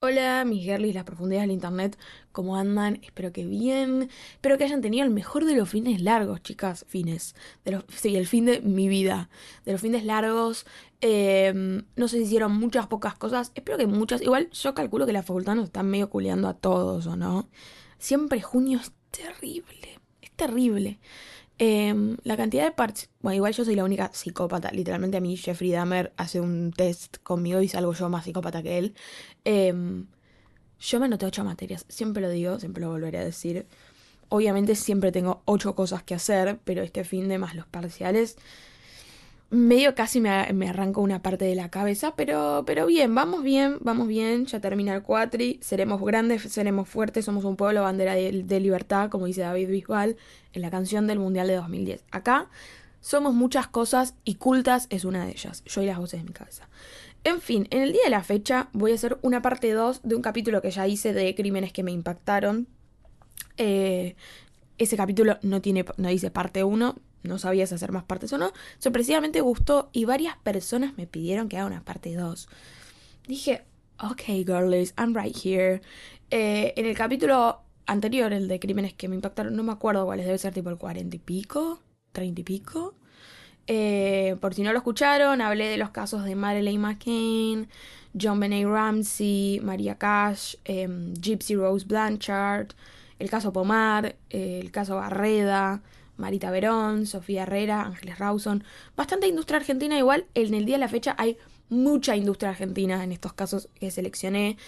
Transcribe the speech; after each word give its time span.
Hola, 0.00 0.44
mis 0.44 0.62
girlies, 0.62 0.94
las 0.94 1.02
profundidades 1.02 1.48
del 1.48 1.54
internet, 1.54 1.98
¿cómo 2.30 2.54
andan? 2.54 3.00
Espero 3.02 3.32
que 3.32 3.44
bien. 3.44 4.08
Espero 4.34 4.56
que 4.56 4.62
hayan 4.62 4.80
tenido 4.80 5.04
el 5.04 5.10
mejor 5.10 5.44
de 5.44 5.56
los 5.56 5.68
fines 5.68 6.00
largos, 6.00 6.40
chicas. 6.40 6.84
Fines. 6.88 7.34
De 7.64 7.72
los, 7.72 7.84
sí, 7.88 8.14
el 8.14 8.28
fin 8.28 8.44
de 8.44 8.60
mi 8.60 8.86
vida. 8.86 9.28
De 9.64 9.72
los 9.72 9.80
fines 9.80 10.04
largos. 10.04 10.66
Em, 11.00 11.84
no 11.96 12.06
sé 12.06 12.18
si 12.18 12.22
hicieron 12.22 12.52
muchas, 12.52 12.86
pocas 12.86 13.16
cosas. 13.16 13.50
Espero 13.56 13.76
que 13.76 13.88
muchas. 13.88 14.22
Igual 14.22 14.50
yo 14.52 14.72
calculo 14.72 15.04
que 15.04 15.12
la 15.12 15.24
facultad 15.24 15.56
nos 15.56 15.64
está 15.64 15.82
medio 15.82 16.08
culeando 16.10 16.46
a 16.46 16.54
todos, 16.54 17.08
¿o 17.08 17.16
no? 17.16 17.48
Siempre 17.98 18.40
junio 18.40 18.78
es 18.78 18.92
terrible. 19.10 19.98
Es 20.22 20.30
terrible. 20.30 21.00
Em, 21.60 22.16
la 22.22 22.36
cantidad 22.36 22.64
de 22.64 22.70
partes. 22.70 23.10
Bueno, 23.20 23.36
igual 23.36 23.52
yo 23.52 23.64
soy 23.64 23.74
la 23.74 23.84
única 23.84 24.10
psicópata. 24.12 24.70
Literalmente 24.70 25.16
a 25.16 25.20
mí 25.20 25.36
Jeffrey 25.36 25.72
Dahmer 25.72 26.12
hace 26.16 26.40
un 26.40 26.72
test 26.72 27.16
conmigo 27.24 27.60
y 27.60 27.68
salgo 27.68 27.92
yo 27.94 28.08
más 28.08 28.24
psicópata 28.24 28.62
que 28.62 28.78
él. 28.78 28.94
Em, 29.44 30.06
yo 30.80 31.00
me 31.00 31.06
anoté 31.06 31.26
ocho 31.26 31.44
materias. 31.44 31.84
Siempre 31.88 32.22
lo 32.22 32.30
digo, 32.30 32.60
siempre 32.60 32.82
lo 32.82 32.90
volveré 32.90 33.18
a 33.18 33.24
decir. 33.24 33.66
Obviamente 34.28 34.76
siempre 34.76 35.10
tengo 35.12 35.42
ocho 35.46 35.74
cosas 35.74 36.02
que 36.04 36.14
hacer, 36.14 36.60
pero 36.64 36.82
este 36.82 37.04
fin 37.04 37.28
de 37.28 37.38
más 37.38 37.54
los 37.56 37.66
parciales 37.66 38.36
medio 39.50 39.94
casi 39.94 40.20
me, 40.20 40.52
me, 40.52 40.68
arranco 40.68 41.00
una 41.00 41.22
parte 41.22 41.46
de 41.46 41.54
la 41.54 41.70
cabeza, 41.70 42.14
pero, 42.16 42.64
pero 42.66 42.86
bien, 42.86 43.14
vamos 43.14 43.42
bien, 43.42 43.78
vamos 43.80 44.06
bien, 44.06 44.46
ya 44.46 44.60
termina 44.60 44.94
el 44.94 45.02
cuatri, 45.02 45.58
seremos 45.62 46.02
grandes, 46.02 46.42
seremos 46.42 46.88
fuertes, 46.88 47.24
somos 47.24 47.44
un 47.44 47.56
pueblo 47.56 47.82
bandera 47.82 48.14
de, 48.14 48.60
libertad, 48.60 49.08
como 49.08 49.26
dice 49.26 49.40
David 49.40 49.68
Bisbal 49.68 50.16
en 50.52 50.62
la 50.62 50.70
canción 50.70 51.06
del 51.06 51.18
Mundial 51.18 51.46
de 51.48 51.54
2010. 51.54 52.04
Acá 52.10 52.48
somos 53.00 53.32
muchas 53.32 53.68
cosas 53.68 54.14
y 54.24 54.34
cultas 54.34 54.86
es 54.90 55.04
una 55.04 55.24
de 55.24 55.32
ellas, 55.32 55.62
yo 55.64 55.82
y 55.82 55.86
las 55.86 55.98
voces 55.98 56.20
de 56.20 56.26
mi 56.26 56.32
cabeza. 56.32 56.68
En 57.24 57.40
fin, 57.40 57.66
en 57.70 57.82
el 57.82 57.92
día 57.92 58.02
de 58.04 58.10
la 58.10 58.22
fecha 58.22 58.68
voy 58.72 58.92
a 58.92 58.96
hacer 58.96 59.18
una 59.22 59.40
parte 59.40 59.72
2 59.72 60.02
de 60.02 60.14
un 60.14 60.22
capítulo 60.22 60.60
que 60.60 60.70
ya 60.70 60.86
hice 60.86 61.12
de 61.12 61.34
crímenes 61.34 61.72
que 61.72 61.82
me 61.82 61.90
impactaron. 61.90 62.68
Eh, 63.56 64.14
ese 64.76 64.96
capítulo 64.96 65.38
no, 65.42 65.60
tiene, 65.60 65.84
no 65.96 66.08
dice 66.08 66.30
parte 66.30 66.62
1, 66.62 66.96
no 67.22 67.38
sabía 67.38 67.66
si 67.66 67.74
hacer 67.74 67.92
más 67.92 68.04
partes 68.04 68.32
o 68.32 68.38
no. 68.38 68.52
Sorpresivamente 68.78 69.40
gustó 69.40 69.90
y 69.92 70.04
varias 70.04 70.36
personas 70.38 70.96
me 70.96 71.06
pidieron 71.06 71.48
que 71.48 71.56
haga 71.58 71.66
una 71.66 71.84
parte 71.84 72.14
2. 72.14 72.48
Dije, 73.26 73.64
ok, 74.00 74.22
girlies, 74.46 74.94
I'm 74.96 75.14
right 75.14 75.36
here. 75.36 75.80
Eh, 76.30 76.72
en 76.76 76.86
el 76.86 76.96
capítulo 76.96 77.60
anterior, 77.86 78.32
el 78.32 78.48
de 78.48 78.60
crímenes 78.60 78.94
que 78.94 79.08
me 79.08 79.16
impactaron, 79.16 79.56
no 79.56 79.62
me 79.62 79.72
acuerdo 79.72 80.04
cuáles, 80.04 80.26
debe 80.26 80.38
ser 80.38 80.54
tipo 80.54 80.70
el 80.70 80.78
40 80.78 81.16
y 81.16 81.18
pico, 81.18 81.80
30 82.12 82.40
y 82.40 82.44
pico. 82.44 82.94
Eh, 83.66 84.36
por 84.40 84.54
si 84.54 84.62
no 84.62 84.72
lo 84.72 84.78
escucharon, 84.78 85.40
hablé 85.42 85.66
de 85.66 85.76
los 85.76 85.90
casos 85.90 86.24
de 86.24 86.34
Madeleine 86.34 86.78
McCain, 86.78 87.68
John 88.18 88.40
Benet 88.40 88.66
Ramsey, 88.66 89.60
Maria 89.62 89.96
Cash, 89.96 90.56
em, 90.64 91.12
Gypsy 91.14 91.54
Rose 91.54 91.84
Blanchard, 91.86 92.68
el 93.18 93.28
caso 93.28 93.52
Pomar, 93.52 94.16
el 94.30 94.70
caso 94.70 94.96
Barreda, 94.96 95.82
Marita 96.18 96.50
Verón, 96.50 97.06
Sofía 97.06 97.44
Herrera, 97.44 97.82
Ángeles 97.82 98.18
Rawson. 98.18 98.64
Bastante 98.96 99.26
industria 99.26 99.58
argentina, 99.58 99.96
igual 99.96 100.26
en 100.34 100.52
el 100.52 100.66
día 100.66 100.76
de 100.76 100.80
la 100.80 100.88
fecha 100.88 101.14
hay 101.16 101.38
mucha 101.70 102.16
industria 102.16 102.50
argentina 102.50 103.02
en 103.02 103.12
estos 103.12 103.32
casos 103.32 103.68
que 103.78 103.90
seleccioné. 103.90 104.58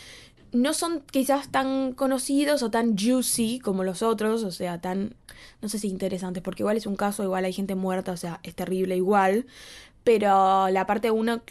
No 0.52 0.72
son 0.74 1.00
quizás 1.00 1.50
tan 1.50 1.92
conocidos 1.92 2.62
o 2.62 2.70
tan 2.70 2.96
juicy 2.96 3.60
como 3.60 3.84
los 3.84 4.02
otros, 4.02 4.42
o 4.44 4.50
sea, 4.50 4.80
tan, 4.80 5.14
no 5.60 5.68
sé 5.68 5.78
si 5.78 5.88
interesantes, 5.88 6.42
porque 6.42 6.62
igual 6.62 6.76
es 6.76 6.86
un 6.86 6.96
caso, 6.96 7.22
igual 7.22 7.44
hay 7.44 7.52
gente 7.52 7.74
muerta, 7.74 8.12
o 8.12 8.16
sea, 8.16 8.40
es 8.42 8.54
terrible 8.54 8.96
igual, 8.96 9.46
pero 10.02 10.68
la 10.68 10.86
parte 10.86 11.10
1 11.10 11.42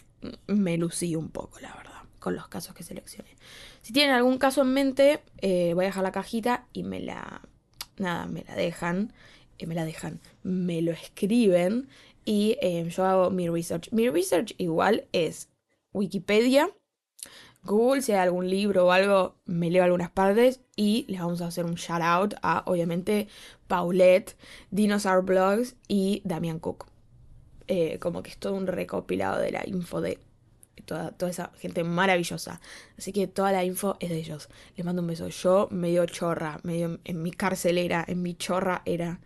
me 0.48 0.78
lucí 0.78 1.16
un 1.16 1.30
poco, 1.30 1.60
la 1.60 1.74
verdad, 1.76 2.02
con 2.20 2.36
los 2.36 2.48
casos 2.48 2.74
que 2.76 2.84
seleccioné. 2.84 3.36
Si 3.82 3.94
tienen 3.94 4.14
algún 4.14 4.38
caso 4.38 4.62
en 4.62 4.74
mente, 4.74 5.24
eh, 5.38 5.74
voy 5.76 5.86
a 5.86 5.88
dejar 5.88 6.04
la 6.04 6.12
cajita 6.12 6.66
y 6.74 6.84
me 6.84 7.00
la, 7.00 7.42
nada, 7.98 8.26
me 8.28 8.44
la 8.44 8.56
dejan 8.56 9.14
me 9.68 9.76
la 9.76 9.86
dejan, 9.86 10.20
me 10.44 10.82
lo 10.82 10.92
escriben 10.92 11.90
y 12.26 12.58
eh, 12.62 12.88
yo 12.90 13.06
hago 13.06 13.30
mi 13.30 13.50
research. 13.50 13.92
Mi 13.92 14.10
research 14.10 14.54
igual 14.58 15.08
es 15.12 15.50
Wikipedia, 15.94 16.70
Google, 17.64 18.02
si 18.02 18.14
hay 18.14 18.20
algún 18.20 18.50
libro 18.50 18.88
o 18.88 18.92
algo, 18.92 19.36
me 19.46 19.70
leo 19.70 19.84
algunas 19.84 20.10
partes 20.10 20.62
y 20.76 21.06
les 21.10 21.20
vamos 21.20 21.42
a 21.42 21.48
hacer 21.48 21.66
un 21.66 21.76
shout 21.76 22.02
out 22.02 22.34
a, 22.42 22.64
obviamente, 22.66 23.28
Paulette, 23.68 24.38
Dinosaur 24.72 25.24
Blogs 25.24 25.76
y 25.88 26.22
Damian 26.24 26.60
Cook. 26.60 26.88
Eh, 27.68 28.00
como 28.00 28.24
que 28.24 28.32
es 28.32 28.38
todo 28.38 28.54
un 28.54 28.66
recopilado 28.66 29.40
de 29.40 29.52
la 29.52 29.68
info 29.68 30.02
de 30.02 30.20
toda, 30.86 31.12
toda 31.12 31.30
esa 31.30 31.52
gente 31.60 31.84
maravillosa. 31.84 32.62
Así 32.98 33.12
que 33.12 33.28
toda 33.28 33.52
la 33.52 33.64
info 33.64 33.98
es 34.00 34.10
de 34.10 34.18
ellos. 34.18 34.50
Les 34.76 34.86
mando 34.86 35.02
un 35.02 35.08
beso. 35.08 35.28
Yo 35.28 35.68
medio 35.70 36.06
chorra, 36.06 36.60
medio 36.64 37.00
en 37.04 37.22
mi 37.22 37.32
carcelera, 37.32 38.04
en 38.08 38.22
mi 38.22 38.36
chorra 38.36 38.82
era 38.86 39.20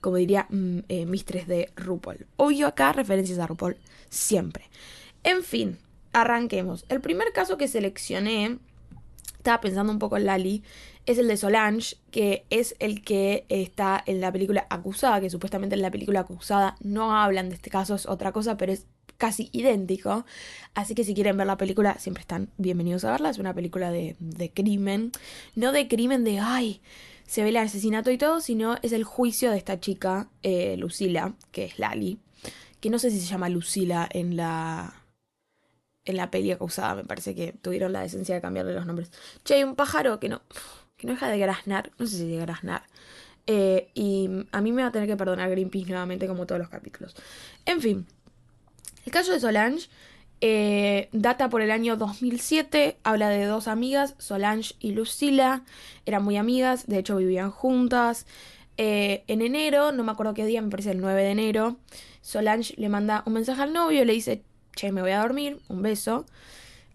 como 0.00 0.16
diría 0.16 0.46
mm, 0.48 0.78
eh, 0.88 1.06
Mistress 1.06 1.46
de 1.46 1.70
RuPaul. 1.76 2.26
Obvio 2.36 2.66
acá 2.66 2.92
referencias 2.92 3.38
a 3.38 3.46
RuPaul, 3.46 3.76
siempre. 4.10 4.64
En 5.24 5.42
fin, 5.42 5.78
arranquemos. 6.12 6.84
El 6.88 7.00
primer 7.00 7.32
caso 7.32 7.58
que 7.58 7.68
seleccioné, 7.68 8.58
estaba 9.36 9.60
pensando 9.60 9.92
un 9.92 9.98
poco 9.98 10.16
en 10.16 10.26
Lali, 10.26 10.62
es 11.06 11.18
el 11.18 11.28
de 11.28 11.36
Solange, 11.36 11.96
que 12.10 12.44
es 12.50 12.76
el 12.80 13.02
que 13.02 13.46
está 13.48 14.02
en 14.04 14.20
la 14.20 14.30
película 14.30 14.66
Acusada, 14.68 15.20
que 15.20 15.30
supuestamente 15.30 15.74
en 15.74 15.82
la 15.82 15.90
película 15.90 16.20
Acusada 16.20 16.76
no 16.80 17.16
hablan 17.16 17.48
de 17.48 17.54
este 17.54 17.70
caso, 17.70 17.94
es 17.94 18.06
otra 18.06 18.32
cosa, 18.32 18.56
pero 18.56 18.72
es 18.72 18.86
casi 19.16 19.50
idéntico. 19.52 20.24
Así 20.74 20.94
que 20.94 21.04
si 21.04 21.14
quieren 21.14 21.36
ver 21.36 21.46
la 21.46 21.56
película, 21.56 21.98
siempre 21.98 22.20
están 22.20 22.50
bienvenidos 22.56 23.04
a 23.04 23.10
verla. 23.10 23.30
Es 23.30 23.38
una 23.38 23.52
película 23.52 23.90
de, 23.90 24.16
de 24.20 24.50
crimen. 24.50 25.12
No 25.54 25.72
de 25.72 25.88
crimen 25.88 26.24
de, 26.24 26.38
ay, 26.38 26.80
se 27.28 27.42
ve 27.42 27.50
el 27.50 27.58
asesinato 27.58 28.10
y 28.10 28.16
todo, 28.16 28.40
sino 28.40 28.78
es 28.80 28.92
el 28.92 29.04
juicio 29.04 29.50
de 29.50 29.58
esta 29.58 29.78
chica, 29.78 30.30
eh, 30.42 30.78
Lucila, 30.78 31.34
que 31.52 31.66
es 31.66 31.78
Lali, 31.78 32.18
que 32.80 32.88
no 32.88 32.98
sé 32.98 33.10
si 33.10 33.20
se 33.20 33.26
llama 33.26 33.50
Lucila 33.50 34.08
en 34.10 34.34
la 34.36 34.94
en 36.06 36.16
la 36.16 36.30
peli 36.30 36.50
acusada, 36.52 36.94
me 36.94 37.04
parece 37.04 37.34
que 37.34 37.52
tuvieron 37.52 37.92
la 37.92 38.00
decencia 38.00 38.34
de 38.34 38.40
cambiarle 38.40 38.72
los 38.72 38.86
nombres. 38.86 39.12
Che, 39.44 39.56
hay 39.56 39.64
un 39.64 39.76
pájaro 39.76 40.18
que 40.18 40.30
no, 40.30 40.40
que 40.96 41.06
no 41.06 41.12
deja 41.12 41.28
de 41.28 41.38
graznar, 41.38 41.92
no 41.98 42.06
sé 42.06 42.16
si 42.16 42.26
de 42.26 42.38
graznar. 42.38 42.84
Eh, 43.46 43.90
y 43.92 44.30
a 44.50 44.62
mí 44.62 44.72
me 44.72 44.80
va 44.80 44.88
a 44.88 44.92
tener 44.92 45.06
que 45.06 45.18
perdonar 45.18 45.50
Greenpeace 45.50 45.90
nuevamente 45.90 46.26
como 46.26 46.46
todos 46.46 46.58
los 46.58 46.70
capítulos. 46.70 47.14
En 47.66 47.82
fin, 47.82 48.06
el 49.04 49.12
caso 49.12 49.32
de 49.32 49.40
Solange 49.40 49.90
eh, 50.40 51.08
data 51.12 51.48
por 51.48 51.62
el 51.62 51.70
año 51.70 51.96
2007, 51.96 52.98
habla 53.02 53.28
de 53.28 53.44
dos 53.44 53.68
amigas, 53.68 54.14
Solange 54.18 54.74
y 54.78 54.92
Lucila, 54.92 55.64
eran 56.06 56.22
muy 56.24 56.36
amigas, 56.36 56.86
de 56.86 56.98
hecho 56.98 57.16
vivían 57.16 57.50
juntas. 57.50 58.26
Eh, 58.76 59.24
en 59.26 59.42
enero, 59.42 59.90
no 59.90 60.04
me 60.04 60.12
acuerdo 60.12 60.34
qué 60.34 60.46
día, 60.46 60.62
me 60.62 60.70
parece 60.70 60.92
el 60.92 61.00
9 61.00 61.22
de 61.22 61.30
enero, 61.30 61.76
Solange 62.20 62.74
le 62.76 62.88
manda 62.88 63.22
un 63.26 63.32
mensaje 63.32 63.62
al 63.62 63.72
novio, 63.72 64.04
le 64.04 64.12
dice, 64.12 64.42
che, 64.76 64.92
me 64.92 65.02
voy 65.02 65.10
a 65.10 65.20
dormir, 65.20 65.60
un 65.68 65.82
beso. 65.82 66.26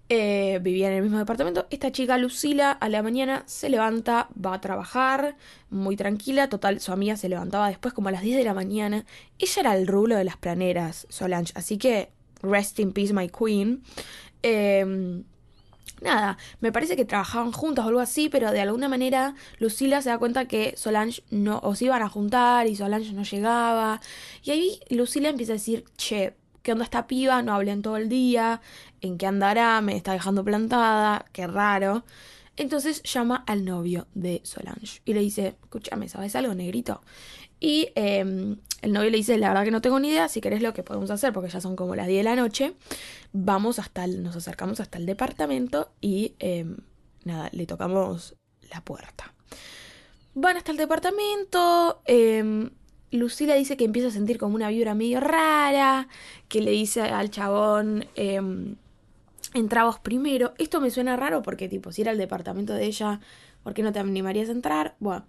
Eh, 0.10 0.60
vivía 0.62 0.90
en 0.90 0.94
el 0.96 1.02
mismo 1.02 1.18
departamento. 1.18 1.66
Esta 1.72 1.92
chica 1.92 2.18
Lucila 2.18 2.72
a 2.72 2.90
la 2.90 3.02
mañana 3.02 3.44
se 3.48 3.70
levanta, 3.70 4.30
va 4.34 4.54
a 4.54 4.62
trabajar, 4.62 5.38
muy 5.70 5.96
tranquila. 5.96 6.50
Total, 6.50 6.80
su 6.82 6.92
amiga 6.92 7.18
se 7.18 7.30
levantaba 7.30 7.68
después 7.70 7.94
como 7.94 8.10
a 8.10 8.12
las 8.12 8.22
10 8.22 8.38
de 8.38 8.44
la 8.44 8.54
mañana. 8.54 9.06
Ella 9.40 9.62
era 9.62 9.76
el 9.76 9.88
rulo 9.88 10.16
de 10.16 10.24
las 10.24 10.38
planeras, 10.38 11.08
Solange. 11.10 11.54
Así 11.56 11.78
que 11.78 12.12
Rest 12.44 12.80
in 12.80 12.92
Peace 12.94 13.14
My 13.14 13.30
Queen. 13.30 13.82
Em, 14.44 15.24
nada, 16.02 16.38
me 16.60 16.72
parece 16.72 16.96
que 16.96 17.06
trabajaban 17.06 17.52
juntas 17.52 17.86
o 17.86 17.88
algo 17.88 18.02
así, 18.02 18.30
pero 18.30 18.52
de 18.52 18.62
alguna 18.62 18.90
manera 18.90 19.36
Lucila 19.60 20.02
se 20.02 20.10
da 20.10 20.18
cuenta 20.20 20.48
que 20.48 20.74
Solange 20.78 21.24
no, 21.32 21.60
o 21.64 21.76
se 21.76 21.86
iban 21.86 22.02
a 22.02 22.10
juntar 22.10 22.68
y 22.68 22.76
Solange 22.76 23.14
no 23.14 23.24
llegaba. 23.24 24.02
Y 24.44 24.52
ahí 24.52 24.80
Lucila 24.90 25.30
empieza 25.30 25.54
a 25.54 25.56
decir, 25.56 25.86
che, 25.98 26.36
¿qué 26.62 26.74
onda 26.74 26.84
esta 26.84 27.08
piba? 27.08 27.42
No 27.42 27.54
hablen 27.54 27.82
todo 27.82 27.98
el 27.98 28.10
día, 28.10 28.62
¿en 29.02 29.18
qué 29.18 29.26
andará? 29.26 29.82
Me 29.82 29.96
está 29.96 30.14
dejando 30.14 30.44
plantada, 30.44 31.26
qué 31.32 31.48
raro. 31.48 32.04
Entonces 32.56 33.02
llama 33.04 33.44
al 33.48 33.66
novio 33.66 34.08
de 34.14 34.42
Solange 34.44 35.02
y 35.06 35.14
le 35.14 35.22
dice, 35.22 35.56
escúchame, 35.64 36.08
¿sabes 36.08 36.36
algo, 36.36 36.54
negrito? 36.54 37.02
Y 37.60 37.90
em, 37.96 38.58
el 38.84 38.92
novio 38.92 39.10
le 39.10 39.18
dice, 39.18 39.38
la 39.38 39.48
verdad 39.48 39.64
que 39.64 39.72
no 39.72 39.82
tengo 39.82 40.00
ni 40.00 40.10
idea, 40.10 40.28
si 40.28 40.42
querés 40.42 40.62
lo 40.62 40.74
que 40.74 40.84
podemos 40.84 41.10
hacer, 41.10 41.32
porque 41.32 41.50
ya 41.50 41.62
son 41.62 41.76
como 41.76 41.96
las 41.96 42.06
10 42.06 42.20
de 42.20 42.24
la 42.24 42.36
noche, 42.36 42.74
vamos 43.32 43.80
hasta 43.80 44.04
el, 44.04 44.22
nos 44.22 44.36
acercamos 44.36 44.82
hasta 44.82 44.98
el 44.98 45.06
departamento 45.06 45.90
y 46.02 46.36
em, 46.40 46.78
nada, 47.24 47.50
le 47.54 47.66
tocamos 47.66 48.36
la 48.70 48.82
puerta. 48.82 49.34
Van 50.36 50.58
hasta 50.58 50.72
el 50.72 50.78
departamento, 50.78 52.02
eh, 52.06 52.70
Lucila 53.12 53.56
dice 53.56 53.78
que 53.78 53.86
empieza 53.86 54.10
a 54.10 54.12
sentir 54.12 54.38
como 54.38 54.56
una 54.56 54.68
vibra 54.70 54.96
medio 54.96 55.22
rara, 55.22 56.10
que 56.50 56.62
le 56.62 56.72
dice 56.72 57.04
al 57.04 57.30
chabón, 57.30 58.06
eh, 58.16 58.42
entrabas 59.54 60.00
primero. 60.00 60.54
Esto 60.58 60.82
me 60.82 60.90
suena 60.90 61.16
raro 61.16 61.42
porque 61.42 61.70
tipo, 61.70 61.92
si 61.92 62.02
era 62.02 62.12
el 62.12 62.18
departamento 62.18 62.74
de 62.74 62.86
ella, 62.86 63.22
¿por 63.64 63.74
qué 63.74 63.84
no 63.84 63.94
te 63.94 64.00
animarías 64.00 64.50
a 64.50 64.54
entrar? 64.54 64.96
Bueno, 65.00 65.26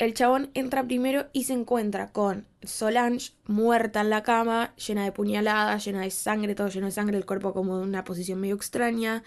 el 0.00 0.14
chabón 0.14 0.50
entra 0.54 0.82
primero 0.82 1.26
y 1.34 1.44
se 1.44 1.52
encuentra 1.52 2.10
con 2.10 2.46
Solange 2.62 3.32
muerta 3.46 4.00
en 4.00 4.08
la 4.08 4.22
cama, 4.22 4.74
llena 4.76 5.04
de 5.04 5.12
puñaladas, 5.12 5.84
llena 5.84 6.00
de 6.00 6.10
sangre, 6.10 6.54
todo 6.54 6.68
lleno 6.68 6.86
de 6.86 6.92
sangre, 6.92 7.18
el 7.18 7.26
cuerpo 7.26 7.52
como 7.52 7.76
en 7.76 7.86
una 7.86 8.02
posición 8.02 8.40
medio 8.40 8.54
extraña. 8.54 9.22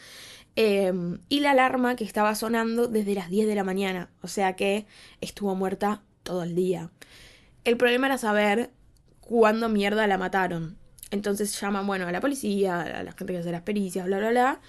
Em, 0.55 1.19
y 1.29 1.41
la 1.41 1.51
alarma 1.51 1.95
que 1.95 2.03
estaba 2.03 2.33
sonando 2.33 2.87
desde 2.87 3.13
las 3.13 3.29
10 3.29 3.45
de 3.45 3.53
la 3.53 3.63
mañana, 3.63 4.09
o 4.23 4.27
sea 4.27 4.55
que 4.55 4.87
estuvo 5.21 5.53
muerta 5.53 6.01
todo 6.23 6.41
el 6.41 6.55
día. 6.55 6.89
El 7.65 7.77
problema 7.77 8.07
era 8.07 8.17
saber 8.17 8.71
cuándo 9.19 9.69
mierda 9.69 10.07
la 10.07 10.17
mataron. 10.17 10.77
Entonces 11.11 11.59
llaman, 11.61 11.85
bueno, 11.85 12.07
a 12.07 12.11
la 12.11 12.19
policía, 12.19 12.81
a 12.81 13.03
la 13.03 13.11
gente 13.11 13.33
que 13.33 13.39
hace 13.39 13.51
las 13.51 13.61
pericias, 13.61 14.07
bla, 14.07 14.17
bla, 14.17 14.31
bla. 14.31 14.61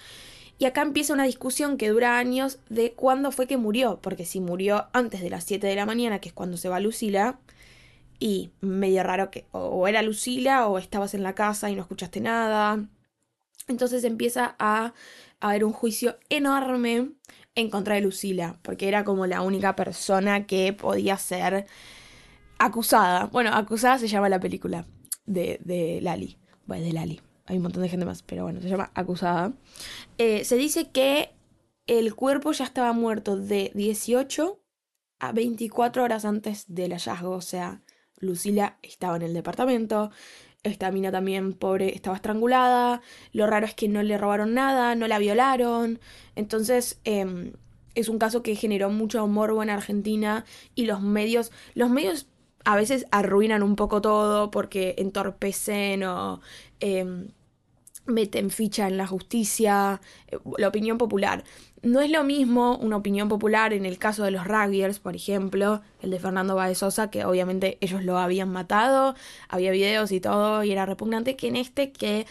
Y 0.59 0.67
acá 0.67 0.83
empieza 0.83 1.13
una 1.13 1.25
discusión 1.25 1.77
que 1.77 1.89
dura 1.89 2.19
años 2.19 2.59
de 2.69 2.93
cuándo 2.93 3.33
fue 3.33 3.47
que 3.47 3.57
murió, 3.57 3.99
porque 4.01 4.25
si 4.25 4.41
murió 4.41 4.87
antes 4.93 5.21
de 5.21 5.31
las 5.31 5.45
7 5.45 5.67
de 5.67 5.75
la 5.75 5.87
mañana, 5.87 6.21
que 6.21 6.29
es 6.29 6.35
cuando 6.35 6.57
se 6.57 6.69
va 6.69 6.81
Lucila, 6.81 7.41
y 8.21 8.53
medio 8.61 9.03
raro 9.03 9.31
que 9.31 9.47
o 9.53 9.87
era 9.89 10.03
Lucila 10.03 10.67
o 10.69 10.79
estabas 10.79 11.15
en 11.15 11.23
la 11.23 11.35
casa 11.35 11.71
y 11.71 11.75
no 11.75 11.83
escuchaste 11.83 12.21
nada. 12.21 12.89
Entonces 13.69 14.05
empieza 14.05 14.55
a 14.59 14.95
haber 15.41 15.65
un 15.65 15.73
juicio 15.73 16.19
enorme 16.29 17.11
en 17.55 17.71
contra 17.71 17.97
de 17.97 18.01
Lucila, 18.01 18.59
porque 18.63 18.89
era 18.89 19.05
como 19.05 19.27
la 19.27 19.43
única 19.43 19.77
persona 19.77 20.47
que 20.47 20.73
podía 20.73 21.19
ser 21.19 21.67
acusada. 22.59 23.27
Bueno, 23.27 23.51
acusada 23.53 23.99
se 23.99 24.09
llama 24.09 24.29
la 24.29 24.41
película 24.41 24.87
de, 25.27 25.59
de 25.63 26.01
Lali. 26.01 26.39
De 26.67 26.93
Lali. 26.93 27.21
Hay 27.47 27.57
un 27.57 27.63
montón 27.63 27.83
de 27.83 27.89
gente 27.89 28.07
más, 28.07 28.23
pero 28.23 28.45
bueno, 28.45 28.61
se 28.61 28.69
llama 28.69 28.91
acusada. 28.95 29.53
Eh, 30.19 30.45
se 30.45 30.57
dice 30.57 30.91
que 30.91 31.31
el 31.87 32.15
cuerpo 32.15 32.53
ya 32.53 32.65
estaba 32.65 32.93
muerto 32.93 33.37
de 33.37 33.71
18 33.75 34.61
a 35.21 35.33
24 35.33 36.03
horas 36.03 36.25
antes 36.25 36.65
del 36.69 36.93
hallazgo. 36.93 37.33
O 37.33 37.41
sea, 37.43 37.83
Lucila 38.19 38.79
estaba 38.83 39.17
en 39.17 39.23
el 39.23 39.35
departamento. 39.35 40.11
Esta 40.63 40.91
mina 40.91 41.13
también, 41.13 41.53
pobre, 41.53 41.95
estaba 41.95 42.17
estrangulada. 42.17 43.03
Lo 43.33 43.47
raro 43.47 43.67
es 43.67 43.75
que 43.75 43.89
no 43.89 44.03
le 44.03 44.17
robaron 44.17 44.55
nada, 44.55 44.95
no 44.95 45.07
la 45.07 45.19
violaron. 45.19 46.01
Entonces, 46.37 47.01
em, 47.05 47.53
es 47.95 48.09
un 48.09 48.19
caso 48.19 48.43
que 48.43 48.57
generó 48.57 48.89
mucho 48.91 49.27
morbo 49.27 49.63
en 49.63 49.71
Argentina 49.71 50.47
y 50.75 50.87
los 50.87 51.03
medios, 51.03 51.53
los 51.75 51.91
medios 51.91 52.27
a 52.65 52.77
veces 52.77 53.07
arruinan 53.11 53.63
un 53.63 53.77
poco 53.77 54.01
todo 54.01 54.51
porque 54.51 54.95
entorpecen 54.99 56.05
o 56.05 56.41
em, 56.81 57.29
meten 58.07 58.51
ficha 58.51 58.87
en 58.87 58.97
la 58.97 59.07
justicia, 59.07 60.01
eh, 60.29 60.39
la 60.59 60.69
opinión 60.69 60.99
popular. 60.99 61.45
No 61.83 62.01
es 62.01 62.11
lo 62.11 62.25
mismo 62.25 62.77
una 62.79 62.97
opinión 62.97 63.29
popular 63.29 63.73
en 63.75 63.85
el 63.85 63.99
caso 63.99 64.25
de 64.25 64.31
los 64.31 64.47
rugbyers, 64.47 64.99
por 64.99 65.15
ejemplo, 65.15 65.83
el 66.01 66.11
de 66.11 66.19
Fernando 66.19 66.55
Baez 66.55 66.79
Sosa, 66.79 67.11
que 67.11 67.25
obviamente 67.25 67.77
ellos 67.81 68.03
lo 68.03 68.19
habían 68.19 68.51
matado, 68.51 69.15
había 69.49 69.71
videos 69.71 70.11
y 70.13 70.21
todo, 70.21 70.65
y 70.65 70.73
era 70.73 70.87
repugnante, 70.87 71.37
que 71.37 71.49
en 71.49 71.57
este 71.57 71.93
que 71.93 72.27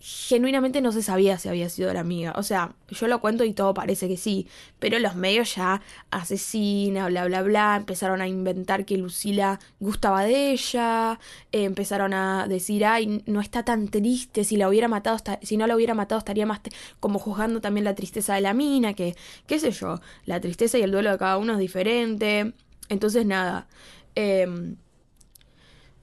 genuinamente 0.00 0.80
no 0.80 0.92
se 0.92 1.02
sabía 1.02 1.38
si 1.38 1.48
había 1.48 1.68
sido 1.68 1.92
la 1.92 2.00
amiga. 2.00 2.32
O 2.36 2.42
sea, 2.42 2.74
yo 2.88 3.08
lo 3.08 3.20
cuento 3.20 3.44
y 3.44 3.52
todo 3.52 3.74
parece 3.74 4.08
que 4.08 4.16
sí, 4.16 4.46
pero 4.78 4.98
los 4.98 5.16
medios 5.16 5.56
ya 5.56 5.82
asesina, 6.10 7.08
bla, 7.08 7.24
bla, 7.24 7.42
bla, 7.42 7.76
empezaron 7.76 8.20
a 8.20 8.28
inventar 8.28 8.84
que 8.84 8.96
Lucila 8.96 9.58
gustaba 9.80 10.22
de 10.22 10.52
ella, 10.52 11.18
eh, 11.50 11.64
empezaron 11.64 12.14
a 12.14 12.46
decir, 12.46 12.84
ay, 12.84 13.22
no 13.26 13.40
está 13.40 13.64
tan 13.64 13.88
triste, 13.88 14.44
si 14.44 14.56
la 14.56 14.68
hubiera 14.68 14.86
matado, 14.86 15.18
si 15.42 15.56
no 15.56 15.66
la 15.66 15.74
hubiera 15.74 15.94
matado 15.94 16.20
estaría 16.20 16.46
más, 16.46 16.60
como 17.00 17.18
juzgando 17.18 17.60
también 17.60 17.84
la 17.84 17.94
tristeza 17.94 18.34
de 18.34 18.40
la 18.40 18.54
mina, 18.54 18.94
que, 18.94 19.16
qué 19.46 19.58
sé 19.58 19.72
yo, 19.72 20.00
la 20.26 20.40
tristeza 20.40 20.78
y 20.78 20.82
el 20.82 20.92
duelo 20.92 21.10
de 21.10 21.18
cada 21.18 21.38
uno 21.38 21.54
es 21.54 21.58
diferente. 21.58 22.54
Entonces, 22.88 23.26
nada. 23.26 23.66
Em, 24.14 24.76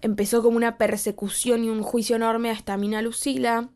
empezó 0.01 0.43
como 0.43 0.57
una 0.57 0.77
persecución 0.77 1.63
y 1.63 1.69
un 1.69 1.81
juicio 1.81 2.15
enorme 2.15 2.49
a 2.49 2.53
esta 2.53 2.77
mina 2.77 3.01
Lucila 3.01 3.69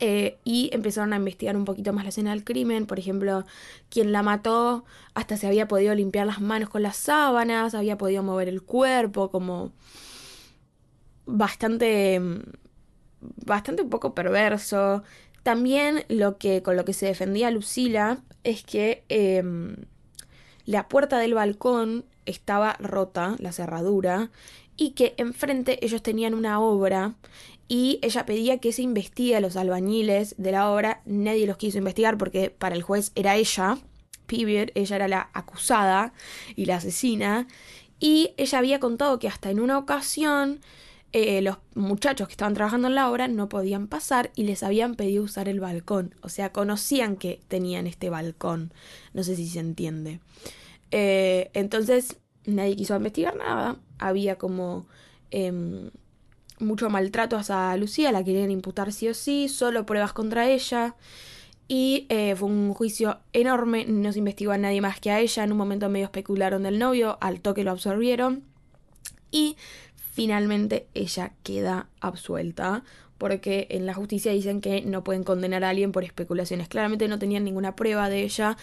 eh, 0.00 0.38
y 0.44 0.70
empezaron 0.72 1.12
a 1.12 1.16
investigar 1.16 1.56
un 1.56 1.66
poquito 1.66 1.92
más 1.92 2.04
la 2.04 2.08
escena 2.08 2.30
del 2.30 2.42
crimen. 2.42 2.86
Por 2.86 2.98
ejemplo, 2.98 3.44
quien 3.90 4.12
la 4.12 4.22
mató 4.22 4.84
hasta 5.14 5.36
se 5.36 5.46
había 5.46 5.68
podido 5.68 5.94
limpiar 5.94 6.26
las 6.26 6.40
manos 6.40 6.70
con 6.70 6.82
las 6.82 6.96
sábanas, 6.96 7.74
había 7.74 7.98
podido 7.98 8.22
mover 8.22 8.48
el 8.48 8.62
cuerpo, 8.62 9.30
como 9.30 9.72
bastante, 11.26 12.20
bastante 13.20 13.82
un 13.82 13.90
poco 13.90 14.14
perverso. 14.14 15.02
También 15.42 16.04
lo 16.08 16.38
que, 16.38 16.62
con 16.62 16.76
lo 16.76 16.84
que 16.84 16.92
se 16.94 17.06
defendía 17.06 17.50
Lucila 17.50 18.22
es 18.42 18.62
que 18.64 19.04
em, 19.08 19.76
la 20.64 20.88
puerta 20.88 21.18
del 21.18 21.34
balcón 21.34 22.04
estaba 22.26 22.76
rota, 22.78 23.36
la 23.38 23.52
cerradura, 23.52 24.30
y 24.80 24.92
que 24.92 25.12
enfrente 25.18 25.78
ellos 25.84 26.02
tenían 26.02 26.32
una 26.32 26.58
obra 26.58 27.14
y 27.68 27.98
ella 28.00 28.24
pedía 28.24 28.58
que 28.58 28.72
se 28.72 28.80
investigue 28.80 29.36
a 29.36 29.40
los 29.40 29.56
albañiles 29.56 30.34
de 30.38 30.52
la 30.52 30.70
obra. 30.70 31.02
Nadie 31.04 31.46
los 31.46 31.58
quiso 31.58 31.76
investigar 31.76 32.16
porque 32.16 32.48
para 32.48 32.74
el 32.74 32.82
juez 32.82 33.12
era 33.14 33.36
ella, 33.36 33.76
period, 34.26 34.70
ella 34.74 34.96
era 34.96 35.06
la 35.06 35.28
acusada 35.34 36.14
y 36.56 36.64
la 36.64 36.76
asesina. 36.76 37.46
Y 37.98 38.32
ella 38.38 38.56
había 38.58 38.80
contado 38.80 39.18
que 39.18 39.28
hasta 39.28 39.50
en 39.50 39.60
una 39.60 39.76
ocasión 39.76 40.60
eh, 41.12 41.42
los 41.42 41.58
muchachos 41.74 42.26
que 42.26 42.32
estaban 42.32 42.54
trabajando 42.54 42.88
en 42.88 42.94
la 42.94 43.10
obra 43.10 43.28
no 43.28 43.50
podían 43.50 43.86
pasar 43.86 44.30
y 44.34 44.44
les 44.44 44.62
habían 44.62 44.94
pedido 44.94 45.22
usar 45.24 45.46
el 45.50 45.60
balcón. 45.60 46.14
O 46.22 46.30
sea, 46.30 46.52
conocían 46.52 47.16
que 47.16 47.38
tenían 47.48 47.86
este 47.86 48.08
balcón. 48.08 48.72
No 49.12 49.24
sé 49.24 49.36
si 49.36 49.46
se 49.46 49.60
entiende. 49.60 50.20
Eh, 50.90 51.50
entonces, 51.52 52.16
nadie 52.46 52.76
quiso 52.76 52.96
investigar 52.96 53.36
nada. 53.36 53.76
Había 54.00 54.36
como... 54.36 54.86
Em, 55.30 55.90
mucho 56.60 56.90
maltrato 56.90 57.40
a 57.48 57.76
Lucía, 57.76 58.12
la 58.12 58.22
querían 58.22 58.50
imputar 58.50 58.92
sí 58.92 59.08
o 59.08 59.14
sí, 59.14 59.48
solo 59.48 59.86
pruebas 59.86 60.12
contra 60.12 60.48
ella. 60.48 60.94
Y 61.68 62.06
eh, 62.08 62.34
fue 62.36 62.48
un 62.48 62.74
juicio 62.74 63.18
enorme, 63.32 63.84
no 63.86 64.12
se 64.12 64.18
investigó 64.18 64.52
a 64.52 64.58
nadie 64.58 64.80
más 64.80 65.00
que 65.00 65.10
a 65.10 65.20
ella. 65.20 65.44
En 65.44 65.52
un 65.52 65.58
momento 65.58 65.88
medio 65.88 66.06
especularon 66.06 66.64
del 66.64 66.78
novio, 66.78 67.16
al 67.20 67.40
toque 67.40 67.64
lo 67.64 67.70
absorbieron. 67.70 68.42
Y 69.30 69.56
finalmente 70.12 70.86
ella 70.94 71.32
queda 71.42 71.88
absuelta 72.00 72.82
porque 73.18 73.68
en 73.70 73.84
la 73.86 73.94
justicia 73.94 74.32
dicen 74.32 74.62
que 74.62 74.80
no 74.80 75.04
pueden 75.04 75.24
condenar 75.24 75.62
a 75.62 75.68
alguien 75.68 75.92
por 75.92 76.04
especulaciones. 76.04 76.68
Claramente 76.68 77.06
no 77.06 77.18
tenían 77.18 77.44
ninguna 77.44 77.76
prueba 77.76 78.08
de 78.08 78.22
ella 78.22 78.56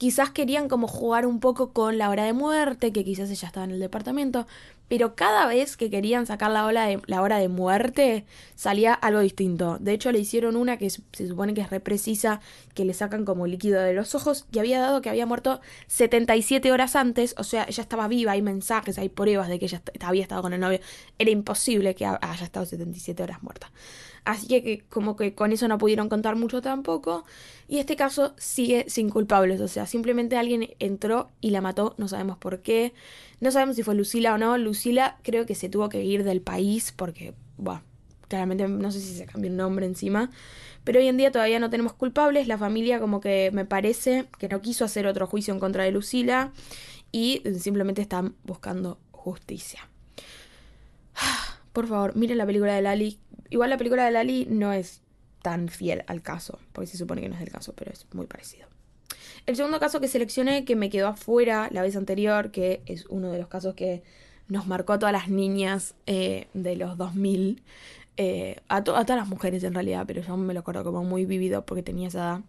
Quizás 0.00 0.30
querían 0.30 0.70
como 0.70 0.88
jugar 0.88 1.26
un 1.26 1.40
poco 1.40 1.74
con 1.74 1.98
la 1.98 2.08
hora 2.08 2.24
de 2.24 2.32
muerte, 2.32 2.90
que 2.90 3.04
quizás 3.04 3.28
ella 3.28 3.46
estaba 3.46 3.64
en 3.64 3.72
el 3.72 3.80
departamento, 3.80 4.46
pero 4.90 5.14
cada 5.14 5.46
vez 5.46 5.76
que 5.76 5.88
querían 5.88 6.26
sacar 6.26 6.50
la 6.50 6.66
hora 6.66 6.84
de, 6.84 7.00
la 7.06 7.22
hora 7.22 7.38
de 7.38 7.48
muerte 7.48 8.26
salía 8.56 8.92
algo 8.92 9.20
distinto. 9.20 9.78
De 9.78 9.92
hecho, 9.92 10.10
le 10.10 10.18
hicieron 10.18 10.56
una 10.56 10.78
que 10.78 10.90
se 10.90 11.28
supone 11.28 11.54
que 11.54 11.60
es 11.60 11.70
reprecisa, 11.70 12.40
que 12.74 12.84
le 12.84 12.92
sacan 12.92 13.24
como 13.24 13.46
líquido 13.46 13.80
de 13.80 13.94
los 13.94 14.16
ojos, 14.16 14.46
y 14.50 14.58
había 14.58 14.80
dado 14.80 15.00
que 15.00 15.08
había 15.08 15.26
muerto 15.26 15.60
77 15.86 16.72
horas 16.72 16.96
antes, 16.96 17.36
o 17.38 17.44
sea, 17.44 17.66
ella 17.68 17.82
estaba 17.84 18.08
viva, 18.08 18.32
hay 18.32 18.42
mensajes, 18.42 18.98
hay 18.98 19.08
pruebas 19.08 19.48
de 19.48 19.60
que 19.60 19.66
ella 19.66 19.80
había 20.00 20.22
estado 20.22 20.42
con 20.42 20.54
el 20.54 20.58
novio. 20.58 20.80
Era 21.20 21.30
imposible 21.30 21.94
que 21.94 22.04
haya 22.06 22.44
estado 22.44 22.66
77 22.66 23.22
horas 23.22 23.44
muerta. 23.44 23.70
Así 24.24 24.46
que, 24.46 24.84
como 24.88 25.16
que 25.16 25.34
con 25.34 25.52
eso 25.52 25.68
no 25.68 25.78
pudieron 25.78 26.08
contar 26.08 26.36
mucho 26.36 26.60
tampoco. 26.60 27.24
Y 27.68 27.78
este 27.78 27.96
caso 27.96 28.34
sigue 28.36 28.84
sin 28.88 29.10
culpables. 29.10 29.60
O 29.60 29.68
sea, 29.68 29.86
simplemente 29.86 30.36
alguien 30.36 30.70
entró 30.78 31.30
y 31.40 31.50
la 31.50 31.60
mató. 31.60 31.94
No 31.98 32.08
sabemos 32.08 32.38
por 32.38 32.60
qué. 32.60 32.92
No 33.40 33.50
sabemos 33.50 33.76
si 33.76 33.82
fue 33.82 33.94
Lucila 33.94 34.34
o 34.34 34.38
no. 34.38 34.58
Lucila 34.58 35.18
creo 35.22 35.46
que 35.46 35.54
se 35.54 35.68
tuvo 35.68 35.88
que 35.88 36.04
ir 36.04 36.24
del 36.24 36.42
país 36.42 36.92
porque, 36.94 37.34
bueno, 37.56 37.82
claramente 38.28 38.68
no 38.68 38.92
sé 38.92 39.00
si 39.00 39.14
se 39.14 39.26
cambió 39.26 39.50
el 39.50 39.56
nombre 39.56 39.86
encima. 39.86 40.30
Pero 40.84 41.00
hoy 41.00 41.08
en 41.08 41.16
día 41.16 41.30
todavía 41.30 41.58
no 41.58 41.70
tenemos 41.70 41.92
culpables. 41.92 42.46
La 42.48 42.58
familia 42.58 43.00
como 43.00 43.20
que 43.20 43.50
me 43.52 43.64
parece 43.64 44.26
que 44.38 44.48
no 44.48 44.60
quiso 44.60 44.84
hacer 44.84 45.06
otro 45.06 45.26
juicio 45.26 45.54
en 45.54 45.60
contra 45.60 45.84
de 45.84 45.92
Lucila. 45.92 46.52
Y 47.12 47.42
simplemente 47.58 48.02
están 48.02 48.34
buscando 48.44 48.98
justicia. 49.10 49.88
Por 51.72 51.86
favor, 51.86 52.16
miren 52.16 52.38
la 52.38 52.46
película 52.46 52.74
de 52.74 52.82
Lali. 52.82 53.18
Igual 53.50 53.70
la 53.70 53.76
película 53.76 54.04
de 54.04 54.12
Lali 54.12 54.46
no 54.48 54.72
es 54.72 55.02
tan 55.42 55.68
fiel 55.68 56.04
al 56.06 56.22
caso, 56.22 56.58
porque 56.72 56.86
se 56.86 56.96
supone 56.96 57.20
que 57.20 57.28
no 57.28 57.34
es 57.34 57.42
el 57.42 57.50
caso, 57.50 57.72
pero 57.74 57.92
es 57.92 58.06
muy 58.12 58.26
parecido. 58.26 58.66
El 59.46 59.56
segundo 59.56 59.80
caso 59.80 60.00
que 60.00 60.08
seleccioné, 60.08 60.64
que 60.64 60.76
me 60.76 60.90
quedó 60.90 61.08
afuera 61.08 61.68
la 61.72 61.82
vez 61.82 61.96
anterior, 61.96 62.50
que 62.50 62.82
es 62.86 63.06
uno 63.06 63.32
de 63.32 63.38
los 63.38 63.48
casos 63.48 63.74
que 63.74 64.02
nos 64.48 64.66
marcó 64.66 64.92
a 64.92 64.98
todas 64.98 65.12
las 65.12 65.28
niñas 65.28 65.94
eh, 66.06 66.48
de 66.54 66.76
los 66.76 66.96
2000, 66.96 67.62
eh, 68.16 68.56
a, 68.68 68.84
todas 68.84 69.08
las 69.08 69.28
mujeres 69.28 69.64
en 69.64 69.74
realidad, 69.74 70.04
pero 70.06 70.20
yo 70.22 70.36
me 70.36 70.52
lo 70.52 70.60
acuerdo 70.60 70.84
como 70.84 71.04
muy 71.04 71.24
vivido 71.24 71.64
porque 71.64 71.82
tenía 71.82 72.08
esa 72.08 72.18
edad, 72.18 72.40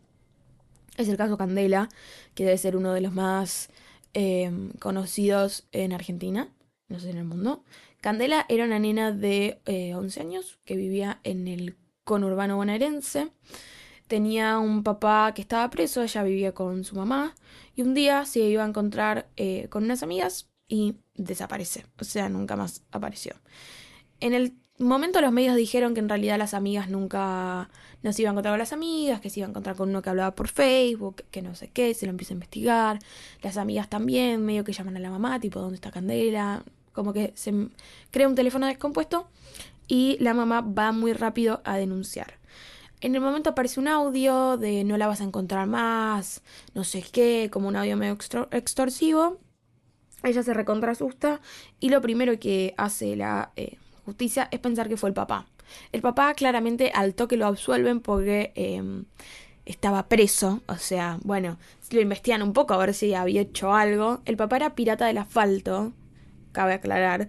es 0.97 1.07
el 1.07 1.17
caso 1.17 1.37
Candela, 1.37 1.89
que 2.35 2.43
debe 2.43 2.57
ser 2.57 2.75
uno 2.75 2.91
de 2.93 3.01
los 3.01 3.13
más 3.13 3.69
eh, 4.13 4.51
conocidos 4.79 5.67
en 5.71 5.93
Argentina, 5.93 6.49
no 6.89 6.99
sé 6.99 7.11
en 7.11 7.17
el 7.17 7.23
mundo, 7.23 7.63
Candela 8.01 8.47
era 8.49 8.65
una 8.65 8.79
nena 8.79 9.11
de 9.11 9.61
11 9.95 10.19
eh, 10.19 10.23
años 10.23 10.59
que 10.65 10.75
vivía 10.75 11.19
en 11.23 11.47
el 11.47 11.77
conurbano 12.03 12.57
bonaerense. 12.57 13.31
Tenía 14.07 14.57
un 14.57 14.83
papá 14.83 15.33
que 15.33 15.41
estaba 15.41 15.69
preso, 15.69 16.01
ella 16.01 16.23
vivía 16.23 16.53
con 16.53 16.83
su 16.83 16.95
mamá 16.95 17.35
y 17.75 17.83
un 17.83 17.93
día 17.93 18.25
se 18.25 18.39
iba 18.39 18.63
a 18.63 18.67
encontrar 18.67 19.29
eh, 19.37 19.67
con 19.69 19.83
unas 19.83 20.03
amigas 20.03 20.49
y 20.67 20.95
desaparece, 21.13 21.85
o 21.99 22.03
sea, 22.03 22.27
nunca 22.27 22.55
más 22.55 22.83
apareció. 22.91 23.35
En 24.19 24.33
el 24.33 24.55
momento 24.79 25.21
los 25.21 25.31
medios 25.31 25.55
dijeron 25.55 25.93
que 25.93 25.99
en 25.99 26.09
realidad 26.09 26.39
las 26.39 26.53
amigas 26.55 26.89
nunca 26.89 27.69
no 28.01 28.13
se 28.13 28.23
iban 28.23 28.31
a 28.31 28.33
encontrar 28.33 28.53
con 28.53 28.59
las 28.59 28.73
amigas, 28.73 29.21
que 29.21 29.29
se 29.29 29.39
iban 29.41 29.49
a 29.49 29.51
encontrar 29.51 29.75
con 29.75 29.89
uno 29.89 30.01
que 30.01 30.09
hablaba 30.09 30.33
por 30.33 30.47
Facebook, 30.47 31.23
que 31.29 31.41
no 31.43 31.53
sé 31.55 31.69
qué, 31.69 31.93
se 31.93 32.07
lo 32.07 32.09
empieza 32.09 32.33
a 32.33 32.35
investigar. 32.35 32.99
Las 33.41 33.57
amigas 33.57 33.89
también, 33.89 34.43
medio 34.43 34.63
que 34.63 34.73
llaman 34.73 34.97
a 34.97 34.99
la 34.99 35.11
mamá, 35.11 35.39
tipo, 35.39 35.59
¿dónde 35.59 35.75
está 35.75 35.91
Candela? 35.91 36.63
Como 36.93 37.13
que 37.13 37.31
se 37.35 37.53
crea 38.11 38.27
un 38.27 38.35
teléfono 38.35 38.67
descompuesto 38.67 39.27
y 39.87 40.17
la 40.19 40.33
mamá 40.33 40.61
va 40.61 40.91
muy 40.91 41.13
rápido 41.13 41.61
a 41.65 41.77
denunciar. 41.77 42.35
En 43.01 43.15
el 43.15 43.21
momento 43.21 43.49
aparece 43.49 43.79
un 43.79 43.87
audio 43.87 44.57
de 44.57 44.83
no 44.83 44.95
la 44.97 45.07
vas 45.07 45.21
a 45.21 45.23
encontrar 45.23 45.67
más, 45.67 46.43
no 46.75 46.83
sé 46.83 47.03
qué, 47.11 47.49
como 47.51 47.67
un 47.67 47.75
audio 47.75 47.97
medio 47.97 48.17
extorsivo. 48.51 49.39
Ella 50.23 50.43
se 50.43 50.53
recontra 50.53 50.91
asusta 50.91 51.41
y 51.79 51.89
lo 51.89 51.99
primero 52.01 52.39
que 52.39 52.75
hace 52.77 53.15
la 53.15 53.51
eh, 53.55 53.77
justicia 54.05 54.47
es 54.51 54.59
pensar 54.59 54.87
que 54.87 54.97
fue 54.97 55.09
el 55.09 55.15
papá. 55.15 55.47
El 55.91 56.01
papá 56.01 56.33
claramente 56.35 56.91
al 56.93 57.15
toque 57.15 57.37
lo 57.37 57.47
absuelven 57.47 58.01
porque 58.01 58.51
em, 58.55 59.05
estaba 59.65 60.07
preso, 60.07 60.61
o 60.67 60.77
sea, 60.77 61.17
bueno, 61.23 61.57
lo 61.89 62.01
investigan 62.01 62.43
un 62.43 62.53
poco 62.53 62.75
a 62.75 62.77
ver 62.77 62.93
si 62.93 63.13
había 63.13 63.41
hecho 63.41 63.73
algo. 63.73 64.21
El 64.25 64.37
papá 64.37 64.57
era 64.57 64.75
pirata 64.75 65.05
del 65.07 65.17
asfalto, 65.17 65.91
cabe 66.51 66.73
aclarar, 66.73 67.27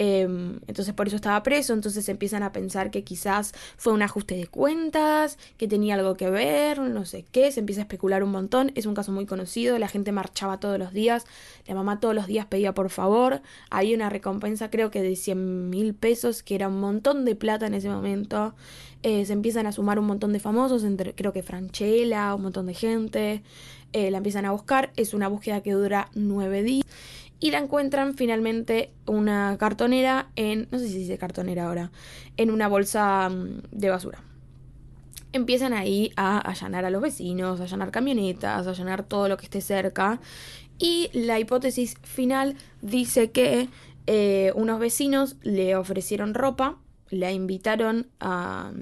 Em, 0.00 0.60
entonces 0.68 0.94
por 0.94 1.08
eso 1.08 1.16
estaba 1.16 1.42
preso, 1.42 1.72
entonces 1.72 2.08
empiezan 2.08 2.44
a 2.44 2.52
pensar 2.52 2.92
que 2.92 3.02
quizás 3.02 3.52
fue 3.76 3.92
un 3.92 4.02
ajuste 4.02 4.36
de 4.36 4.46
cuentas, 4.46 5.38
que 5.56 5.66
tenía 5.66 5.96
algo 5.96 6.16
que 6.16 6.30
ver, 6.30 6.78
no 6.78 7.04
sé 7.04 7.24
qué, 7.32 7.50
se 7.50 7.58
empieza 7.58 7.80
a 7.80 7.84
especular 7.84 8.22
un 8.22 8.30
montón, 8.30 8.70
es 8.76 8.86
un 8.86 8.94
caso 8.94 9.10
muy 9.10 9.26
conocido, 9.26 9.76
la 9.76 9.88
gente 9.88 10.12
marchaba 10.12 10.60
todos 10.60 10.78
los 10.78 10.92
días, 10.92 11.24
la 11.66 11.74
mamá 11.74 11.98
todos 11.98 12.14
los 12.14 12.28
días 12.28 12.46
pedía 12.46 12.74
por 12.74 12.90
favor, 12.90 13.42
había 13.70 13.96
una 13.96 14.08
recompensa 14.08 14.70
creo 14.70 14.92
que 14.92 15.02
de 15.02 15.16
100 15.16 15.68
mil 15.68 15.94
pesos, 15.94 16.44
que 16.44 16.54
era 16.54 16.68
un 16.68 16.78
montón 16.78 17.24
de 17.24 17.34
plata 17.34 17.66
en 17.66 17.74
ese 17.74 17.88
momento, 17.88 18.54
eh, 19.02 19.24
se 19.24 19.32
empiezan 19.32 19.66
a 19.66 19.72
sumar 19.72 19.98
un 19.98 20.06
montón 20.06 20.32
de 20.32 20.38
famosos, 20.38 20.84
entre, 20.84 21.12
creo 21.14 21.32
que 21.32 21.42
Franchella, 21.42 22.36
un 22.36 22.42
montón 22.42 22.66
de 22.66 22.74
gente, 22.74 23.42
eh, 23.92 24.12
la 24.12 24.18
empiezan 24.18 24.44
a 24.44 24.52
buscar, 24.52 24.92
es 24.94 25.12
una 25.12 25.26
búsqueda 25.26 25.60
que 25.60 25.72
dura 25.72 26.08
nueve 26.14 26.62
días 26.62 26.86
y 27.40 27.50
la 27.50 27.58
encuentran 27.58 28.14
finalmente 28.14 28.90
una 29.06 29.56
cartonera 29.58 30.28
en, 30.36 30.68
no 30.70 30.78
sé 30.78 30.88
si 30.88 30.98
dice 30.98 31.18
cartonera 31.18 31.66
ahora, 31.66 31.90
en 32.36 32.50
una 32.50 32.68
bolsa 32.68 33.28
mm, 33.28 33.62
de 33.70 33.90
basura. 33.90 34.22
Empiezan 35.32 35.72
ahí 35.72 36.12
a 36.16 36.38
allanar 36.38 36.84
a 36.84 36.90
los 36.90 37.02
vecinos, 37.02 37.60
a 37.60 37.64
allanar 37.64 37.90
camionetas, 37.90 38.66
a 38.66 38.70
allanar 38.70 39.02
todo 39.04 39.28
lo 39.28 39.36
que 39.36 39.44
esté 39.44 39.60
cerca. 39.60 40.20
Y 40.78 41.10
la 41.12 41.38
hipótesis 41.38 41.96
final 42.02 42.56
dice 42.80 43.30
que 43.30 43.68
eh, 44.06 44.52
unos 44.54 44.80
vecinos 44.80 45.36
le 45.42 45.76
ofrecieron 45.76 46.34
ropa, 46.34 46.78
la 47.10 47.30
invitaron 47.30 48.06
a 48.20 48.72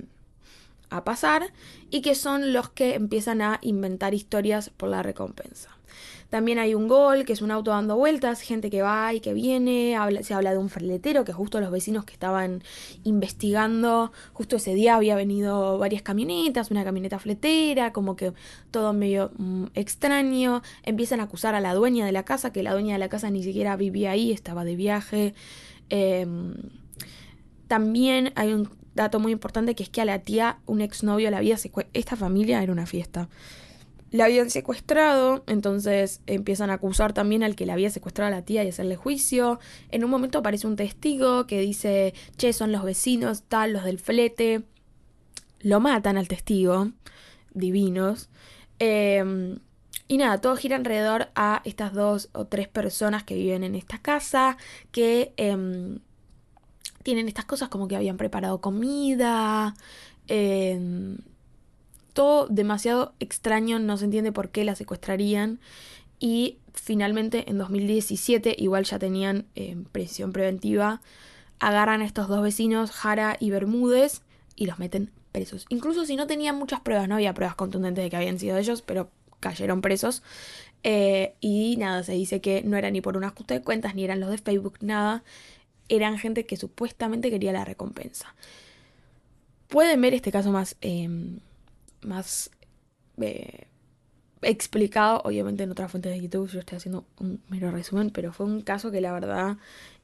pasar 1.04 1.52
y 1.90 2.00
que 2.00 2.14
son 2.14 2.52
los 2.52 2.70
que 2.70 2.94
empiezan 2.94 3.42
a 3.42 3.58
inventar 3.60 4.14
historias 4.14 4.70
por 4.70 4.88
la 4.88 5.02
recompensa. 5.02 5.75
También 6.30 6.58
hay 6.58 6.74
un 6.74 6.88
gol, 6.88 7.24
que 7.24 7.32
es 7.32 7.42
un 7.42 7.50
auto 7.50 7.70
dando 7.70 7.96
vueltas, 7.96 8.40
gente 8.40 8.68
que 8.68 8.82
va 8.82 9.14
y 9.14 9.20
que 9.20 9.32
viene, 9.32 9.96
se 10.22 10.34
habla 10.34 10.50
de 10.50 10.58
un 10.58 10.68
ferletero, 10.68 11.24
que 11.24 11.32
justo 11.32 11.60
los 11.60 11.70
vecinos 11.70 12.04
que 12.04 12.12
estaban 12.12 12.64
investigando, 13.04 14.12
justo 14.32 14.56
ese 14.56 14.74
día 14.74 14.96
había 14.96 15.14
venido 15.14 15.78
varias 15.78 16.02
camionetas, 16.02 16.70
una 16.70 16.84
camioneta 16.84 17.18
fletera, 17.18 17.92
como 17.92 18.16
que 18.16 18.32
todo 18.72 18.92
medio 18.92 19.30
mm, 19.38 19.66
extraño, 19.74 20.62
empiezan 20.82 21.20
a 21.20 21.24
acusar 21.24 21.54
a 21.54 21.60
la 21.60 21.74
dueña 21.74 22.04
de 22.04 22.12
la 22.12 22.24
casa, 22.24 22.52
que 22.52 22.62
la 22.62 22.72
dueña 22.72 22.94
de 22.94 22.98
la 22.98 23.08
casa 23.08 23.30
ni 23.30 23.42
siquiera 23.44 23.76
vivía 23.76 24.10
ahí, 24.10 24.32
estaba 24.32 24.64
de 24.64 24.74
viaje. 24.74 25.34
Em, 25.90 26.54
también 27.68 28.32
hay 28.34 28.52
un 28.52 28.68
dato 28.94 29.20
muy 29.20 29.30
importante 29.30 29.74
que 29.76 29.84
es 29.84 29.90
que 29.90 30.00
a 30.00 30.04
la 30.04 30.20
tía 30.20 30.58
un 30.66 30.80
exnovio 30.80 31.30
la 31.30 31.38
había. 31.38 31.56
Esta 31.92 32.16
familia 32.16 32.62
era 32.62 32.72
una 32.72 32.86
fiesta 32.86 33.28
la 34.10 34.26
habían 34.26 34.50
secuestrado, 34.50 35.42
entonces 35.46 36.20
empiezan 36.26 36.70
a 36.70 36.74
acusar 36.74 37.12
también 37.12 37.42
al 37.42 37.56
que 37.56 37.66
le 37.66 37.72
había 37.72 37.90
secuestrado 37.90 38.28
a 38.32 38.36
la 38.36 38.44
tía 38.44 38.64
y 38.64 38.68
hacerle 38.68 38.96
juicio. 38.96 39.58
En 39.90 40.04
un 40.04 40.10
momento 40.10 40.38
aparece 40.38 40.66
un 40.66 40.76
testigo 40.76 41.46
que 41.46 41.60
dice, 41.60 42.14
che, 42.36 42.52
son 42.52 42.72
los 42.72 42.84
vecinos, 42.84 43.42
tal, 43.48 43.72
los 43.72 43.84
del 43.84 43.98
flete. 43.98 44.62
Lo 45.60 45.80
matan 45.80 46.16
al 46.16 46.28
testigo, 46.28 46.92
divinos. 47.52 48.28
Em, 48.78 49.58
y 50.08 50.18
nada, 50.18 50.40
todo 50.40 50.56
gira 50.56 50.76
alrededor 50.76 51.30
a 51.34 51.62
estas 51.64 51.92
dos 51.92 52.28
o 52.32 52.46
tres 52.46 52.68
personas 52.68 53.24
que 53.24 53.34
viven 53.34 53.64
en 53.64 53.74
esta 53.74 53.98
casa, 53.98 54.56
que 54.92 55.34
em, 55.36 55.98
tienen 57.02 57.28
estas 57.28 57.44
cosas 57.44 57.68
como 57.68 57.88
que 57.88 57.96
habían 57.96 58.16
preparado 58.16 58.60
comida. 58.60 59.74
Eh, 60.28 61.16
todo 62.16 62.46
demasiado 62.48 63.12
extraño, 63.20 63.78
no 63.78 63.98
se 63.98 64.06
entiende 64.06 64.32
por 64.32 64.48
qué 64.48 64.64
la 64.64 64.74
secuestrarían. 64.74 65.60
Y 66.18 66.56
finalmente 66.72 67.44
en 67.48 67.58
2017, 67.58 68.56
igual 68.58 68.84
ya 68.84 68.98
tenían 68.98 69.44
eh, 69.54 69.76
prisión 69.92 70.32
preventiva, 70.32 71.02
agarran 71.58 72.00
a 72.00 72.06
estos 72.06 72.26
dos 72.26 72.42
vecinos, 72.42 72.90
Jara 72.90 73.36
y 73.38 73.50
Bermúdez, 73.50 74.22
y 74.56 74.64
los 74.64 74.78
meten 74.78 75.10
presos. 75.30 75.66
Incluso 75.68 76.06
si 76.06 76.16
no 76.16 76.26
tenían 76.26 76.56
muchas 76.56 76.80
pruebas, 76.80 77.06
no 77.06 77.16
había 77.16 77.34
pruebas 77.34 77.54
contundentes 77.54 78.02
de 78.02 78.08
que 78.08 78.16
habían 78.16 78.38
sido 78.38 78.56
ellos, 78.56 78.80
pero 78.80 79.10
cayeron 79.38 79.82
presos. 79.82 80.22
Eh, 80.84 81.34
y 81.42 81.76
nada, 81.76 82.02
se 82.02 82.12
dice 82.12 82.40
que 82.40 82.62
no 82.62 82.78
era 82.78 82.90
ni 82.90 83.02
por 83.02 83.18
un 83.18 83.24
ajuste 83.24 83.52
de 83.52 83.62
cuentas, 83.62 83.94
ni 83.94 84.04
eran 84.04 84.20
los 84.20 84.30
de 84.30 84.38
Facebook, 84.38 84.78
nada. 84.80 85.22
Eran 85.90 86.16
gente 86.16 86.46
que 86.46 86.56
supuestamente 86.56 87.28
quería 87.28 87.52
la 87.52 87.66
recompensa. 87.66 88.34
Pueden 89.68 90.00
ver 90.00 90.14
este 90.14 90.32
caso 90.32 90.50
más 90.50 90.76
em, 90.80 91.40
más 92.06 92.50
eh, 93.20 93.66
explicado, 94.42 95.22
obviamente 95.24 95.62
en 95.64 95.70
otras 95.70 95.90
fuentes 95.90 96.12
de 96.12 96.20
YouTube, 96.20 96.50
yo 96.50 96.60
estoy 96.60 96.76
haciendo 96.76 97.04
un 97.18 97.42
mero 97.48 97.70
resumen, 97.70 98.10
pero 98.10 98.32
fue 98.32 98.46
un 98.46 98.60
caso 98.60 98.90
que 98.90 99.00
la 99.00 99.12
verdad 99.12 99.56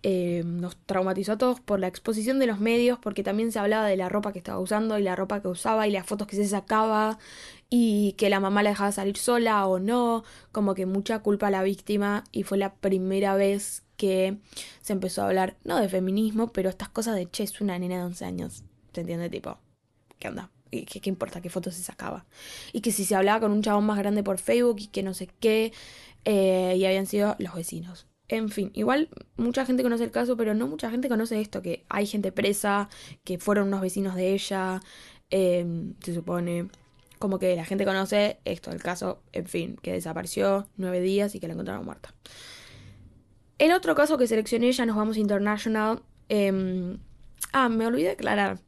eh, 0.03 0.43
nos 0.45 0.77
traumatizó 0.87 1.33
a 1.33 1.39
todos 1.39 1.61
por 1.61 1.79
la 1.81 1.87
exposición 1.87 2.39
de 2.39 2.47
los 2.47 2.59
medios, 2.59 2.99
porque 2.99 3.23
también 3.23 3.53
se 3.53 3.59
hablaba 3.59 3.87
de 3.87 3.97
la 3.97 4.09
ropa 4.09 4.33
que 4.33 4.39
estaba 4.39 4.59
usando 4.59 4.99
y 4.99 5.03
la 5.03 5.17
ropa 5.17 5.41
que 5.41 5.49
usaba 5.49 5.87
y 5.87 5.93
las 5.93 6.07
fotos 6.07 6.27
que 6.27 6.37
se 6.37 6.47
sacaba 6.47 7.19
y 7.71 8.15
que 8.19 8.31
la 8.31 8.41
mamá 8.41 8.63
la 8.63 8.71
dejaba 8.71 8.93
salir 8.93 9.17
sola 9.17 9.67
o 9.67 9.79
no, 9.79 10.25
como 10.51 10.75
que 10.75 10.87
mucha 10.87 11.21
culpa 11.21 11.49
a 11.49 11.51
la 11.51 11.63
víctima 11.63 12.25
y 12.33 12.43
fue 12.43 12.59
la 12.59 12.75
primera 12.75 13.37
vez 13.37 13.85
que 13.97 14.39
se 14.81 14.93
empezó 14.93 15.23
a 15.23 15.27
hablar, 15.27 15.57
no 15.65 15.79
de 15.79 15.89
feminismo, 15.89 16.53
pero 16.53 16.69
estas 16.69 16.89
cosas 16.89 17.15
de, 17.17 17.31
che, 17.31 17.45
es 17.45 17.61
una 17.61 17.79
nena 17.79 17.99
de 17.99 18.05
11 18.05 18.25
años, 18.25 18.65
¿se 18.93 19.01
entiende? 19.03 19.31
Tipo, 19.31 19.59
¿qué 20.19 20.29
onda? 20.29 20.51
¿Qué, 20.73 20.87
¿Qué, 20.87 21.11
importa 21.11 21.43
qué 21.43 21.51
fotos 21.51 21.75
se 21.75 21.83
sacaba? 21.83 22.25
Y 22.73 22.81
que 22.81 22.93
si 22.93 23.05
se 23.05 23.15
hablaba 23.15 23.41
con 23.41 23.53
un 23.53 23.63
chabón 23.63 23.85
más 23.85 23.99
grande 23.99 24.23
por 24.23 24.39
Facebook 24.39 24.77
y 24.81 24.87
que 24.87 25.03
no 25.03 25.13
sé 25.13 25.29
qué, 25.39 25.73
eh, 26.25 26.75
y 26.79 26.85
habían 26.87 27.07
sido 27.07 27.37
los 27.39 27.55
vecinos. 27.55 28.07
En 28.29 28.49
fin, 28.49 28.71
igual 28.75 29.11
mucha 29.37 29.67
gente 29.67 29.83
conoce 29.83 30.05
el 30.05 30.11
caso, 30.11 30.37
pero 30.37 30.55
no 30.55 30.67
mucha 30.67 30.91
gente 30.91 31.11
conoce 31.11 31.41
esto, 31.43 31.61
que 31.61 31.85
hay 31.91 32.07
gente 32.07 32.33
presa, 32.33 32.89
que 33.25 33.39
fueron 33.39 33.69
unos 33.69 33.83
vecinos 33.83 34.15
de 34.15 34.33
ella, 34.33 34.81
em, 35.31 35.95
se 36.03 36.15
supone. 36.15 36.69
Como 37.19 37.39
que 37.39 37.55
la 37.55 37.65
gente 37.67 37.85
conoce 37.85 38.39
esto, 38.47 38.71
el 38.71 38.83
caso, 38.83 39.23
en 39.33 39.47
fin, 39.47 39.77
que 39.83 39.93
desapareció 39.93 40.69
nueve 40.77 41.01
días 41.01 41.35
y 41.35 41.41
que 41.41 41.47
la 41.49 41.53
encontraron 41.53 41.85
muerta. 41.85 42.15
El 43.59 43.73
otro 43.73 43.95
caso 43.95 44.19
que 44.19 44.27
seleccioné, 44.27 44.73
ya 44.73 44.87
nos 44.87 44.97
vamos 44.97 45.17
international. 45.19 46.03
Eh, 46.29 46.97
ah, 47.53 47.69
me 47.69 47.87
olvidé 47.87 48.07
de 48.07 48.13
aclarar 48.13 48.59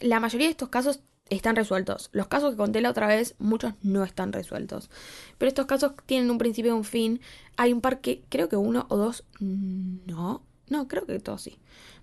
la 0.00 0.20
mayoría 0.20 0.46
de 0.46 0.52
estos 0.52 0.68
casos 0.68 1.00
están 1.30 1.56
resueltos. 1.56 2.10
Los 2.12 2.26
casos 2.26 2.50
que 2.50 2.56
conté 2.56 2.80
la 2.80 2.90
otra 2.90 3.06
vez, 3.06 3.34
muchos 3.38 3.74
no 3.82 4.04
están 4.04 4.32
resueltos. 4.32 4.90
Pero 5.38 5.48
estos 5.48 5.66
casos 5.66 5.92
tienen 6.06 6.30
un 6.30 6.38
principio 6.38 6.72
y 6.72 6.74
un 6.74 6.84
fin. 6.84 7.20
Hay 7.56 7.72
un 7.72 7.80
par 7.80 8.00
que, 8.00 8.22
creo 8.28 8.48
que 8.48 8.56
uno 8.56 8.86
o 8.88 8.96
dos, 8.96 9.24
no, 9.38 10.42
no, 10.68 10.88
creo 10.88 11.06
que 11.06 11.18
todos 11.20 11.42
sí. 11.42 11.58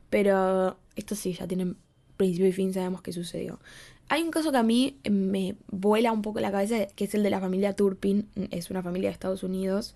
Pero 0.10 0.78
estos 0.96 1.20
sí, 1.20 1.34
ya 1.34 1.48
tienen 1.48 1.78
principio 2.16 2.48
y 2.48 2.54
fin, 2.54 2.74
sabemos 2.74 3.02
qué 3.02 3.12
sucedió. 3.12 3.60
Hay 4.10 4.24
un 4.24 4.32
caso 4.32 4.52
que 4.52 4.58
a 4.58 4.64
mí 4.64 4.98
me 5.10 5.58
vuela 5.70 6.14
un 6.14 6.22
poco 6.22 6.40
la 6.40 6.52
cabeza, 6.52 6.88
que 6.88 7.04
es 7.04 7.14
el 7.14 7.24
de 7.24 7.30
la 7.30 7.42
familia 7.42 7.76
Turpin. 7.76 8.30
Es 8.52 8.72
una 8.72 8.82
familia 8.82 9.10
de 9.10 9.14
Estados 9.14 9.44
Unidos. 9.44 9.94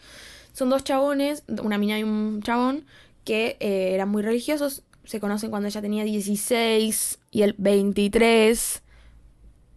Son 0.52 0.70
dos 0.70 0.84
chabones, 0.84 1.44
una 1.64 1.78
niña 1.78 1.98
y 1.98 2.04
un 2.04 2.42
chabón, 2.44 2.86
que 3.24 3.56
eh, 3.62 3.94
eran 3.94 4.10
muy 4.10 4.22
religiosos 4.22 4.84
se 5.04 5.20
conocen 5.20 5.50
cuando 5.50 5.68
ella 5.68 5.82
tenía 5.82 6.04
16 6.04 7.20
y 7.32 7.42
él 7.42 7.56
23. 7.58 8.84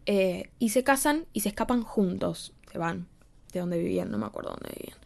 Eh, 0.06 0.50
y 0.58 0.68
se 0.68 0.84
casan 0.84 1.26
y 1.32 1.40
se 1.40 1.48
escapan 1.48 1.82
juntos. 1.82 2.52
Se 2.70 2.78
van 2.78 3.06
de 3.52 3.60
donde 3.60 3.78
vivían, 3.78 4.10
no 4.10 4.18
me 4.18 4.26
acuerdo 4.26 4.50
dónde 4.50 4.74
vivían. 4.76 4.98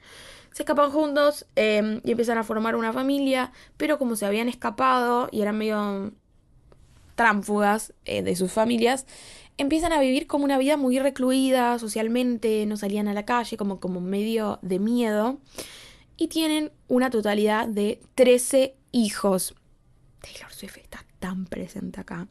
Se 0.52 0.62
escapan 0.62 0.90
juntos 0.90 1.46
em, 1.54 2.00
y 2.02 2.10
empiezan 2.10 2.38
a 2.38 2.42
formar 2.42 2.74
una 2.74 2.92
familia, 2.92 3.52
pero 3.76 3.98
como 3.98 4.16
se 4.16 4.26
habían 4.26 4.48
escapado 4.48 5.28
y 5.30 5.42
eran 5.42 5.56
medio 5.56 6.12
tránfugas 7.14 7.92
eh, 8.04 8.22
de 8.22 8.34
sus 8.34 8.50
familias, 8.50 9.06
empiezan 9.56 9.92
a 9.92 10.00
vivir 10.00 10.26
como 10.26 10.44
una 10.44 10.58
vida 10.58 10.76
muy 10.76 10.98
recluida 10.98 11.78
socialmente, 11.78 12.64
no 12.66 12.76
salían 12.76 13.08
a 13.08 13.14
la 13.14 13.24
calle, 13.24 13.56
como, 13.56 13.80
como 13.80 14.00
medio 14.00 14.58
de 14.62 14.78
miedo, 14.78 15.38
y 16.16 16.28
tienen 16.28 16.72
una 16.88 17.10
totalidad 17.10 17.68
de 17.68 18.00
13 18.14 18.74
hijos. 18.92 19.54
Taylor 20.20 20.52
Swift 20.52 20.78
está 20.78 21.04
tan 21.18 21.46
presente 21.46 22.00
acá. 22.00 22.28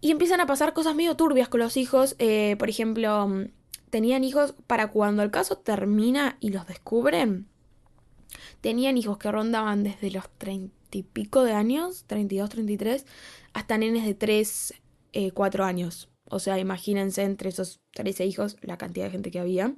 Y 0.00 0.10
empiezan 0.10 0.40
a 0.40 0.46
pasar 0.46 0.74
cosas 0.74 0.94
medio 0.94 1.16
turbias 1.16 1.48
con 1.48 1.60
los 1.60 1.76
hijos. 1.76 2.14
Eh, 2.18 2.56
por 2.58 2.68
ejemplo, 2.68 3.28
tenían 3.90 4.24
hijos 4.24 4.54
para 4.66 4.90
cuando 4.90 5.22
el 5.22 5.30
caso 5.30 5.56
termina 5.56 6.36
y 6.40 6.50
los 6.50 6.66
descubren. 6.66 7.48
Tenían 8.60 8.98
hijos 8.98 9.18
que 9.18 9.30
rondaban 9.30 9.82
desde 9.82 10.10
los 10.10 10.28
treinta 10.36 10.74
y 10.90 11.02
pico 11.02 11.42
de 11.42 11.52
años, 11.52 12.04
32, 12.06 12.50
33, 12.50 13.06
hasta 13.52 13.78
nenes 13.78 14.04
de 14.04 14.14
3, 14.14 14.74
4 15.32 15.64
eh, 15.64 15.66
años. 15.66 16.10
O 16.24 16.38
sea, 16.38 16.58
imagínense 16.58 17.22
entre 17.22 17.50
esos 17.50 17.80
13 17.92 18.26
hijos 18.26 18.56
la 18.60 18.78
cantidad 18.78 19.06
de 19.06 19.12
gente 19.12 19.30
que 19.30 19.40
había. 19.40 19.74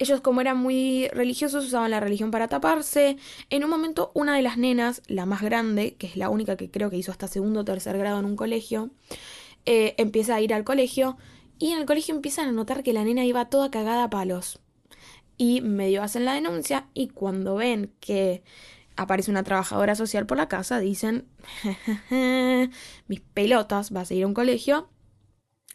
Ellos 0.00 0.22
como 0.22 0.40
eran 0.40 0.56
muy 0.56 1.08
religiosos 1.08 1.66
usaban 1.66 1.90
la 1.90 2.00
religión 2.00 2.30
para 2.30 2.48
taparse. 2.48 3.18
En 3.50 3.64
un 3.64 3.70
momento 3.70 4.10
una 4.14 4.34
de 4.34 4.40
las 4.40 4.56
nenas, 4.56 5.02
la 5.08 5.26
más 5.26 5.42
grande, 5.42 5.94
que 5.96 6.06
es 6.06 6.16
la 6.16 6.30
única 6.30 6.56
que 6.56 6.70
creo 6.70 6.88
que 6.88 6.96
hizo 6.96 7.12
hasta 7.12 7.28
segundo 7.28 7.60
o 7.60 7.64
tercer 7.66 7.98
grado 7.98 8.18
en 8.18 8.24
un 8.24 8.34
colegio, 8.34 8.88
eh, 9.66 9.94
empieza 9.98 10.36
a 10.36 10.40
ir 10.40 10.54
al 10.54 10.64
colegio 10.64 11.18
y 11.58 11.72
en 11.72 11.78
el 11.78 11.84
colegio 11.84 12.14
empiezan 12.14 12.48
a 12.48 12.52
notar 12.52 12.82
que 12.82 12.94
la 12.94 13.04
nena 13.04 13.26
iba 13.26 13.50
toda 13.50 13.70
cagada 13.70 14.04
a 14.04 14.10
palos. 14.10 14.58
Y 15.36 15.60
medio 15.60 16.02
hacen 16.02 16.24
la 16.24 16.32
denuncia 16.32 16.88
y 16.94 17.08
cuando 17.08 17.56
ven 17.56 17.92
que 18.00 18.42
aparece 18.96 19.30
una 19.30 19.42
trabajadora 19.42 19.96
social 19.96 20.24
por 20.24 20.38
la 20.38 20.48
casa, 20.48 20.80
dicen, 20.80 21.28
mis 23.06 23.20
pelotas, 23.34 23.90
vas 23.90 24.10
a 24.10 24.14
ir 24.14 24.24
a 24.24 24.26
un 24.28 24.34
colegio. 24.34 24.88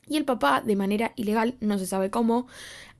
Y 0.08 0.17
el 0.17 0.25
papá, 0.25 0.62
de 0.62 0.75
manera 0.75 1.13
ilegal, 1.15 1.58
no 1.60 1.79
se 1.79 1.88
sabe 1.88 2.12
cómo, 2.12 2.48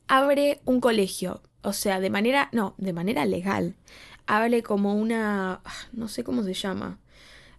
abre 0.08 0.62
un 0.66 0.80
colegio. 0.80 1.42
O 1.62 1.74
sea, 1.74 2.00
de 2.00 2.10
manera, 2.10 2.50
no, 2.52 2.76
de 2.78 2.94
manera 2.94 3.26
legal. 3.26 3.76
Abre 4.28 4.64
como 4.64 4.96
una, 4.96 5.62
ah, 5.64 5.74
no 5.94 6.08
sé 6.08 6.24
cómo 6.24 6.44
se 6.44 6.54
llama. 6.54 7.00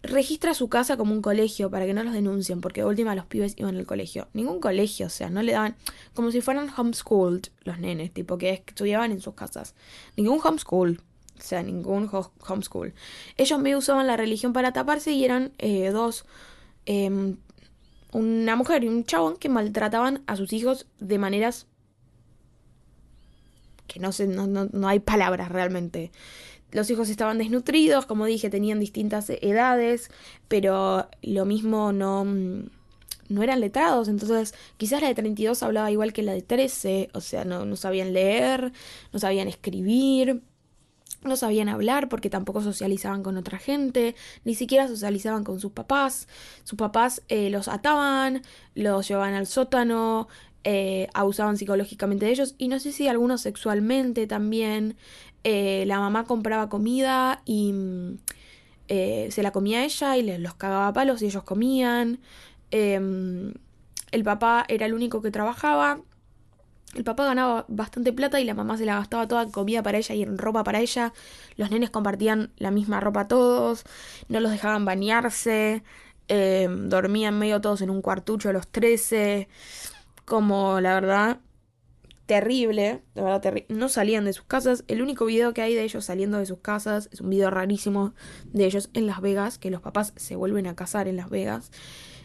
Registra 0.02 0.54
su 0.54 0.68
casa 0.68 0.96
como 0.96 1.12
un 1.12 1.22
colegio 1.22 1.70
para 1.70 1.86
que 1.86 1.94
no 1.94 2.04
los 2.04 2.12
denuncien, 2.12 2.60
porque 2.60 2.82
de 2.82 2.86
última 2.86 3.16
los 3.16 3.26
pibes 3.26 3.54
iban 3.56 3.76
al 3.76 3.86
colegio. 3.86 4.28
Ningún 4.32 4.60
colegio, 4.60 5.06
o 5.06 5.10
sea, 5.10 5.30
no 5.30 5.42
le 5.42 5.52
daban, 5.52 5.76
como 6.14 6.30
si 6.30 6.40
fueran 6.40 6.70
homeschooled 6.76 7.48
los 7.64 7.78
nenes, 7.80 8.12
tipo 8.12 8.38
que 8.38 8.62
estudiaban 8.66 9.10
en 9.10 9.20
sus 9.20 9.34
casas. 9.34 9.74
Ningún 10.16 10.40
homeschool, 10.42 11.00
o 11.36 11.42
sea, 11.42 11.62
ningún 11.64 12.08
homeschool. 12.46 12.94
Ellos 13.36 13.58
me 13.58 13.74
usaban 13.74 14.06
la 14.06 14.16
religión 14.16 14.52
para 14.52 14.72
taparse 14.72 15.12
y 15.12 15.24
eran 15.24 15.52
eh, 15.58 15.90
dos, 15.90 16.24
em, 16.84 17.38
una 18.12 18.54
mujer 18.54 18.84
y 18.84 18.88
un 18.88 19.04
chabón 19.04 19.36
que 19.36 19.48
maltrataban 19.48 20.22
a 20.26 20.36
sus 20.36 20.52
hijos 20.52 20.86
de 21.00 21.18
maneras 21.18 21.66
no 23.98 24.10
no, 24.26 24.46
no, 24.46 24.68
no 24.72 24.88
hay 24.88 25.00
palabras 25.00 25.50
realmente. 25.50 26.10
Los 26.72 26.90
hijos 26.90 27.08
estaban 27.08 27.38
desnutridos, 27.38 28.06
como 28.06 28.26
dije, 28.26 28.50
tenían 28.50 28.80
distintas 28.80 29.30
edades, 29.30 30.10
pero 30.48 31.08
lo 31.22 31.44
mismo 31.44 31.92
no, 31.92 32.24
no 33.28 33.42
eran 33.42 33.60
letrados, 33.60 34.08
entonces 34.08 34.54
quizás 34.76 35.00
la 35.00 35.08
de 35.08 35.14
32 35.14 35.62
hablaba 35.62 35.90
igual 35.90 36.12
que 36.12 36.22
la 36.22 36.32
de 36.32 36.42
13, 36.42 37.10
o 37.14 37.20
sea, 37.20 37.44
no, 37.44 37.64
no 37.64 37.76
sabían 37.76 38.12
leer, 38.12 38.72
no 39.12 39.18
sabían 39.18 39.48
escribir 39.48 40.42
no 41.26 41.36
sabían 41.36 41.68
hablar 41.68 42.08
porque 42.08 42.30
tampoco 42.30 42.62
socializaban 42.62 43.22
con 43.22 43.36
otra 43.36 43.58
gente, 43.58 44.14
ni 44.44 44.54
siquiera 44.54 44.88
socializaban 44.88 45.44
con 45.44 45.60
sus 45.60 45.72
papás. 45.72 46.28
Sus 46.64 46.78
papás 46.78 47.22
eh, 47.28 47.50
los 47.50 47.68
ataban, 47.68 48.42
los 48.74 49.08
llevaban 49.08 49.34
al 49.34 49.46
sótano, 49.46 50.28
eh, 50.68 51.08
abusaban 51.14 51.56
psicológicamente 51.56 52.26
de 52.26 52.32
ellos 52.32 52.56
y 52.58 52.66
no 52.66 52.80
sé 52.80 52.90
si 52.90 53.06
algunos 53.06 53.40
sexualmente 53.42 54.26
también. 54.26 54.96
Eh, 55.44 55.84
la 55.86 56.00
mamá 56.00 56.24
compraba 56.24 56.68
comida 56.68 57.42
y 57.44 57.72
mm, 57.72 58.18
se 58.88 59.42
la 59.42 59.52
comía 59.52 59.84
ella 59.84 60.16
y 60.16 60.22
les 60.22 60.40
los 60.40 60.54
cagaba 60.54 60.88
a 60.88 60.92
palos 60.92 61.22
y 61.22 61.26
ellos 61.26 61.44
comían. 61.44 62.18
Em, 62.72 63.54
el 64.10 64.24
papá 64.24 64.64
era 64.68 64.86
el 64.86 64.94
único 64.94 65.22
que 65.22 65.30
trabajaba 65.30 66.00
el 66.96 67.04
papá 67.04 67.26
ganaba 67.26 67.64
bastante 67.68 68.12
plata 68.12 68.40
y 68.40 68.44
la 68.44 68.54
mamá 68.54 68.78
se 68.78 68.86
la 68.86 68.96
gastaba 68.96 69.28
toda 69.28 69.42
en 69.42 69.50
comida 69.50 69.82
para 69.82 69.98
ella 69.98 70.14
y 70.14 70.22
en 70.22 70.38
ropa 70.38 70.64
para 70.64 70.80
ella. 70.80 71.12
Los 71.56 71.70
nenes 71.70 71.90
compartían 71.90 72.50
la 72.56 72.70
misma 72.70 73.00
ropa 73.00 73.28
todos, 73.28 73.84
no 74.28 74.40
los 74.40 74.50
dejaban 74.50 74.84
bañarse, 74.84 75.82
em, 76.28 76.88
dormían 76.88 77.38
medio 77.38 77.60
todos 77.60 77.82
en 77.82 77.90
un 77.90 78.02
cuartucho 78.02 78.48
a 78.48 78.52
los 78.52 78.66
13. 78.68 79.48
Como 80.26 80.80
la 80.80 80.94
verdad, 80.94 81.40
terrible, 82.26 83.02
de 83.14 83.22
verdad 83.22 83.40
terrible. 83.40 83.66
No 83.74 83.88
salían 83.88 84.24
de 84.24 84.32
sus 84.32 84.44
casas. 84.44 84.84
El 84.88 85.00
único 85.00 85.24
video 85.24 85.54
que 85.54 85.62
hay 85.62 85.74
de 85.74 85.84
ellos 85.84 86.04
saliendo 86.04 86.38
de 86.38 86.46
sus 86.46 86.58
casas 86.58 87.08
es 87.12 87.20
un 87.20 87.30
video 87.30 87.48
rarísimo 87.48 88.12
de 88.52 88.66
ellos 88.66 88.90
en 88.92 89.06
Las 89.06 89.20
Vegas, 89.20 89.56
que 89.58 89.70
los 89.70 89.80
papás 89.80 90.12
se 90.16 90.36
vuelven 90.36 90.66
a 90.66 90.74
casar 90.74 91.08
en 91.08 91.16
Las 91.16 91.30
Vegas. 91.30 91.70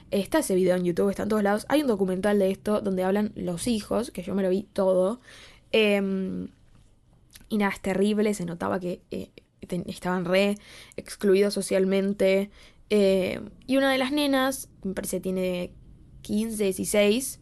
Está 0.09 0.39
ese 0.39 0.55
video 0.55 0.75
en 0.75 0.83
YouTube, 0.83 1.11
está 1.11 1.23
en 1.23 1.29
todos 1.29 1.43
lados. 1.43 1.65
Hay 1.69 1.81
un 1.81 1.87
documental 1.87 2.39
de 2.39 2.51
esto 2.51 2.81
donde 2.81 3.03
hablan 3.03 3.31
los 3.35 3.67
hijos, 3.67 4.11
que 4.11 4.23
yo 4.23 4.35
me 4.35 4.43
lo 4.43 4.49
vi 4.49 4.63
todo. 4.63 5.21
Em, 5.71 6.49
y 7.47 7.57
nada, 7.57 7.71
es 7.71 7.81
terrible, 7.81 8.33
se 8.33 8.45
notaba 8.45 8.79
que 8.79 9.01
eh, 9.11 9.29
estaban 9.85 10.25
re 10.25 10.57
excluidos 10.97 11.53
socialmente. 11.53 12.49
Eh, 12.89 13.39
y 13.67 13.77
una 13.77 13.91
de 13.91 13.99
las 13.99 14.11
nenas, 14.11 14.69
me 14.83 14.93
parece 14.93 15.21
tiene 15.21 15.71
15, 16.23 16.63
16, 16.63 17.39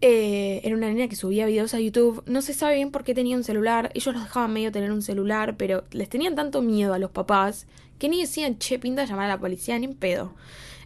eh, 0.00 0.60
era 0.64 0.76
una 0.76 0.88
nena 0.88 1.08
que 1.08 1.16
subía 1.16 1.46
videos 1.46 1.74
a 1.74 1.80
YouTube. 1.80 2.22
No 2.26 2.42
se 2.42 2.54
sabe 2.54 2.76
bien 2.76 2.90
por 2.90 3.04
qué 3.04 3.14
tenía 3.14 3.36
un 3.36 3.44
celular. 3.44 3.90
Ellos 3.94 4.14
los 4.14 4.24
dejaban 4.24 4.52
medio 4.52 4.72
tener 4.72 4.92
un 4.92 5.02
celular, 5.02 5.56
pero 5.56 5.84
les 5.90 6.08
tenían 6.08 6.34
tanto 6.34 6.62
miedo 6.62 6.94
a 6.94 6.98
los 6.98 7.10
papás 7.10 7.66
que 7.98 8.08
ni 8.08 8.20
decían, 8.20 8.58
che, 8.58 8.78
pinta 8.78 9.04
llamar 9.04 9.26
a 9.26 9.34
la 9.34 9.40
policía, 9.40 9.78
ni 9.78 9.86
en 9.86 9.94
pedo. 9.94 10.34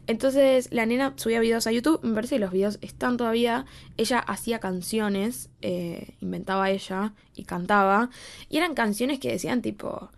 Entonces 0.06 0.68
la 0.72 0.84
nena 0.84 1.12
subía 1.16 1.40
videos 1.40 1.66
a 1.66 1.72
YouTube, 1.72 2.00
me 2.02 2.14
parece 2.14 2.36
que 2.36 2.40
los 2.40 2.50
videos 2.50 2.78
están 2.80 3.16
todavía. 3.16 3.66
Ella 3.96 4.18
hacía 4.18 4.58
canciones, 4.58 5.50
eh, 5.60 6.14
inventaba 6.20 6.70
ella 6.70 7.12
y 7.36 7.44
cantaba. 7.44 8.10
Y 8.48 8.56
eran 8.56 8.74
canciones 8.74 9.20
que 9.20 9.30
decían 9.30 9.62
tipo, 9.62 10.10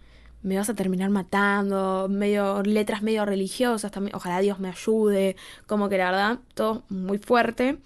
me 0.43 0.57
vas 0.57 0.71
a 0.71 0.75
terminar 0.75 1.11
matando, 1.11 2.07
medio 2.09 2.63
letras 2.63 3.03
medio 3.03 3.25
religiosas, 3.25 3.91
también, 3.91 4.15
ojalá 4.15 4.41
Dios 4.41 4.59
me 4.61 4.69
ayude, 4.69 5.37
como 5.67 5.89
que 5.89 5.99
la 5.99 6.11
verdad, 6.11 6.39
todo 6.55 6.85
muy 6.89 7.19
fuerte. 7.19 7.79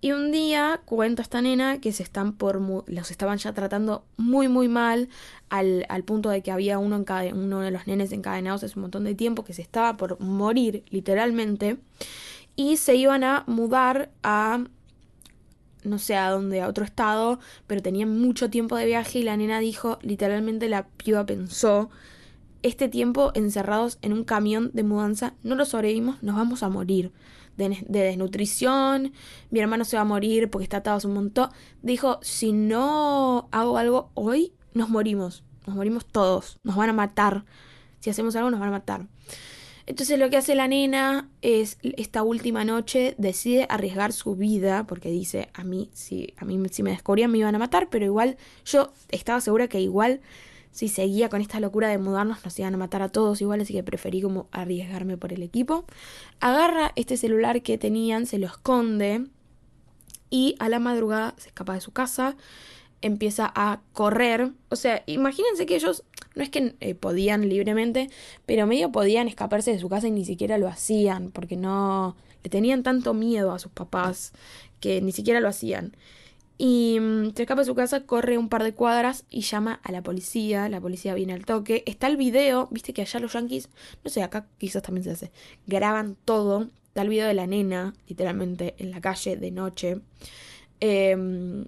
Y 0.00 0.12
un 0.12 0.30
día 0.30 0.80
cuenta 0.84 1.22
esta 1.22 1.42
nena 1.42 1.80
que 1.80 1.92
se 1.92 2.04
están 2.04 2.32
por 2.32 2.60
los 2.86 3.10
estaban 3.10 3.38
ya 3.38 3.52
tratando 3.52 4.04
muy 4.16 4.46
muy 4.46 4.68
mal 4.68 5.08
al, 5.48 5.86
al 5.88 6.04
punto 6.04 6.30
de 6.30 6.40
que 6.42 6.52
había 6.52 6.78
uno, 6.78 7.04
en 7.08 7.36
uno 7.36 7.60
de 7.60 7.72
los 7.72 7.86
nenes 7.88 8.12
encadenados 8.12 8.62
hace 8.62 8.78
un 8.78 8.82
montón 8.82 9.04
de 9.04 9.16
tiempo 9.16 9.44
que 9.44 9.54
se 9.54 9.62
estaba 9.62 9.96
por 9.96 10.20
morir 10.20 10.84
literalmente 10.90 11.78
y 12.54 12.76
se 12.76 12.94
iban 12.94 13.24
a 13.24 13.42
mudar 13.48 14.10
a 14.22 14.64
no 15.84 15.98
sé 15.98 16.16
a 16.16 16.30
dónde, 16.30 16.60
a 16.60 16.68
otro 16.68 16.84
estado, 16.84 17.38
pero 17.66 17.82
tenían 17.82 18.20
mucho 18.20 18.50
tiempo 18.50 18.76
de 18.76 18.86
viaje 18.86 19.20
y 19.20 19.22
la 19.22 19.36
nena 19.36 19.58
dijo, 19.60 19.98
literalmente 20.02 20.68
la 20.68 20.86
piba 20.86 21.24
pensó, 21.24 21.88
este 22.62 22.88
tiempo 22.88 23.30
encerrados 23.34 23.98
en 24.02 24.12
un 24.12 24.24
camión 24.24 24.70
de 24.74 24.82
mudanza, 24.82 25.34
no 25.42 25.54
lo 25.54 25.64
sobrevivimos, 25.64 26.22
nos 26.22 26.36
vamos 26.36 26.62
a 26.62 26.68
morir 26.68 27.12
de, 27.58 27.84
desnutrición, 27.88 29.12
mi 29.50 29.60
hermano 29.60 29.84
se 29.84 29.96
va 29.96 30.02
a 30.02 30.06
morir 30.06 30.48
porque 30.48 30.64
está 30.64 30.78
atado 30.78 30.98
a 31.02 31.06
un 31.06 31.14
montón. 31.14 31.50
Dijo, 31.82 32.18
si 32.22 32.52
no 32.52 33.48
hago 33.50 33.76
algo 33.76 34.10
hoy, 34.14 34.52
nos 34.72 34.88
morimos, 34.88 35.44
nos 35.66 35.76
morimos 35.76 36.06
todos, 36.06 36.58
nos 36.62 36.76
van 36.76 36.90
a 36.90 36.94
matar. 36.94 37.44
Si 38.00 38.10
hacemos 38.10 38.36
algo, 38.36 38.50
nos 38.50 38.60
van 38.60 38.70
a 38.70 38.72
matar. 38.72 39.06
Entonces 39.86 40.18
lo 40.18 40.28
que 40.28 40.36
hace 40.36 40.54
la 40.54 40.68
nena 40.68 41.30
es 41.40 41.78
esta 41.82 42.22
última 42.22 42.62
noche 42.62 43.14
decide 43.16 43.66
arriesgar 43.70 44.12
su 44.12 44.36
vida 44.36 44.84
porque 44.86 45.10
dice 45.10 45.48
a 45.54 45.64
mí 45.64 45.88
si 45.94 46.34
a 46.36 46.44
mí 46.44 46.60
si 46.70 46.82
me 46.82 46.90
descubrían 46.90 47.30
me 47.30 47.38
iban 47.38 47.54
a 47.54 47.58
matar, 47.58 47.88
pero 47.88 48.04
igual 48.04 48.36
yo 48.66 48.92
estaba 49.08 49.40
segura 49.40 49.66
que 49.66 49.80
igual 49.80 50.20
si 50.70 50.88
seguía 50.88 51.28
con 51.28 51.40
esta 51.40 51.60
locura 51.60 51.88
de 51.88 51.98
mudarnos 51.98 52.44
nos 52.44 52.58
iban 52.58 52.74
a 52.74 52.78
matar 52.78 53.02
a 53.02 53.08
todos 53.08 53.40
igual, 53.40 53.60
así 53.60 53.72
que 53.72 53.82
preferí 53.82 54.22
como 54.22 54.48
arriesgarme 54.52 55.16
por 55.16 55.32
el 55.32 55.42
equipo. 55.42 55.84
Agarra 56.40 56.92
este 56.96 57.16
celular 57.16 57.62
que 57.62 57.78
tenían, 57.78 58.26
se 58.26 58.38
lo 58.38 58.46
esconde 58.46 59.26
y 60.30 60.56
a 60.58 60.68
la 60.68 60.78
madrugada 60.78 61.34
se 61.38 61.48
escapa 61.48 61.74
de 61.74 61.80
su 61.80 61.92
casa, 61.92 62.36
empieza 63.00 63.50
a 63.54 63.80
correr. 63.92 64.52
O 64.68 64.76
sea, 64.76 65.02
imagínense 65.06 65.66
que 65.66 65.76
ellos 65.76 66.04
no 66.34 66.42
es 66.42 66.50
que 66.50 66.74
eh, 66.80 66.94
podían 66.94 67.48
libremente, 67.48 68.10
pero 68.46 68.66
medio 68.66 68.92
podían 68.92 69.28
escaparse 69.28 69.72
de 69.72 69.78
su 69.78 69.88
casa 69.88 70.08
y 70.08 70.12
ni 70.12 70.24
siquiera 70.24 70.58
lo 70.58 70.68
hacían, 70.68 71.30
porque 71.30 71.56
no 71.56 72.16
le 72.44 72.50
tenían 72.50 72.82
tanto 72.82 73.14
miedo 73.14 73.52
a 73.52 73.58
sus 73.58 73.72
papás 73.72 74.32
que 74.80 75.00
ni 75.00 75.12
siquiera 75.12 75.40
lo 75.40 75.48
hacían. 75.48 75.96
Y 76.60 76.98
mm, 77.00 77.34
se 77.36 77.42
escapa 77.44 77.62
de 77.62 77.66
su 77.66 77.76
casa, 77.76 78.04
corre 78.04 78.36
un 78.36 78.48
par 78.48 78.64
de 78.64 78.74
cuadras 78.74 79.24
y 79.30 79.42
llama 79.42 79.80
a 79.84 79.92
la 79.92 80.02
policía. 80.02 80.68
La 80.68 80.80
policía 80.80 81.14
viene 81.14 81.32
al 81.32 81.46
toque. 81.46 81.84
Está 81.86 82.08
el 82.08 82.16
video, 82.16 82.66
viste 82.72 82.92
que 82.92 83.02
allá 83.02 83.20
los 83.20 83.32
yankees, 83.32 83.70
no 84.04 84.10
sé, 84.10 84.22
acá 84.24 84.46
quizás 84.58 84.82
también 84.82 85.04
se 85.04 85.12
hace, 85.12 85.30
graban 85.68 86.16
todo. 86.24 86.66
Está 86.88 87.02
el 87.02 87.10
video 87.10 87.28
de 87.28 87.34
la 87.34 87.46
nena, 87.46 87.94
literalmente, 88.08 88.74
en 88.78 88.90
la 88.90 89.00
calle 89.00 89.36
de 89.36 89.50
noche. 89.52 90.00
Em, 90.80 91.66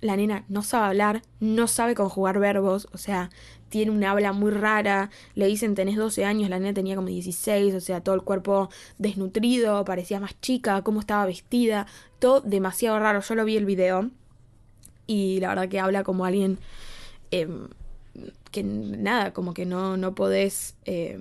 la 0.00 0.16
nena 0.16 0.44
no 0.48 0.62
sabe 0.62 0.86
hablar, 0.86 1.22
no 1.38 1.68
sabe 1.68 1.94
conjugar 1.94 2.40
verbos, 2.40 2.88
o 2.92 2.98
sea, 2.98 3.30
tiene 3.68 3.92
una 3.92 4.10
habla 4.10 4.32
muy 4.32 4.50
rara, 4.50 5.10
le 5.36 5.46
dicen 5.46 5.76
tenés 5.76 5.96
12 5.96 6.24
años, 6.24 6.50
la 6.50 6.58
nena 6.58 6.74
tenía 6.74 6.96
como 6.96 7.08
16, 7.08 7.74
o 7.74 7.80
sea, 7.80 8.00
todo 8.00 8.16
el 8.16 8.22
cuerpo 8.22 8.70
desnutrido, 8.98 9.84
parecía 9.84 10.18
más 10.20 10.40
chica, 10.40 10.82
cómo 10.82 11.00
estaba 11.00 11.26
vestida, 11.26 11.86
todo 12.18 12.40
demasiado 12.40 12.98
raro, 12.98 13.20
yo 13.20 13.34
lo 13.36 13.44
vi 13.44 13.56
el 13.56 13.64
video 13.66 14.10
y 15.12 15.40
la 15.40 15.48
verdad 15.48 15.68
que 15.68 15.80
habla 15.80 16.04
como 16.04 16.24
alguien 16.24 16.58
em, 17.30 17.68
que 18.50 18.62
nada, 18.62 19.32
como 19.32 19.54
que 19.54 19.66
no, 19.66 19.96
no 19.96 20.14
podés... 20.14 20.76
Em, 20.84 21.20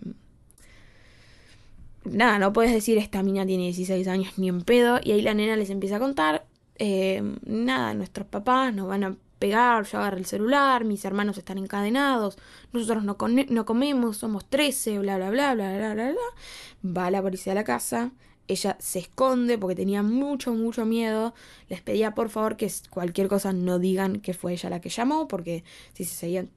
nada, 2.03 2.39
no 2.39 2.53
puedes 2.53 2.71
decir 2.71 2.97
esta 2.97 3.23
mina 3.23 3.45
tiene 3.45 3.63
16 3.63 4.07
años 4.07 4.33
ni 4.37 4.49
en 4.49 4.61
pedo. 4.61 4.99
Y 5.03 5.11
ahí 5.11 5.21
la 5.21 5.33
nena 5.33 5.55
les 5.55 5.69
empieza 5.69 5.97
a 5.97 5.99
contar, 5.99 6.45
em, 6.77 7.37
nada, 7.45 7.93
nuestros 7.93 8.27
papás 8.27 8.73
nos 8.73 8.87
van 8.87 9.03
a 9.03 9.15
pegar, 9.39 9.85
yo 9.85 9.97
agarro 9.97 10.17
el 10.17 10.25
celular, 10.25 10.85
mis 10.85 11.03
hermanos 11.03 11.37
están 11.37 11.57
encadenados, 11.57 12.37
nosotros 12.73 13.03
no, 13.03 13.17
comemos, 13.65 14.17
somos 14.17 14.45
13, 14.45 14.99
bla, 14.99 15.17
bla, 15.17 15.31
bla, 15.31 15.53
bla, 15.55 15.77
bla, 15.77 15.93
bla, 15.93 16.11
bla. 16.11 16.91
Va 16.97 17.11
la 17.11 17.21
policía 17.21 17.53
a 17.53 17.55
la 17.55 17.63
casa, 17.63 18.11
ella 18.51 18.77
se 18.79 18.99
esconde 18.99 19.57
porque 19.57 19.75
tenía 19.75 20.03
mucho, 20.03 20.53
mucho 20.53 20.85
miedo. 20.85 21.33
Les 21.69 21.81
pedía 21.81 22.13
por 22.13 22.29
favor 22.29 22.57
que 22.57 22.71
cualquier 22.89 23.27
cosa 23.27 23.53
no 23.53 23.79
digan 23.79 24.21
que 24.21 24.33
fue 24.33 24.53
ella 24.53 24.69
la 24.69 24.81
que 24.81 24.89
llamó, 24.89 25.27
porque 25.27 25.63
si 25.93 26.03
se 26.05 26.15
seguían 26.15 26.49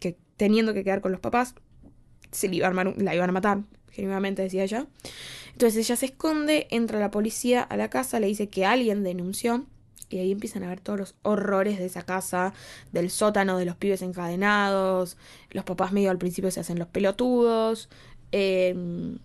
que, 0.00 0.16
teniendo 0.36 0.74
que 0.74 0.84
quedar 0.84 1.00
con 1.00 1.12
los 1.12 1.20
papás, 1.20 1.54
se 2.30 2.48
la 2.48 3.14
iban 3.14 3.30
a 3.30 3.32
matar, 3.32 3.62
genuinamente 3.90 4.42
decía 4.42 4.64
ella. 4.64 4.86
Entonces 5.52 5.86
ella 5.86 5.96
se 5.96 6.06
esconde, 6.06 6.66
entra 6.70 7.00
la 7.00 7.10
policía 7.10 7.62
a 7.62 7.76
la 7.76 7.88
casa, 7.88 8.20
le 8.20 8.26
dice 8.26 8.48
que 8.48 8.66
alguien 8.66 9.02
denunció 9.04 9.64
y 10.08 10.18
ahí 10.18 10.32
empiezan 10.32 10.62
a 10.62 10.68
ver 10.68 10.80
todos 10.80 10.98
los 10.98 11.14
horrores 11.22 11.78
de 11.78 11.86
esa 11.86 12.02
casa, 12.02 12.52
del 12.92 13.10
sótano 13.10 13.58
de 13.58 13.64
los 13.64 13.76
pibes 13.76 14.02
encadenados, 14.02 15.16
los 15.50 15.64
papás 15.64 15.92
medio 15.92 16.10
al 16.10 16.18
principio 16.18 16.50
se 16.50 16.60
hacen 16.60 16.78
los 16.78 16.88
pelotudos, 16.88 17.88
em, 18.32 19.18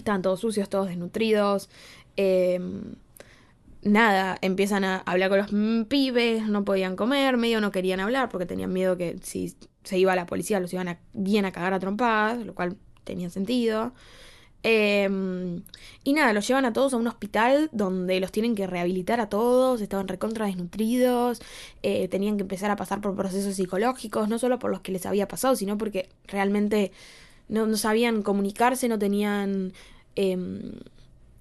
estaban 0.00 0.22
todos 0.22 0.40
sucios, 0.40 0.68
todos 0.68 0.88
desnutridos, 0.88 1.70
em, 2.16 2.94
nada, 3.82 4.38
empiezan 4.42 4.84
a 4.84 4.98
hablar 4.98 5.30
con 5.30 5.38
los 5.38 5.86
pibes, 5.88 6.46
no 6.48 6.64
podían 6.64 6.96
comer, 6.96 7.36
medio 7.36 7.60
no 7.60 7.70
querían 7.70 8.00
hablar 8.00 8.28
porque 8.28 8.46
tenían 8.46 8.72
miedo 8.72 8.96
que 8.96 9.18
si 9.22 9.54
se 9.84 9.98
iba 9.98 10.16
la 10.16 10.26
policía 10.26 10.60
los 10.60 10.72
iban 10.72 10.88
a, 10.88 10.98
bien 11.12 11.44
a 11.44 11.52
cagar 11.52 11.72
a 11.74 11.78
trompadas, 11.78 12.44
lo 12.44 12.54
cual 12.54 12.76
tenía 13.04 13.30
sentido. 13.30 13.92
Em, 14.68 15.62
y 16.02 16.12
nada, 16.12 16.32
los 16.32 16.48
llevan 16.48 16.64
a 16.64 16.72
todos 16.72 16.92
a 16.92 16.96
un 16.96 17.06
hospital 17.06 17.68
donde 17.72 18.18
los 18.18 18.32
tienen 18.32 18.56
que 18.56 18.66
rehabilitar 18.66 19.20
a 19.20 19.28
todos, 19.28 19.80
estaban 19.80 20.08
recontra 20.08 20.46
desnutridos, 20.46 21.40
eh, 21.84 22.08
tenían 22.08 22.36
que 22.36 22.42
empezar 22.42 22.72
a 22.72 22.76
pasar 22.76 23.00
por 23.00 23.14
procesos 23.14 23.54
psicológicos, 23.54 24.28
no 24.28 24.40
solo 24.40 24.58
por 24.58 24.72
los 24.72 24.80
que 24.80 24.90
les 24.90 25.06
había 25.06 25.28
pasado, 25.28 25.54
sino 25.54 25.78
porque 25.78 26.08
realmente 26.26 26.90
no, 27.48 27.76
sabían 27.76 28.22
comunicarse, 28.22 28.88
no 28.88 28.98
tenían 28.98 29.72
em, 30.14 30.72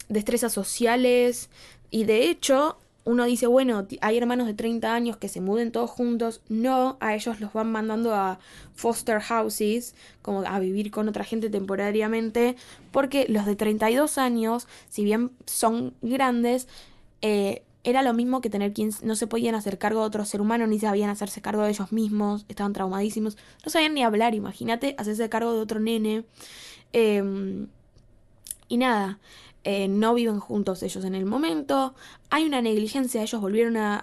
destrezas 0.09 0.53
sociales. 0.53 1.49
Y 1.91 2.03
de 2.03 2.29
hecho, 2.29 2.77
uno 3.05 3.25
dice, 3.25 3.45
bueno, 3.45 3.85
hay 4.01 4.17
hermanos 4.17 4.47
de 4.47 4.55
30 4.55 4.93
años 4.93 5.17
que 5.17 5.29
se 5.29 5.39
muden 5.39 5.71
todos 5.71 5.91
juntos. 5.91 6.41
No, 6.49 6.97
a 6.99 7.15
ellos 7.15 7.39
los 7.39 7.53
van 7.53 7.71
mandando 7.71 8.15
a 8.15 8.39
foster 8.73 9.21
houses, 9.21 9.93
como 10.21 10.41
a 10.41 10.59
vivir 10.59 10.89
con 10.91 11.07
otra 11.07 11.23
gente 11.23 11.49
temporariamente, 11.49 12.55
porque 12.91 13.27
los 13.29 13.45
de 13.45 13.55
32 13.55 14.17
años, 14.17 14.67
si 14.89 15.03
bien 15.03 15.31
son 15.45 15.93
grandes, 16.01 16.67
eh, 17.21 17.61
era 17.85 18.01
lo 18.01 18.13
mismo 18.13 18.41
que 18.41 18.49
tener 18.49 18.73
quien 18.73 18.89
no 19.03 19.15
se 19.15 19.27
podían 19.27 19.53
hacer 19.53 19.77
cargo 19.77 20.01
de 20.01 20.07
otro 20.07 20.25
ser 20.25 20.41
humano, 20.41 20.65
ni 20.65 20.79
sabían 20.79 21.11
hacerse 21.11 21.41
cargo 21.41 21.61
de 21.61 21.69
ellos 21.69 21.91
mismos, 21.91 22.45
estaban 22.49 22.73
traumadísimos, 22.73 23.37
no 23.63 23.71
sabían 23.71 23.93
ni 23.93 24.03
hablar, 24.03 24.33
imagínate, 24.33 24.95
hacerse 24.97 25.29
cargo 25.29 25.53
de 25.53 25.59
otro 25.59 25.79
nene. 25.79 26.25
Em, 26.93 27.67
y 28.67 28.77
nada, 28.77 29.19
eh, 29.63 29.87
no 29.87 30.15
viven 30.15 30.39
juntos 30.39 30.81
ellos 30.81 31.05
en 31.05 31.13
el 31.13 31.25
momento, 31.25 31.93
hay 32.31 32.45
una 32.45 32.59
negligencia, 32.59 33.21
ellos 33.21 33.39
volvieron 33.39 33.77
a, 33.77 34.01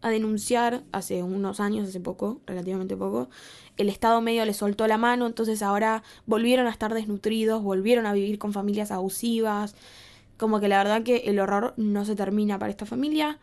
a, 0.00 0.08
denunciar 0.08 0.82
hace 0.92 1.22
unos 1.22 1.60
años, 1.60 1.88
hace 1.88 2.00
poco, 2.00 2.40
relativamente 2.46 2.96
poco, 2.96 3.28
el 3.76 3.90
Estado 3.90 4.22
medio 4.22 4.46
les 4.46 4.56
soltó 4.56 4.86
la 4.86 4.96
mano, 4.96 5.26
entonces 5.26 5.60
ahora 5.62 6.02
volvieron 6.24 6.66
a 6.66 6.70
estar 6.70 6.94
desnutridos, 6.94 7.62
volvieron 7.62 8.06
a 8.06 8.14
vivir 8.14 8.38
con 8.38 8.54
familias 8.54 8.90
abusivas, 8.90 9.74
como 10.36 10.60
que 10.60 10.68
la 10.68 10.78
verdad 10.78 11.02
que 11.02 11.16
el 11.26 11.38
horror 11.38 11.74
no 11.76 12.04
se 12.04 12.16
termina 12.16 12.58
para 12.58 12.70
esta 12.70 12.86
familia. 12.86 13.38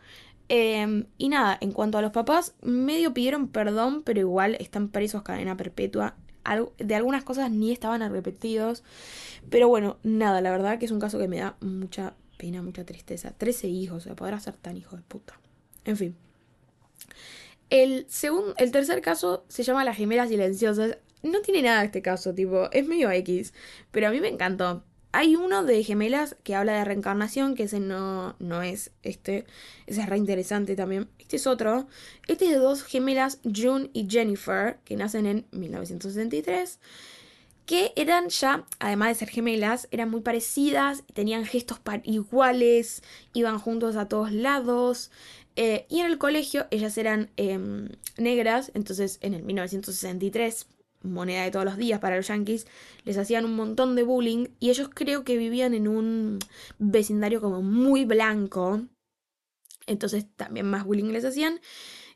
Em, 0.49 1.05
y 1.17 1.29
nada, 1.29 1.57
en 1.61 1.71
cuanto 1.71 1.97
a 1.97 2.01
los 2.01 2.11
papás, 2.11 2.55
medio 2.61 3.13
pidieron 3.13 3.47
perdón, 3.47 4.03
pero 4.03 4.19
igual 4.19 4.55
están 4.59 4.89
presos 4.89 5.23
cadena 5.23 5.57
perpetua 5.57 6.15
de 6.77 6.95
algunas 6.95 7.23
cosas 7.23 7.51
ni 7.51 7.71
estaban 7.71 8.01
arrepentidos. 8.01 8.83
Pero 9.49 9.67
bueno, 9.67 9.97
nada, 10.03 10.41
la 10.41 10.51
verdad 10.51 10.79
que 10.79 10.85
es 10.85 10.91
un 10.91 10.99
caso 10.99 11.19
que 11.19 11.27
me 11.27 11.39
da 11.39 11.55
mucha 11.61 12.13
pena, 12.37 12.61
mucha 12.61 12.85
tristeza. 12.85 13.31
Trece 13.31 13.67
hijos, 13.67 13.97
o 13.97 14.01
sea, 14.01 14.15
podrá 14.15 14.39
ser 14.39 14.55
tan 14.55 14.77
hijo 14.77 14.95
de 14.95 15.03
puta. 15.03 15.39
En 15.85 15.97
fin. 15.97 16.15
El, 17.69 18.05
segundo, 18.09 18.53
el 18.57 18.71
tercer 18.71 19.01
caso 19.01 19.45
se 19.47 19.63
llama 19.63 19.83
Las 19.83 19.97
gemelas 19.97 20.29
silenciosas. 20.29 20.97
No 21.23 21.41
tiene 21.41 21.61
nada 21.61 21.83
este 21.83 22.01
caso, 22.01 22.33
tipo, 22.33 22.69
es 22.71 22.85
medio 22.85 23.09
X. 23.11 23.53
Pero 23.91 24.07
a 24.07 24.11
mí 24.11 24.19
me 24.19 24.27
encantó. 24.27 24.83
Hay 25.15 25.35
uno 25.35 25.63
de 25.63 25.83
gemelas 25.83 26.35
que 26.43 26.55
habla 26.55 26.73
de 26.73 26.85
reencarnación, 26.85 27.53
que 27.53 27.63
ese 27.63 27.79
no, 27.79 28.35
no 28.39 28.63
es 28.63 28.89
este. 29.03 29.45
Ese 29.85 30.01
es 30.01 30.09
re 30.09 30.17
interesante 30.17 30.75
también. 30.75 31.07
Este 31.19 31.35
es 31.35 31.45
otro. 31.45 31.87
Este 32.27 32.45
es 32.45 32.51
de 32.51 32.57
dos 32.57 32.81
gemelas, 32.81 33.37
June 33.43 33.91
y 33.93 34.09
Jennifer, 34.09 34.79
que 34.83 34.95
nacen 34.95 35.27
en 35.27 35.45
1963. 35.51 36.79
Que 37.67 37.93
eran 37.95 38.29
ya, 38.29 38.65
además 38.79 39.09
de 39.09 39.15
ser 39.15 39.29
gemelas, 39.29 39.87
eran 39.91 40.09
muy 40.09 40.21
parecidas, 40.21 41.03
tenían 41.13 41.45
gestos 41.45 41.79
iguales, 42.05 43.03
iban 43.33 43.59
juntos 43.59 43.95
a 43.97 44.07
todos 44.07 44.31
lados. 44.31 45.11
Eh, 45.55 45.85
y 45.89 45.99
en 45.99 46.07
el 46.07 46.17
colegio 46.17 46.65
ellas 46.71 46.97
eran 46.97 47.29
em, 47.37 47.89
negras, 48.17 48.71
entonces 48.73 49.19
en 49.21 49.35
el 49.35 49.43
1963 49.43 50.65
moneda 51.03 51.43
de 51.43 51.51
todos 51.51 51.65
los 51.65 51.77
días 51.77 51.99
para 51.99 52.17
los 52.17 52.27
yankees, 52.27 52.67
les 53.03 53.17
hacían 53.17 53.45
un 53.45 53.55
montón 53.55 53.95
de 53.95 54.03
bullying 54.03 54.47
y 54.59 54.69
ellos 54.69 54.89
creo 54.93 55.23
que 55.23 55.37
vivían 55.37 55.73
en 55.73 55.87
un 55.87 56.39
vecindario 56.79 57.41
como 57.41 57.61
muy 57.61 58.05
blanco, 58.05 58.81
entonces 59.85 60.25
también 60.35 60.69
más 60.69 60.85
bullying 60.85 61.11
les 61.11 61.25
hacían 61.25 61.59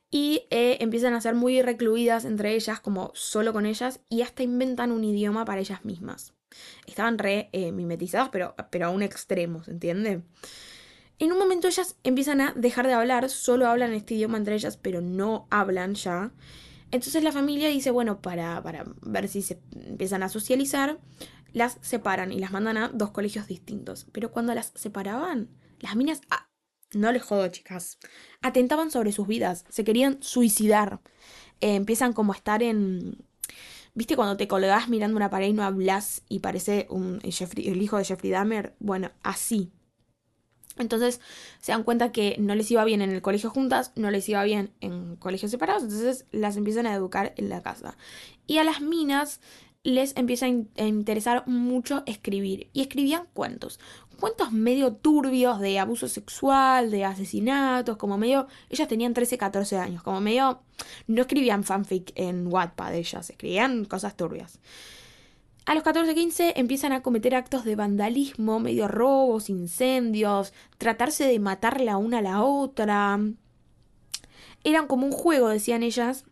y 0.09 0.47
eh, 0.51 0.77
empiezan 0.79 1.13
a 1.13 1.21
ser 1.21 1.35
muy 1.35 1.61
recluidas 1.61 2.25
entre 2.25 2.55
ellas, 2.55 2.79
como 2.79 3.11
solo 3.13 3.51
con 3.51 3.65
ellas, 3.65 3.99
y 4.09 4.21
hasta 4.21 4.43
inventan 4.43 4.91
un 4.91 5.03
idioma 5.03 5.43
para 5.45 5.59
ellas 5.59 5.83
mismas. 5.83 6.33
Estaban 6.85 7.17
re 7.17 7.49
eh, 7.51 7.71
mimetizadas, 7.71 8.29
pero, 8.29 8.55
pero 8.71 8.87
a 8.87 8.89
un 8.89 9.01
extremo, 9.01 9.63
¿se 9.63 9.71
entiende? 9.71 10.23
En 11.19 11.31
un 11.31 11.39
momento 11.39 11.67
ellas 11.67 11.97
empiezan 12.03 12.41
a 12.41 12.53
dejar 12.55 12.87
de 12.87 12.93
hablar, 12.93 13.29
solo 13.29 13.67
hablan 13.67 13.93
este 13.93 14.13
idioma 14.13 14.37
entre 14.37 14.55
ellas, 14.55 14.77
pero 14.77 15.01
no 15.01 15.47
hablan 15.49 15.95
ya. 15.95 16.31
Entonces 16.91 17.23
la 17.23 17.31
familia 17.31 17.69
dice, 17.69 17.91
bueno, 17.91 18.21
para, 18.21 18.61
para 18.63 18.85
ver 19.01 19.27
si 19.27 19.41
se 19.41 19.59
empiezan 19.73 20.23
a 20.23 20.29
socializar, 20.29 20.99
las 21.53 21.77
separan 21.81 22.31
y 22.31 22.39
las 22.39 22.51
mandan 22.51 22.77
a 22.77 22.89
dos 22.89 23.11
colegios 23.11 23.47
distintos. 23.47 24.07
Pero 24.11 24.31
cuando 24.31 24.53
las 24.53 24.71
separaban, 24.75 25.49
las 25.79 25.95
minas, 25.95 26.21
ah, 26.29 26.49
no 26.93 27.11
les 27.11 27.23
jodo 27.23 27.47
chicas, 27.49 27.97
atentaban 28.41 28.91
sobre 28.91 29.11
sus 29.11 29.27
vidas, 29.27 29.65
se 29.69 29.83
querían 29.83 30.17
suicidar. 30.21 31.01
Eh, 31.59 31.75
empiezan 31.75 32.13
como 32.13 32.33
a 32.33 32.35
estar 32.35 32.63
en... 32.63 33.17
¿Viste 33.93 34.15
cuando 34.15 34.37
te 34.37 34.47
colgás 34.47 34.89
mirando 34.89 35.17
una 35.17 35.31
pared 35.31 35.47
y 35.47 35.53
no 35.53 35.63
hablas 35.63 36.21
y 36.29 36.39
parece 36.39 36.85
un, 36.89 37.19
el 37.23 37.81
hijo 37.81 37.97
de 37.97 38.05
Jeffrey 38.05 38.29
Dahmer? 38.29 38.75
Bueno, 38.79 39.11
así. 39.23 39.71
Entonces 40.79 41.21
se 41.59 41.71
dan 41.71 41.83
cuenta 41.83 42.11
que 42.11 42.35
no 42.39 42.55
les 42.55 42.69
iba 42.71 42.83
bien 42.85 43.01
en 43.01 43.11
el 43.11 43.21
colegio 43.21 43.49
juntas, 43.49 43.91
no 43.95 44.11
les 44.11 44.27
iba 44.29 44.43
bien 44.43 44.71
en 44.81 45.15
colegios 45.15 45.51
separados, 45.51 45.83
entonces 45.83 46.25
las 46.31 46.57
empiezan 46.57 46.85
a 46.85 46.93
educar 46.93 47.33
en 47.37 47.49
la 47.49 47.61
casa. 47.61 47.97
Y 48.45 48.57
a 48.57 48.63
las 48.63 48.81
minas 48.81 49.39
les 49.87 50.17
empieza 50.17 50.47
a, 50.47 50.83
interesar 50.83 51.47
mucho 51.47 52.03
escribir. 52.05 52.69
Y 52.73 52.81
escribían 52.81 53.25
cuentos. 53.33 53.79
Cuentos 54.19 54.51
medio 54.51 54.93
turbios 54.93 55.59
de 55.59 55.79
abuso 55.79 56.09
sexual, 56.09 56.91
de 56.91 57.05
asesinatos, 57.05 57.95
como 57.95 58.17
medio... 58.17 58.47
Ellas 58.69 58.87
tenían 58.89 59.13
13, 59.13 59.37
14 59.37 59.77
años, 59.77 60.03
como 60.03 60.19
medio... 60.19 60.61
No 61.07 61.21
escribían 61.21 61.63
fanfic 61.63 62.11
en 62.15 62.47
Wattpad 62.47 62.95
ellas, 62.95 63.29
escribían 63.29 63.85
cosas 63.85 64.17
turbias. 64.17 64.59
A 65.67 65.75
los 65.75 65.83
14-15 65.83 66.53
empiezan 66.55 66.93
a 66.93 67.03
cometer 67.03 67.35
actos 67.35 67.65
de 67.65 67.75
vandalismo, 67.75 68.61
medio 68.61 68.87
robos, 68.87 69.49
incendios, 69.49 70.53
tratarse 70.77 71.25
de 71.25 71.39
matar 71.39 71.81
la 71.81 71.97
una 71.97 72.19
a 72.19 72.21
la 72.21 72.41
otra. 72.41 73.19
Eran 74.63 74.87
como 74.87 75.05
un 75.05 75.11
juego, 75.11 75.49
decían 75.49 75.83
ellas, 75.83 76.23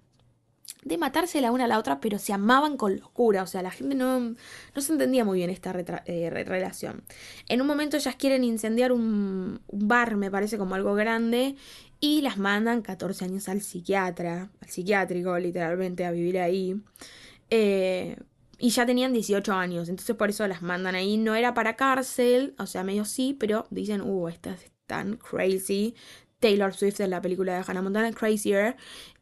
de 0.86 0.98
matarse 0.98 1.42
la 1.42 1.52
una 1.52 1.66
a 1.66 1.68
la 1.68 1.80
otra, 1.80 2.00
pero 2.00 2.18
se 2.18 2.32
amaban 2.32 2.78
con 2.78 2.96
locura. 2.96 3.44
O 3.44 3.48
sea, 3.48 3.62
la 3.62 3.72
gente 3.72 3.94
no, 3.94 4.22
no 4.22 4.82
se 4.82 4.94
entendía 4.94 5.26
muy 5.26 5.40
bien 5.40 5.50
esta 5.50 5.76
eh, 6.06 6.30
relación. 6.30 7.04
En 7.50 7.60
un 7.60 7.68
momento 7.68 7.98
ellas 7.98 8.16
quieren 8.16 8.46
incendiar 8.46 8.94
un, 8.94 9.60
bar, 9.70 10.16
me 10.16 10.32
parece 10.32 10.58
como 10.58 10.76
algo 10.76 10.96
grande, 10.96 11.58
y 12.00 12.22
las 12.22 12.38
mandan 12.38 12.82
14 12.82 13.26
años 13.26 13.50
al 13.50 13.60
psiquiatra, 13.60 14.50
al 14.62 14.70
psiquiátrico 14.70 15.38
literalmente, 15.38 16.06
a 16.06 16.12
vivir 16.12 16.40
ahí. 16.40 16.82
Eh, 17.50 18.16
y 18.60 18.70
ya 18.70 18.86
tenían 18.86 19.14
18 19.14 19.54
años, 19.54 19.90
entonces 19.90 20.16
por 20.16 20.30
eso 20.30 20.48
las 20.48 20.62
mandan 20.62 20.96
ahí. 20.96 21.18
No 21.18 21.36
era 21.36 21.54
para 21.54 21.76
cárcel, 21.76 22.56
o 22.58 22.66
sea, 22.66 22.84
medio 22.84 23.06
sí, 23.06 23.36
pero 23.40 23.68
dicen, 23.70 24.02
uh, 24.02 24.28
estas 24.28 24.64
están 24.64 25.18
crazy. 25.18 25.96
Taylor 26.40 26.74
Swift 26.74 27.00
en 27.00 27.10
la 27.10 27.22
película 27.22 27.56
de 27.56 27.64
Hannah 27.66 27.82
Montana, 27.82 28.12
Crazier. 28.12 28.76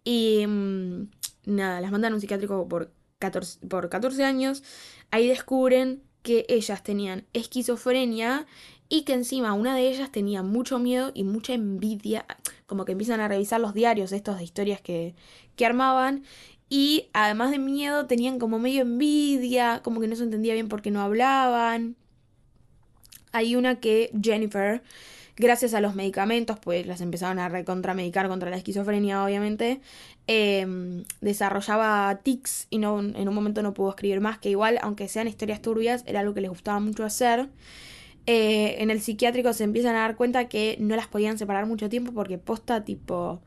Y 0.04 0.46
mm, 0.46 1.10
nada, 1.46 1.82
las 1.82 1.92
mandan 1.92 2.14
a 2.14 2.16
un 2.16 2.22
psiquiátrico 2.22 2.68
por 2.68 2.92
14, 3.20 3.66
por 3.68 3.90
14 3.90 4.24
años. 4.24 4.64
Ahí 5.12 5.28
descubren 5.28 6.04
que 6.22 6.46
ellas 6.50 6.84
tenían 6.84 7.26
esquizofrenia 7.34 8.46
y 8.90 9.04
que 9.04 9.14
encima 9.14 9.54
una 9.54 9.76
de 9.76 9.88
ellas 9.90 10.12
tenía 10.12 10.44
mucho 10.44 10.80
miedo 10.80 11.12
y 11.14 11.24
mucha 11.24 11.54
envidia, 11.54 12.26
como 12.66 12.86
que 12.86 12.92
empiezan 12.94 13.22
a 13.22 13.28
revisar 13.28 13.60
los 13.60 13.74
diarios 13.74 14.12
estos 14.12 14.38
de 14.38 14.44
historias 14.44 14.82
que, 14.82 15.16
que 15.56 15.66
armaban 15.66 16.24
y 16.74 17.12
además 17.14 17.52
de 17.52 17.60
miedo 17.60 18.08
tenían 18.08 18.40
como 18.40 18.58
medio 18.58 18.82
envidia, 18.82 19.82
como 19.84 20.02
que 20.02 20.08
no 20.08 20.16
se 20.16 20.24
entendía 20.24 20.56
bien 20.56 20.70
por 20.70 20.82
qué 20.82 20.90
no 20.90 21.04
hablaban. 21.04 21.96
Hay 23.32 23.56
una 23.56 23.80
que 23.80 24.10
Jennifer, 24.20 24.82
gracias 25.38 25.76
a 25.76 25.82
los 25.82 25.94
medicamentos, 25.94 26.58
pues 26.58 26.88
las 26.88 27.02
empezaron 27.02 27.38
a 27.38 27.48
recontramedicar 27.48 28.28
contra 28.28 28.50
la 28.50 28.58
esquizofrenia, 28.58 29.24
obviamente, 29.24 29.82
em, 30.26 31.04
desarrollaba 31.22 32.22
tics 32.24 32.66
y 32.72 32.80
no, 32.80 33.00
en 33.02 33.30
un 33.30 33.36
momento 33.36 33.62
no 33.62 33.76
pudo 33.76 33.90
escribir 33.92 34.20
más, 34.20 34.40
que 34.40 34.50
igual, 34.50 34.80
aunque 34.82 35.08
sean 35.08 35.28
historias 35.28 35.62
turbias, 35.62 36.04
era 36.08 36.22
algo 36.22 36.34
que 36.34 36.42
les 36.42 36.50
gustaba 36.50 36.80
mucho 36.80 37.04
hacer. 37.06 37.50
Eh, 38.26 38.78
en 38.80 38.90
el 38.90 39.00
psiquiátrico 39.00 39.54
se 39.54 39.64
empiezan 39.64 39.96
a 39.96 40.00
dar 40.00 40.16
cuenta 40.16 40.50
que 40.50 40.78
no 40.80 40.96
las 40.96 41.08
podían 41.08 41.38
separar 41.38 41.68
mucho 41.68 41.88
tiempo 41.88 42.14
porque 42.14 42.40
posta 42.40 42.84
tipo 42.84 43.42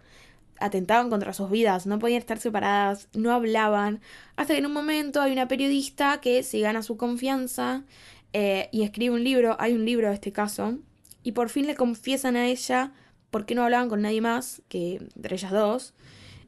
atentaban 0.61 1.11
contra 1.11 1.33
sus 1.33 1.51
vidas, 1.51 1.87
no 1.87 1.99
podían 1.99 2.21
estar 2.21 2.39
separadas, 2.39 3.09
no 3.15 3.33
hablaban, 3.33 4.01
hasta 4.37 4.55
que 4.55 4.59
en 4.59 4.67
un 4.67 4.73
momento 4.73 5.21
hay 5.21 5.33
una 5.33 5.49
periodista 5.49 6.21
que 6.21 6.43
se 6.43 6.61
gana 6.61 6.83
su 6.83 6.97
confianza 6.97 7.85
eh, 8.33 8.69
y 8.73 8.83
escribe 8.83 9.15
un 9.15 9.25
libro, 9.25 9.57
hay 9.59 9.73
un 9.73 9.85
libro 9.85 10.09
de 10.09 10.15
este 10.15 10.33
caso, 10.33 10.79
y 11.23 11.33
por 11.33 11.49
fin 11.49 11.67
le 11.67 11.75
confiesan 11.75 12.37
a 12.37 12.47
ella 12.47 12.93
por 13.31 13.47
qué 13.47 13.55
no 13.55 13.65
hablaban 13.65 13.89
con 13.89 14.03
nadie 14.03 14.21
más 14.21 14.63
que 14.69 14.97
entre 15.17 15.37
ellas 15.37 15.53
dos, 15.53 15.95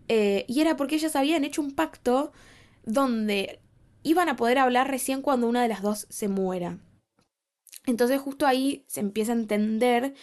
eh, 0.09 0.45
y 0.49 0.61
era 0.61 0.77
porque 0.77 0.97
ellas 0.97 1.17
habían 1.17 1.45
hecho 1.45 1.61
un 1.61 1.73
pacto 1.73 2.33
donde 2.85 3.61
iban 4.03 4.29
a 4.29 4.37
poder 4.37 4.59
hablar 4.59 4.91
recién 4.91 5.23
cuando 5.23 5.49
una 5.49 5.63
de 5.63 5.69
las 5.69 5.83
dos 5.83 6.07
se 6.09 6.29
muera. 6.29 6.79
Entonces 7.87 8.21
justo 8.21 8.47
ahí 8.47 8.85
se 8.87 9.01
empieza 9.01 9.33
a 9.33 9.37
entender 9.37 10.15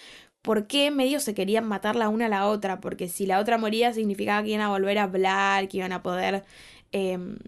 por 0.46 0.68
qué 0.68 0.92
medio 0.92 1.20
se 1.20 1.34
querían 1.34 1.68
matar 1.68 1.96
la 1.96 2.08
una 2.08 2.28
a 2.28 2.30
la 2.30 2.48
otra, 2.48 2.80
porque 2.80 3.10
si 3.10 3.26
la 3.26 3.40
otra 3.40 3.58
moría 3.58 3.94
significaba 3.94 4.44
que 4.44 4.50
iban 4.50 4.62
a 4.62 4.70
volver 4.70 5.00
a 5.00 5.04
hablar, 5.04 5.68
que 5.68 5.78
iban 5.78 5.92
a 5.92 6.04
poder 6.04 6.46
em, 6.92 7.40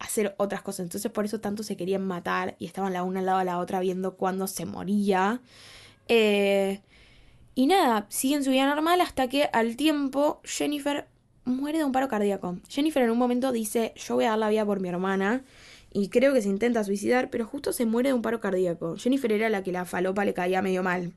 hacer 0.00 0.34
otras 0.36 0.62
cosas. 0.62 0.84
Entonces 0.84 1.12
por 1.12 1.24
eso 1.24 1.40
tanto 1.40 1.62
se 1.62 1.76
querían 1.76 2.04
matar 2.04 2.56
y 2.58 2.66
estaban 2.66 2.92
la 2.92 3.04
una 3.04 3.20
al 3.20 3.26
lado 3.26 3.38
de 3.38 3.44
la 3.44 3.58
otra 3.58 3.78
viendo 3.78 4.16
cuándo 4.16 4.48
se 4.48 4.66
moría. 4.66 5.40
Eh, 6.08 6.80
y 7.54 7.66
nada, 7.68 8.06
siguen 8.08 8.42
su 8.42 8.50
vida 8.50 8.66
normal 8.66 9.00
hasta 9.00 9.28
que 9.28 9.48
al 9.52 9.76
tiempo 9.76 10.40
Jennifer 10.42 11.06
muere 11.44 11.78
de 11.78 11.84
un 11.84 11.92
paro 11.92 12.08
cardíaco. 12.08 12.58
Jennifer 12.68 13.04
en 13.04 13.10
un 13.10 13.18
momento 13.18 13.52
dice, 13.52 13.94
yo 13.94 14.16
voy 14.16 14.24
a 14.24 14.30
dar 14.30 14.38
la 14.38 14.48
vida 14.48 14.66
por 14.66 14.80
mi 14.80 14.88
hermana. 14.88 15.44
Y 15.92 16.08
creo 16.08 16.32
que 16.34 16.42
se 16.42 16.48
intenta 16.48 16.82
suicidar, 16.82 17.30
pero 17.30 17.46
justo 17.46 17.72
se 17.72 17.86
muere 17.86 18.08
de 18.08 18.14
un 18.14 18.22
paro 18.22 18.40
cardíaco. 18.40 18.96
Jennifer 18.96 19.30
era 19.30 19.50
la 19.50 19.62
que 19.62 19.70
la 19.70 19.84
falopa 19.84 20.24
le 20.24 20.34
caía 20.34 20.62
medio 20.62 20.82
mal. 20.82 21.12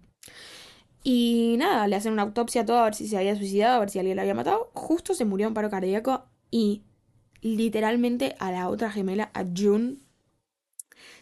Y 1.07 1.53
nada, 1.59 1.87
le 1.87 1.95
hacen 1.95 2.13
una 2.13 2.23
autopsia 2.23 2.65
todo 2.65 2.79
a 2.79 2.85
ver 2.85 2.95
si 2.95 3.07
se 3.07 3.15
había 3.15 3.35
suicidado, 3.35 3.75
a 3.75 3.79
ver 3.79 3.91
si 3.91 3.99
alguien 3.99 4.15
la 4.15 4.23
había 4.23 4.33
matado. 4.33 4.71
Justo 4.73 5.13
se 5.13 5.23
murió 5.23 5.45
de 5.45 5.49
un 5.49 5.53
paro 5.53 5.69
cardíaco 5.69 6.25
y 6.49 6.81
literalmente 7.41 8.35
a 8.39 8.51
la 8.51 8.69
otra 8.69 8.89
gemela, 8.89 9.29
a 9.35 9.45
June, 9.55 9.97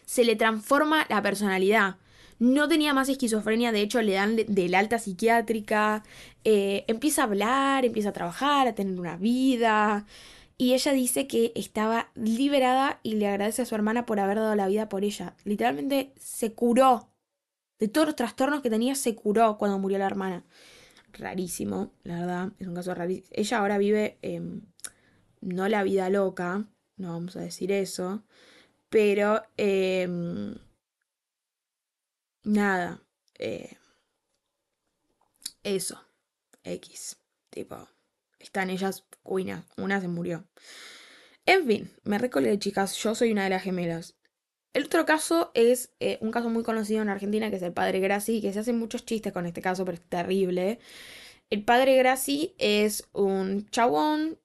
se 0.06 0.24
le 0.24 0.36
transforma 0.36 1.04
la 1.10 1.20
personalidad. 1.20 1.96
No 2.38 2.66
tenía 2.66 2.94
más 2.94 3.10
esquizofrenia, 3.10 3.72
de 3.72 3.82
hecho 3.82 4.00
le 4.00 4.14
dan 4.14 4.36
del 4.36 4.74
alta 4.74 4.98
psiquiátrica, 4.98 6.02
eh, 6.44 6.86
empieza 6.88 7.20
a 7.20 7.26
hablar, 7.26 7.84
empieza 7.84 8.08
a 8.08 8.14
trabajar, 8.14 8.66
a 8.66 8.74
tener 8.74 8.98
una 8.98 9.18
vida. 9.18 10.06
Y 10.56 10.72
ella 10.72 10.92
dice 10.92 11.26
que 11.26 11.52
estaba 11.56 12.08
liberada 12.14 13.00
y 13.02 13.16
le 13.16 13.28
agradece 13.28 13.60
a 13.60 13.66
su 13.66 13.74
hermana 13.74 14.06
por 14.06 14.18
haber 14.18 14.38
dado 14.38 14.54
la 14.54 14.66
vida 14.66 14.88
por 14.88 15.04
ella. 15.04 15.34
Literalmente 15.44 16.14
se 16.18 16.54
curó 16.54 17.13
de 17.78 17.88
todos 17.88 18.06
los 18.06 18.16
trastornos 18.16 18.62
que 18.62 18.70
tenía, 18.70 18.94
se 18.94 19.14
curó 19.14 19.58
cuando 19.58 19.78
murió 19.78 19.98
la 19.98 20.06
hermana. 20.06 20.44
Rarísimo, 21.12 21.92
la 22.02 22.20
verdad, 22.20 22.52
es 22.58 22.66
un 22.66 22.74
caso 22.74 22.94
rarísimo. 22.94 23.28
Ella 23.30 23.58
ahora 23.58 23.78
vive, 23.78 24.18
no 25.40 25.68
la 25.68 25.82
vida 25.82 26.10
loca, 26.10 26.66
no 26.96 27.12
vamos 27.12 27.36
a 27.36 27.40
decir 27.40 27.72
eso, 27.72 28.24
pero 28.88 29.42
em, 29.56 30.54
nada, 32.44 33.02
eh, 33.38 33.76
eso, 35.62 36.00
X, 36.62 37.16
tipo, 37.50 37.88
están 38.38 38.70
ellas, 38.70 39.04
cuinas, 39.22 39.64
una 39.76 40.00
se 40.00 40.08
murió. 40.08 40.46
En 41.46 41.66
fin, 41.66 41.92
me 42.04 42.18
recuerdo 42.18 42.54
chicas, 42.56 42.96
yo 42.96 43.14
soy 43.14 43.32
una 43.32 43.44
de 43.44 43.50
las 43.50 43.62
gemelas. 43.62 44.14
El 44.74 44.86
otro 44.86 45.06
caso 45.06 45.52
es 45.54 45.94
eh, 46.00 46.18
un 46.20 46.32
caso 46.32 46.50
muy 46.50 46.64
conocido 46.64 47.00
en 47.00 47.08
Argentina, 47.08 47.48
que 47.48 47.56
es 47.56 47.62
el 47.62 47.72
padre 47.72 48.00
Grassi, 48.00 48.40
que 48.40 48.52
se 48.52 48.58
hacen 48.58 48.76
muchos 48.78 49.06
chistes 49.06 49.32
con 49.32 49.46
este 49.46 49.62
caso, 49.62 49.84
pero 49.84 49.96
es 49.96 50.02
terrible. 50.02 50.80
El 51.48 51.64
padre 51.64 51.96
Grassi 51.96 52.54
es 52.58 53.08
un 53.12 53.68
chabón, 53.70 54.40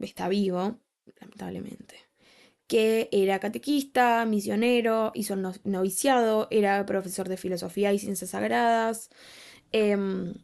está 0.00 0.28
vivo, 0.28 0.80
lamentablemente, 1.20 1.94
que 2.66 3.08
era 3.12 3.38
catequista, 3.38 4.24
misionero, 4.26 5.12
hizo 5.14 5.34
el 5.34 5.46
noviciado, 5.62 6.48
era 6.50 6.84
profesor 6.84 7.28
de 7.28 7.36
filosofía 7.36 7.92
y 7.92 8.00
ciencias 8.00 8.30
sagradas. 8.30 9.10
Em, 9.70 10.34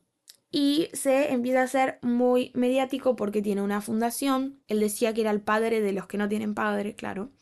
y 0.52 0.88
se 0.92 1.32
empieza 1.32 1.62
a 1.62 1.66
ser 1.66 1.98
muy 2.02 2.52
mediático 2.54 3.16
porque 3.16 3.42
tiene 3.42 3.62
una 3.62 3.80
fundación. 3.80 4.62
Él 4.68 4.80
decía 4.80 5.12
que 5.14 5.22
era 5.22 5.30
el 5.32 5.40
padre 5.40 5.80
de 5.80 5.92
los 5.92 6.06
que 6.06 6.18
no 6.18 6.28
tienen 6.28 6.54
padre, 6.54 6.94
claro 6.94 7.32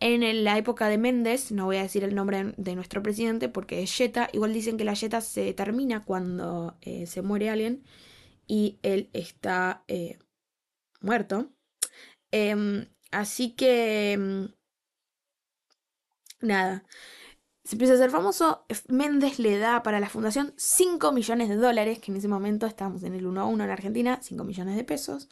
en 0.00 0.44
la 0.44 0.56
época 0.56 0.88
de 0.88 0.98
Méndez, 0.98 1.52
no 1.52 1.66
voy 1.66 1.76
a 1.76 1.82
decir 1.82 2.04
el 2.04 2.14
nombre 2.14 2.54
de 2.56 2.74
nuestro 2.74 3.02
presidente 3.02 3.48
porque 3.50 3.82
es 3.82 3.94
Jetta, 3.94 4.30
igual 4.32 4.54
dicen 4.54 4.78
que 4.78 4.84
la 4.84 4.94
Jetta 4.94 5.20
se 5.20 5.52
termina 5.52 6.04
cuando 6.04 6.76
eh, 6.80 7.06
se 7.06 7.20
muere 7.22 7.50
alguien 7.50 7.84
y 8.46 8.78
él 8.82 9.10
está 9.12 9.84
eh, 9.88 10.18
muerto. 11.00 11.50
Em, 12.30 12.88
así 13.10 13.54
que... 13.54 14.12
Em, 14.12 14.48
nada. 16.40 16.84
Se 17.64 17.74
empieza 17.76 17.94
a 17.94 17.98
ser 17.98 18.10
famoso. 18.10 18.64
Méndez 18.88 19.38
le 19.38 19.58
da 19.58 19.82
para 19.82 20.00
la 20.00 20.08
fundación 20.08 20.54
5 20.56 21.12
millones 21.12 21.48
de 21.48 21.56
dólares, 21.56 21.98
que 22.00 22.10
en 22.10 22.16
ese 22.16 22.28
momento 22.28 22.66
estábamos 22.66 23.02
en 23.02 23.14
el 23.14 23.26
1 23.26 23.40
a 23.40 23.44
1 23.44 23.64
en 23.64 23.70
Argentina, 23.70 24.18
5 24.22 24.44
millones 24.44 24.76
de 24.76 24.84
pesos. 24.84 25.28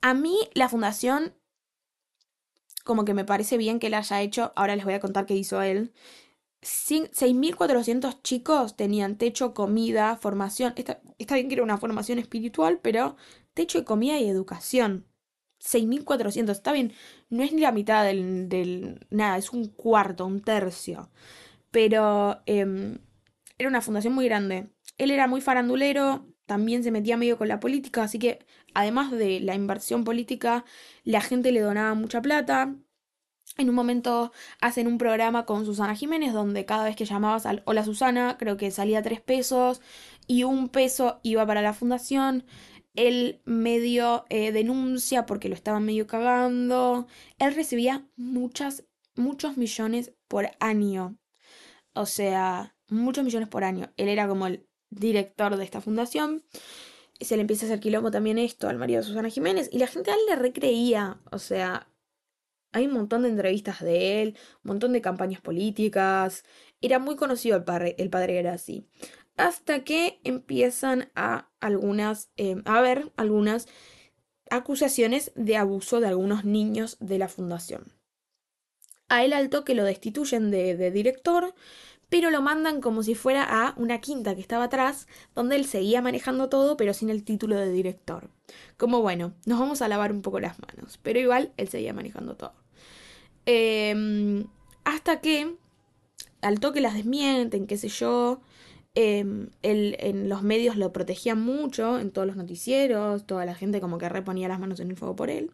A 0.00 0.14
mí 0.14 0.36
la 0.54 0.68
fundación 0.68 1.34
como 2.86 3.04
que 3.04 3.14
me 3.14 3.26
parece 3.26 3.58
bien 3.58 3.78
que 3.80 3.88
él 3.88 3.94
haya 3.94 4.22
hecho, 4.22 4.52
ahora 4.56 4.76
les 4.76 4.84
voy 4.86 4.94
a 4.94 5.00
contar 5.00 5.26
qué 5.26 5.34
hizo 5.34 5.60
él. 5.60 5.92
6.400 6.62 8.22
chicos 8.22 8.76
tenían 8.76 9.18
techo, 9.18 9.54
comida, 9.54 10.16
formación. 10.16 10.72
Está, 10.76 11.00
bien 11.34 11.48
que 11.48 11.54
era 11.54 11.62
una 11.62 11.78
formación 11.78 12.18
espiritual, 12.18 12.80
pero 12.82 13.16
techo 13.54 13.78
y 13.78 13.84
comida 13.84 14.18
y 14.18 14.28
educación. 14.28 15.06
6.400, 15.60 16.50
está 16.50 16.72
bien, 16.72 16.92
no 17.30 17.42
es 17.42 17.52
ni 17.52 17.62
la 17.62 17.72
mitad 17.72 18.04
del, 18.04 19.06
Nada, 19.10 19.38
es 19.38 19.50
un 19.52 19.68
cuarto, 19.68 20.26
un 20.26 20.40
tercio. 20.42 21.10
Pero 21.70 22.40
em, 22.46 22.98
era 23.58 23.68
una 23.68 23.80
fundación 23.82 24.14
muy 24.14 24.26
grande. 24.26 24.70
Él 24.98 25.10
era 25.10 25.26
muy 25.26 25.40
farandulero, 25.40 26.26
también 26.46 26.84
se 26.84 26.90
metía 26.92 27.16
medio 27.16 27.38
con 27.38 27.48
la 27.48 27.60
política, 27.60 28.04
así 28.04 28.18
que 28.18 28.40
además 28.76 29.10
de 29.10 29.40
la 29.40 29.54
inversión 29.54 30.04
política, 30.04 30.66
la 31.02 31.22
gente 31.22 31.50
le 31.50 31.60
donaba 31.60 31.94
mucha 31.94 32.20
plata. 32.20 32.76
En 33.56 33.70
un 33.70 33.74
momento 33.74 34.32
hacen 34.60 34.86
un 34.86 34.98
programa 34.98 35.46
con 35.46 35.64
Susana 35.64 35.96
Jiménez 35.96 36.34
donde 36.34 36.66
cada 36.66 36.84
vez 36.84 36.94
que 36.94 37.06
llamabas 37.06 37.46
al 37.46 37.62
Hola 37.64 37.84
Susana, 37.84 38.36
creo 38.38 38.58
que 38.58 38.70
salía 38.70 39.02
tres 39.02 39.22
pesos 39.22 39.80
y 40.26 40.44
un 40.44 40.68
peso 40.68 41.20
iba 41.22 41.46
para 41.46 41.62
la 41.62 41.72
fundación. 41.72 42.44
Él 42.94 43.40
medio 43.46 44.26
eh, 44.28 44.52
denuncia 44.52 45.24
porque 45.24 45.48
lo 45.48 45.54
estaban 45.54 45.84
medio 45.86 46.06
cagando. 46.06 47.06
Él 47.38 47.54
recibía 47.54 48.06
muchas, 48.16 48.84
muchos 49.14 49.56
millones 49.56 50.12
por 50.28 50.50
año. 50.60 51.16
O 51.94 52.04
sea, 52.04 52.76
muchos 52.88 53.24
millones 53.24 53.48
por 53.48 53.64
año. 53.64 53.90
Él 53.96 54.08
era 54.08 54.28
como 54.28 54.46
el 54.46 54.68
director 54.90 55.56
de 55.56 55.64
esta 55.64 55.80
fundación. 55.80 56.44
Se 57.20 57.36
le 57.36 57.42
empieza 57.42 57.64
a 57.64 57.68
hacer 57.68 57.80
quilombo 57.80 58.10
también 58.10 58.38
esto 58.38 58.68
al 58.68 58.78
marido 58.78 59.00
de 59.00 59.06
Susana 59.06 59.30
Jiménez 59.30 59.68
y 59.72 59.78
la 59.78 59.86
gente 59.86 60.10
a 60.10 60.14
él 60.14 60.20
le 60.28 60.36
recreía. 60.36 61.20
O 61.30 61.38
sea, 61.38 61.88
hay 62.72 62.86
un 62.86 62.92
montón 62.92 63.22
de 63.22 63.30
entrevistas 63.30 63.80
de 63.80 64.22
él, 64.22 64.36
un 64.64 64.68
montón 64.70 64.92
de 64.92 65.00
campañas 65.00 65.40
políticas. 65.40 66.44
Era 66.80 66.98
muy 66.98 67.16
conocido 67.16 67.56
el 67.56 67.64
padre, 67.64 67.94
el 67.98 68.10
padre 68.10 68.42
Grassi. 68.42 68.86
hasta 69.36 69.84
que 69.84 70.20
empiezan 70.24 71.10
a 71.14 71.50
algunas, 71.60 72.30
eh, 72.36 72.56
a 72.64 72.80
ver 72.80 73.12
algunas 73.16 73.66
acusaciones 74.50 75.32
de 75.34 75.56
abuso 75.56 76.00
de 76.00 76.08
algunos 76.08 76.44
niños 76.44 76.96
de 77.00 77.18
la 77.18 77.28
fundación. 77.28 77.92
A 79.08 79.24
él 79.24 79.32
al 79.32 79.50
toque 79.50 79.74
lo 79.74 79.84
destituyen 79.84 80.50
de, 80.50 80.76
de 80.76 80.90
director, 80.90 81.54
pero 82.08 82.30
lo 82.30 82.40
mandan 82.42 82.80
como 82.80 83.02
si 83.02 83.14
fuera 83.14 83.44
a 83.44 83.74
una 83.76 84.00
quinta 84.00 84.34
que 84.34 84.40
estaba 84.40 84.64
atrás, 84.64 85.08
donde 85.34 85.56
él 85.56 85.64
seguía 85.64 86.02
manejando 86.02 86.48
todo, 86.48 86.76
pero 86.76 86.94
sin 86.94 87.10
el 87.10 87.24
título 87.24 87.56
de 87.56 87.70
director. 87.70 88.30
Como 88.76 89.02
bueno, 89.02 89.34
nos 89.44 89.58
vamos 89.58 89.82
a 89.82 89.88
lavar 89.88 90.12
un 90.12 90.22
poco 90.22 90.40
las 90.40 90.58
manos, 90.60 90.98
pero 91.02 91.18
igual 91.18 91.52
él 91.56 91.68
seguía 91.68 91.92
manejando 91.92 92.36
todo. 92.36 92.54
Em, 93.46 94.46
hasta 94.84 95.20
que 95.20 95.56
al 96.42 96.60
toque 96.60 96.80
las 96.80 96.94
desmienten, 96.94 97.66
qué 97.66 97.76
sé 97.78 97.88
yo. 97.88 98.40
él, 98.94 99.50
em, 99.62 99.94
en 99.98 100.28
los 100.30 100.42
medios 100.42 100.76
lo 100.76 100.92
protegían 100.92 101.40
mucho, 101.42 101.98
en 101.98 102.10
todos 102.10 102.26
los 102.26 102.36
noticieros, 102.36 103.26
toda 103.26 103.44
la 103.44 103.54
gente 103.54 103.80
como 103.80 103.98
que 103.98 104.08
reponía 104.08 104.48
las 104.48 104.58
manos 104.58 104.80
en 104.80 104.90
el 104.90 104.96
fuego 104.96 105.14
por 105.16 105.28
él. 105.30 105.50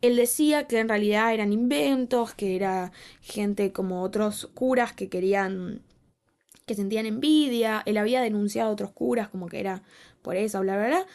Él 0.00 0.16
decía 0.16 0.66
que 0.66 0.78
en 0.78 0.88
realidad 0.88 1.34
eran 1.34 1.52
inventos, 1.52 2.34
que 2.34 2.56
era 2.56 2.92
gente 3.20 3.72
como 3.72 4.02
otros 4.02 4.48
curas 4.54 4.92
que 4.92 5.08
querían, 5.08 5.82
que 6.66 6.74
sentían 6.74 7.06
envidia. 7.06 7.82
Él 7.84 7.96
había 7.96 8.20
denunciado 8.20 8.70
a 8.70 8.72
otros 8.72 8.92
curas 8.92 9.28
como 9.28 9.48
que 9.48 9.60
era 9.60 9.82
por 10.22 10.36
eso, 10.36 10.60
bla, 10.60 10.76
bla, 10.76 10.86
bla. 10.86 11.06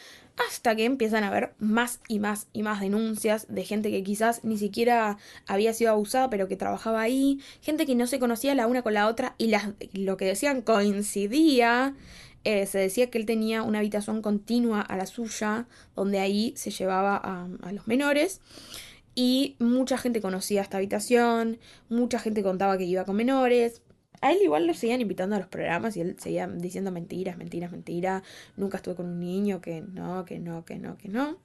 Hasta 0.48 0.76
que 0.76 0.86
empiezan 0.86 1.24
a 1.24 1.28
haber 1.28 1.54
más 1.60 2.00
y 2.08 2.20
más 2.20 2.48
y 2.54 2.64
más 2.64 2.82
denuncias 2.82 3.46
de 3.50 3.64
gente 3.64 3.92
que 3.92 4.04
quizás 4.04 4.44
ni 4.44 4.58
siquiera 4.58 5.18
había 5.46 5.74
sido 5.74 5.92
abusada, 5.92 6.30
pero 6.30 6.48
que 6.48 6.56
trabajaba 6.56 7.02
ahí. 7.02 7.40
Gente 7.62 7.86
que 7.86 7.96
no 7.96 8.08
se 8.08 8.20
conocía 8.20 8.56
la 8.56 8.68
una 8.68 8.82
con 8.82 8.96
la 8.96 9.08
otra 9.08 9.36
y 9.38 9.48
las, 9.48 9.70
lo 9.94 10.18
que 10.18 10.26
decían 10.26 10.62
coincidía. 10.64 11.96
Eh, 12.44 12.66
se 12.66 12.80
decía 12.80 13.10
que 13.10 13.18
él 13.18 13.26
tenía 13.26 13.64
una 13.64 13.80
habitación 13.80 14.22
continua 14.22 14.82
a 14.82 14.98
la 14.98 15.06
suya, 15.06 15.68
donde 15.96 16.20
ahí 16.20 16.54
se 16.58 16.72
llevaba 16.72 17.16
a, 17.18 17.72
los 17.72 17.88
menores. 17.88 18.42
Y 19.16 19.56
mucha 19.60 19.98
gente 19.98 20.22
conocía 20.22 20.62
esta 20.62 20.78
habitación, 20.78 21.60
mucha 21.90 22.20
gente 22.20 22.44
contaba 22.44 22.78
que 22.78 22.86
iba 22.86 23.06
con 23.06 23.16
menores. 23.16 23.82
A 24.22 24.32
él 24.32 24.40
igual 24.42 24.68
lo 24.68 24.74
seguían 24.74 25.02
invitando 25.02 25.36
a 25.36 25.40
los 25.40 25.48
programas 25.48 25.96
y 25.98 26.02
él 26.02 26.16
seguía 26.20 26.48
diciendo 26.48 26.92
mentiras, 26.92 27.38
mentiras, 27.38 27.72
mentiras. 27.72 28.24
Nunca 28.58 28.78
estuve 28.78 28.96
con 28.96 29.08
un 29.08 29.20
niño, 29.20 29.62
que 29.62 29.82
no, 29.82 30.26
que 30.26 30.40
no, 30.40 30.66
que 30.66 30.78
no, 30.80 30.98
que 30.98 31.10
no. 31.10 31.38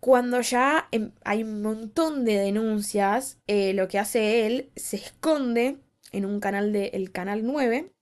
Cuando 0.00 0.40
ya 0.40 0.88
em, 0.92 1.12
hay 1.24 1.42
un 1.42 1.62
montón 1.62 2.24
de 2.24 2.38
denuncias, 2.38 3.38
eh, 3.46 3.72
lo 3.74 3.88
que 3.88 3.98
hace 3.98 4.46
él 4.46 4.70
se 4.76 4.96
esconde 4.96 5.78
en 6.12 6.24
un 6.24 6.40
canal 6.40 6.72
de 6.72 6.86
el 6.94 7.12
canal 7.12 7.44
9 7.44 7.92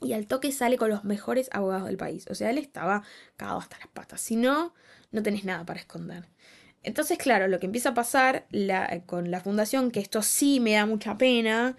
y 0.00 0.12
al 0.12 0.26
toque 0.26 0.52
sale 0.52 0.78
con 0.78 0.90
los 0.90 1.04
mejores 1.04 1.48
abogados 1.52 1.86
del 1.86 1.96
país. 1.96 2.26
O 2.30 2.34
sea, 2.34 2.50
él 2.50 2.58
estaba 2.58 3.02
cagado 3.36 3.58
hasta 3.58 3.78
las 3.78 3.88
patas. 3.88 4.20
Si 4.20 4.36
no, 4.36 4.74
no 5.10 5.22
tenés 5.22 5.44
nada 5.44 5.64
para 5.64 5.80
esconder. 5.80 6.26
Entonces, 6.84 7.18
claro, 7.18 7.48
lo 7.48 7.58
que 7.58 7.66
empieza 7.66 7.90
a 7.90 7.94
pasar 7.94 8.46
con 9.06 9.30
la 9.30 9.40
fundación, 9.40 9.90
que 9.90 10.00
esto 10.00 10.22
sí 10.22 10.60
me 10.60 10.72
da 10.72 10.86
mucha 10.86 11.18
pena, 11.18 11.76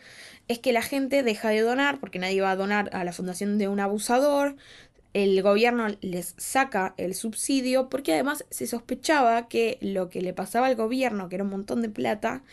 es 0.47 0.59
que 0.59 0.73
la 0.73 0.81
gente 0.81 1.23
deja 1.23 1.49
de 1.49 1.61
donar, 1.61 1.99
porque 1.99 2.19
nadie 2.19 2.41
va 2.41 2.51
a 2.51 2.55
donar 2.55 2.89
a 2.93 3.03
la 3.03 3.13
fundación 3.13 3.57
de 3.57 3.67
un 3.67 3.79
abusador, 3.79 4.55
el 5.13 5.41
gobierno 5.41 5.87
les 6.01 6.35
saca 6.37 6.93
el 6.97 7.15
subsidio, 7.15 7.89
porque 7.89 8.13
además 8.13 8.45
se 8.51 8.67
sospechaba 8.67 9.47
que 9.47 9.77
lo 9.81 10.09
que 10.09 10.21
le 10.21 10.33
pasaba 10.33 10.67
al 10.67 10.75
gobierno, 10.75 11.29
que 11.29 11.35
era 11.35 11.43
un 11.43 11.49
montón 11.49 11.81
de 11.81 11.89
plata, 11.89 12.43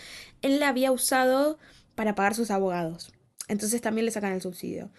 él 0.41 0.61
la 0.61 0.69
había 0.69 0.93
usado 0.93 1.59
para 1.95 2.15
pagar 2.15 2.35
sus 2.35 2.51
abogados. 2.51 3.13
Entonces 3.49 3.81
también 3.81 4.07
le 4.07 4.13
sacan 4.13 4.33
el 4.33 4.41
subsidio. 4.41 4.91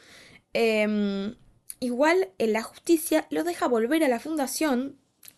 Em, 0.54 1.36
igual 1.80 2.30
en 2.38 2.54
la 2.54 2.64
justicia 2.64 3.28
lo 3.30 3.44
deja 3.44 3.68
volver 3.68 4.04
a 4.04 4.08
la 4.08 4.20
fundación, 4.20 4.98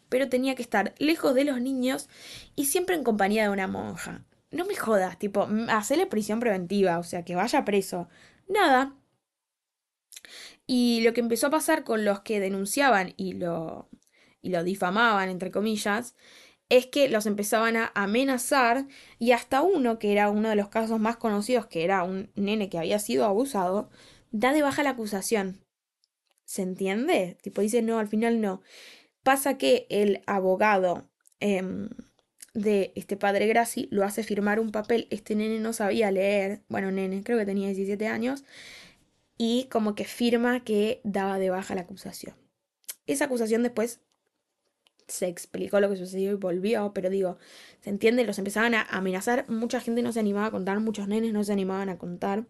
pero 0.09 0.29
tenía 0.29 0.55
que 0.55 0.61
estar 0.61 0.95
lejos 0.97 1.35
de 1.35 1.45
los 1.45 1.61
niños 1.61 2.09
y 2.55 2.65
siempre 2.65 2.95
en 2.95 3.03
compañía 3.03 3.43
de 3.43 3.49
una 3.49 3.67
monja. 3.67 4.25
No 4.51 4.65
me 4.65 4.75
jodas, 4.75 5.19
tipo, 5.19 5.47
hacerle 5.69 6.07
prisión 6.07 6.39
preventiva, 6.39 6.99
o 6.99 7.03
sea, 7.03 7.23
que 7.23 7.35
vaya 7.35 7.65
preso. 7.65 8.09
Nada. 8.47 8.95
Y 10.65 11.01
lo 11.01 11.13
que 11.13 11.21
empezó 11.21 11.47
a 11.47 11.49
pasar 11.51 11.83
con 11.83 12.05
los 12.05 12.21
que 12.21 12.39
denunciaban 12.39 13.13
y 13.17 13.33
lo, 13.33 13.89
y 14.41 14.49
lo 14.49 14.63
difamaban, 14.63 15.29
entre 15.29 15.51
comillas, 15.51 16.15
es 16.69 16.85
que 16.87 17.09
los 17.09 17.25
empezaban 17.25 17.75
a 17.77 17.91
amenazar 17.95 18.87
y 19.17 19.31
hasta 19.31 19.61
uno, 19.61 19.99
que 19.99 20.11
era 20.11 20.29
uno 20.29 20.49
de 20.49 20.55
los 20.55 20.69
casos 20.69 20.99
más 20.99 21.17
conocidos, 21.17 21.67
que 21.67 21.83
era 21.83 22.03
un 22.03 22.31
nene 22.35 22.69
que 22.69 22.77
había 22.77 22.99
sido 22.99 23.25
abusado, 23.25 23.89
da 24.31 24.53
de 24.53 24.61
baja 24.61 24.83
la 24.83 24.91
acusación. 24.91 25.63
¿Se 26.45 26.61
entiende? 26.61 27.37
Tipo 27.41 27.61
dice, 27.61 27.81
no, 27.81 27.99
al 27.99 28.07
final 28.07 28.41
no. 28.41 28.61
Pasa 29.23 29.57
que 29.57 29.85
el 29.89 30.21
abogado 30.25 31.09
em, 31.39 31.89
de 32.53 32.91
este 32.95 33.17
padre 33.17 33.47
Graci 33.47 33.87
lo 33.91 34.03
hace 34.03 34.23
firmar 34.23 34.59
un 34.59 34.71
papel. 34.71 35.07
Este 35.11 35.35
nene 35.35 35.59
no 35.59 35.73
sabía 35.73 36.11
leer, 36.11 36.63
bueno, 36.67 36.91
nene, 36.91 37.23
creo 37.23 37.37
que 37.37 37.45
tenía 37.45 37.67
17 37.67 38.07
años, 38.07 38.43
y 39.37 39.67
como 39.71 39.95
que 39.95 40.05
firma 40.05 40.63
que 40.63 41.01
daba 41.03 41.39
de 41.39 41.49
baja 41.49 41.75
la 41.75 41.81
acusación. 41.81 42.35
Esa 43.07 43.25
acusación 43.25 43.63
después 43.63 44.01
se 45.07 45.27
explicó 45.27 45.79
lo 45.79 45.89
que 45.89 45.95
sucedió 45.95 46.31
y 46.31 46.35
volvió, 46.35 46.93
pero 46.93 47.09
digo, 47.09 47.37
se 47.81 47.89
entiende, 47.89 48.25
los 48.25 48.37
empezaban 48.37 48.75
a 48.75 48.83
amenazar, 48.83 49.49
mucha 49.49 49.79
gente 49.79 50.01
no 50.01 50.11
se 50.11 50.19
animaba 50.19 50.47
a 50.47 50.51
contar, 50.51 50.79
muchos 50.79 51.07
nenes 51.07 51.33
no 51.33 51.43
se 51.43 51.53
animaban 51.53 51.89
a 51.89 51.97
contar. 51.97 52.45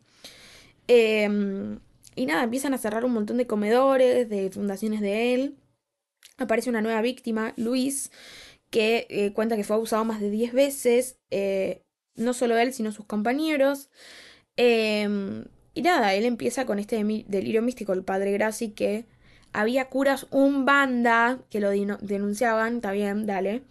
Em, 0.91 1.80
y 2.15 2.25
nada, 2.25 2.43
empiezan 2.43 2.73
a 2.73 2.80
cerrar 2.80 3.06
un 3.06 3.13
montón 3.13 3.38
de 3.38 3.45
comedores, 3.45 4.28
de 4.28 4.49
fundaciones 4.49 5.02
de 5.02 5.36
él. 5.36 5.56
Aparece 6.38 6.69
una 6.71 6.82
nueva 6.82 7.02
víctima, 7.04 7.54
Luis, 7.58 8.12
que 8.71 9.06
eh, 9.10 9.32
cuenta 9.34 9.56
que 9.56 9.63
fue 9.63 9.75
abusado 9.75 10.04
más 10.04 10.19
de 10.19 10.32
10 10.32 10.52
veces, 10.54 11.19
eh, 11.30 11.84
no 12.15 12.34
solo 12.34 12.58
él, 12.58 12.73
sino 12.73 12.91
sus 12.91 13.06
compañeros. 13.06 13.89
Em, 14.58 15.45
y 15.75 15.84
nada, 15.84 16.15
él 16.15 16.25
empieza 16.25 16.65
con 16.65 16.80
este 16.80 17.04
delirio 17.28 17.62
místico, 17.62 17.93
el 17.93 18.04
padre 18.04 18.32
Graci, 18.32 18.71
que 18.71 19.06
había 19.54 19.89
curas 19.89 20.28
un 20.32 20.65
banda 20.65 21.39
que 21.52 21.60
lo 21.60 21.69
denunciaban, 21.69 22.78
está 22.78 22.91
bien, 22.91 23.28
dale. 23.28 23.63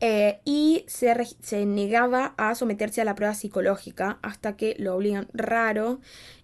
Eh, 0.00 0.40
y 0.44 0.84
se, 0.88 1.14
se, 1.42 1.64
negaba 1.64 2.34
a 2.36 2.54
someterse 2.56 3.00
a 3.00 3.04
la 3.04 3.14
prueba 3.14 3.34
psicológica 3.34 4.18
hasta 4.22 4.56
que 4.56 4.74
lo 4.78 4.96
obligan 4.96 5.28
raro 5.32 6.00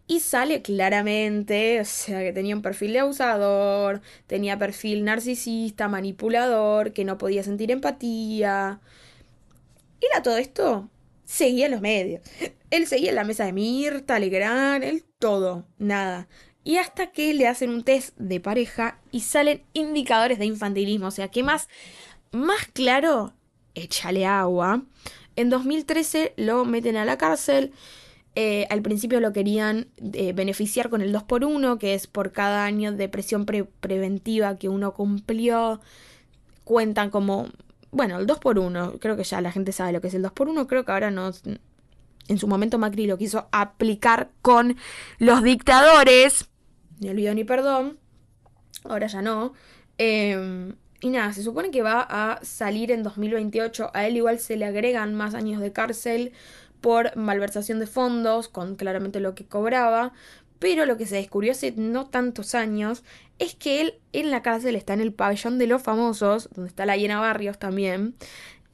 y 0.08 0.20
sale 0.20 0.62
claramente, 0.62 1.80
o 1.80 1.84
sea, 1.84 2.20
que 2.20 2.32
tenía 2.32 2.56
un 2.56 2.62
perfil 2.62 2.94
de 2.94 3.00
abusador, 3.00 4.00
tenía 4.26 4.58
perfil 4.58 5.04
narcisista, 5.04 5.86
manipulador, 5.86 6.94
que 6.94 7.04
no 7.04 7.18
podía 7.18 7.42
sentir 7.42 7.70
empatía. 7.70 8.80
Y 10.00 10.06
era 10.06 10.22
todo 10.22 10.38
esto, 10.38 10.88
seguía 11.24 11.66
en 11.66 11.72
los 11.72 11.82
medios. 11.82 12.22
Él 12.70 12.86
seguía 12.86 13.10
en 13.10 13.16
la 13.16 13.24
mesa 13.24 13.44
de 13.44 13.52
Mirta, 13.52 14.18
Legrand, 14.18 14.82
él 14.82 15.04
todo, 15.18 15.66
nada. 15.78 16.26
Y 16.64 16.78
hasta 16.78 17.12
que 17.12 17.34
le 17.34 17.46
hacen 17.46 17.70
un 17.70 17.84
test 17.84 18.16
de 18.16 18.40
pareja 18.40 18.98
y 19.10 19.20
salen 19.20 19.62
indicadores 19.74 20.38
de 20.38 20.46
infantilismo. 20.46 21.08
O 21.08 21.10
sea, 21.10 21.28
¿qué 21.28 21.42
más? 21.42 21.68
Más 22.30 22.66
claro, 22.72 23.34
échale 23.74 24.24
agua. 24.24 24.84
En 25.36 25.50
2013 25.50 26.32
lo 26.36 26.64
meten 26.64 26.96
a 26.96 27.04
la 27.04 27.18
cárcel 27.18 27.72
eh, 28.34 28.66
al 28.70 28.82
principio 28.82 29.20
lo 29.20 29.32
querían 29.32 29.88
eh, 30.12 30.32
beneficiar 30.32 30.90
con 30.90 31.02
el 31.02 31.14
2x1, 31.14 31.78
que 31.78 31.94
es 31.94 32.06
por 32.06 32.32
cada 32.32 32.64
año 32.64 32.92
de 32.92 33.08
presión 33.08 33.46
preventiva 33.46 34.56
que 34.56 34.68
uno 34.68 34.94
cumplió, 34.94 35.80
cuentan 36.64 37.10
como, 37.10 37.48
bueno, 37.90 38.18
el 38.18 38.26
2x1, 38.26 38.98
creo 39.00 39.16
que 39.16 39.24
ya 39.24 39.40
la 39.40 39.52
gente 39.52 39.72
sabe 39.72 39.92
lo 39.92 40.00
que 40.00 40.08
es 40.08 40.14
el 40.14 40.24
2x1, 40.24 40.66
creo 40.66 40.84
que 40.84 40.92
ahora 40.92 41.10
no, 41.10 41.32
en 42.28 42.38
su 42.38 42.46
momento 42.46 42.78
Macri 42.78 43.06
lo 43.06 43.18
quiso 43.18 43.48
aplicar 43.50 44.30
con 44.42 44.76
los 45.18 45.42
dictadores, 45.42 46.48
ni 47.00 47.08
olvido 47.08 47.34
ni 47.34 47.44
perdón, 47.44 47.98
ahora 48.84 49.06
ya 49.06 49.22
no. 49.22 49.54
Em, 49.96 50.76
y 51.00 51.10
nada, 51.10 51.32
se 51.32 51.42
supone 51.42 51.70
que 51.70 51.82
va 51.82 52.02
a 52.02 52.44
salir 52.44 52.90
en 52.90 53.02
2028, 53.02 53.90
a 53.94 54.06
él 54.06 54.16
igual 54.16 54.38
se 54.38 54.56
le 54.56 54.64
agregan 54.64 55.14
más 55.14 55.34
años 55.34 55.60
de 55.60 55.72
cárcel 55.72 56.32
por 56.80 57.16
malversación 57.16 57.78
de 57.78 57.86
fondos, 57.86 58.48
con 58.48 58.76
claramente 58.76 59.20
lo 59.20 59.34
que 59.34 59.44
cobraba, 59.44 60.12
pero 60.58 60.86
lo 60.86 60.96
que 60.96 61.06
se 61.06 61.16
descubrió 61.16 61.52
hace 61.52 61.72
no 61.76 62.06
tantos 62.06 62.54
años 62.54 63.04
es 63.38 63.54
que 63.54 63.80
él 63.80 63.94
en 64.12 64.30
la 64.30 64.42
cárcel 64.42 64.76
está 64.76 64.94
en 64.94 65.00
el 65.00 65.12
pabellón 65.12 65.58
de 65.58 65.66
los 65.66 65.82
famosos, 65.82 66.48
donde 66.54 66.68
está 66.68 66.86
la 66.86 66.96
Llena 66.96 67.20
Barrios 67.20 67.58
también, 67.58 68.14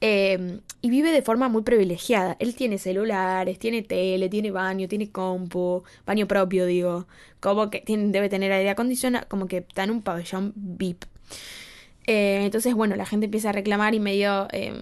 eh, 0.01 0.59
y 0.81 0.89
vive 0.89 1.11
de 1.11 1.21
forma 1.21 1.47
muy 1.49 1.63
privilegiada. 1.63 2.35
Él 2.39 2.55
tiene 2.55 2.77
celulares, 2.77 3.59
tiene 3.59 3.81
tele, 3.83 4.29
tiene 4.29 4.51
baño, 4.51 4.87
tiene 4.87 5.11
compu, 5.11 5.83
baño 6.05 6.27
propio, 6.27 6.65
digo, 6.65 7.07
como 7.39 7.69
que 7.69 7.83
debe 7.87 8.29
tener 8.29 8.51
aire 8.51 8.69
acondicionado, 8.69 9.27
como 9.29 9.47
que 9.47 9.57
está 9.57 9.83
en 9.83 9.91
un 9.91 10.01
pabellón 10.01 10.53
VIP. 10.55 11.05
Eh, 12.07 12.41
entonces, 12.45 12.73
bueno, 12.73 12.95
la 12.95 13.05
gente 13.05 13.25
empieza 13.25 13.49
a 13.49 13.51
reclamar 13.53 13.95
y 13.95 13.99
medio 13.99 14.47
eh, 14.51 14.73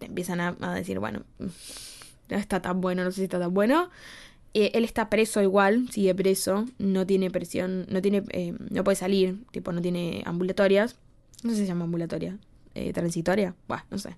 empiezan 0.00 0.40
a 0.40 0.74
decir, 0.74 0.98
bueno, 0.98 1.24
no 2.28 2.36
está 2.36 2.60
tan 2.62 2.80
bueno, 2.80 3.04
no 3.04 3.10
sé 3.10 3.16
si 3.16 3.24
está 3.24 3.38
tan 3.38 3.54
bueno. 3.54 3.90
Él 4.54 4.84
está 4.84 5.10
preso 5.10 5.42
igual, 5.42 5.88
sigue 5.90 6.14
preso, 6.14 6.66
no 6.78 7.04
tiene 7.04 7.28
presión, 7.28 7.86
no 7.88 8.00
tiene, 8.00 8.22
eh, 8.30 8.54
no 8.70 8.84
puede 8.84 8.94
salir, 8.94 9.44
tipo, 9.50 9.72
no 9.72 9.82
tiene 9.82 10.22
ambulatorias. 10.26 10.96
No 11.42 11.50
sé 11.50 11.56
si 11.56 11.62
se 11.62 11.68
llama 11.68 11.84
ambulatoria, 11.84 12.38
eh, 12.76 12.92
transitoria, 12.92 13.56
bueno, 13.66 13.82
no 13.90 13.98
sé. 13.98 14.16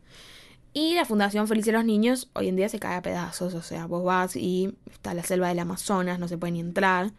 Y 0.74 0.94
la 0.94 1.06
Fundación 1.06 1.48
Feliz 1.48 1.64
de 1.64 1.72
los 1.72 1.86
Niños 1.86 2.28
hoy 2.34 2.48
en 2.48 2.56
día 2.56 2.68
se 2.68 2.78
cae 2.78 2.96
a 2.96 3.02
pedazos, 3.02 3.54
o 3.54 3.62
sea, 3.62 3.86
vos 3.86 4.04
vas 4.04 4.36
y 4.36 4.74
está 4.90 5.14
la 5.14 5.22
selva 5.22 5.48
del 5.48 5.58
Amazonas, 5.58 6.18
no 6.18 6.28
se 6.28 6.36
puede 6.36 6.52
ni 6.52 6.60
entrar. 6.60 7.12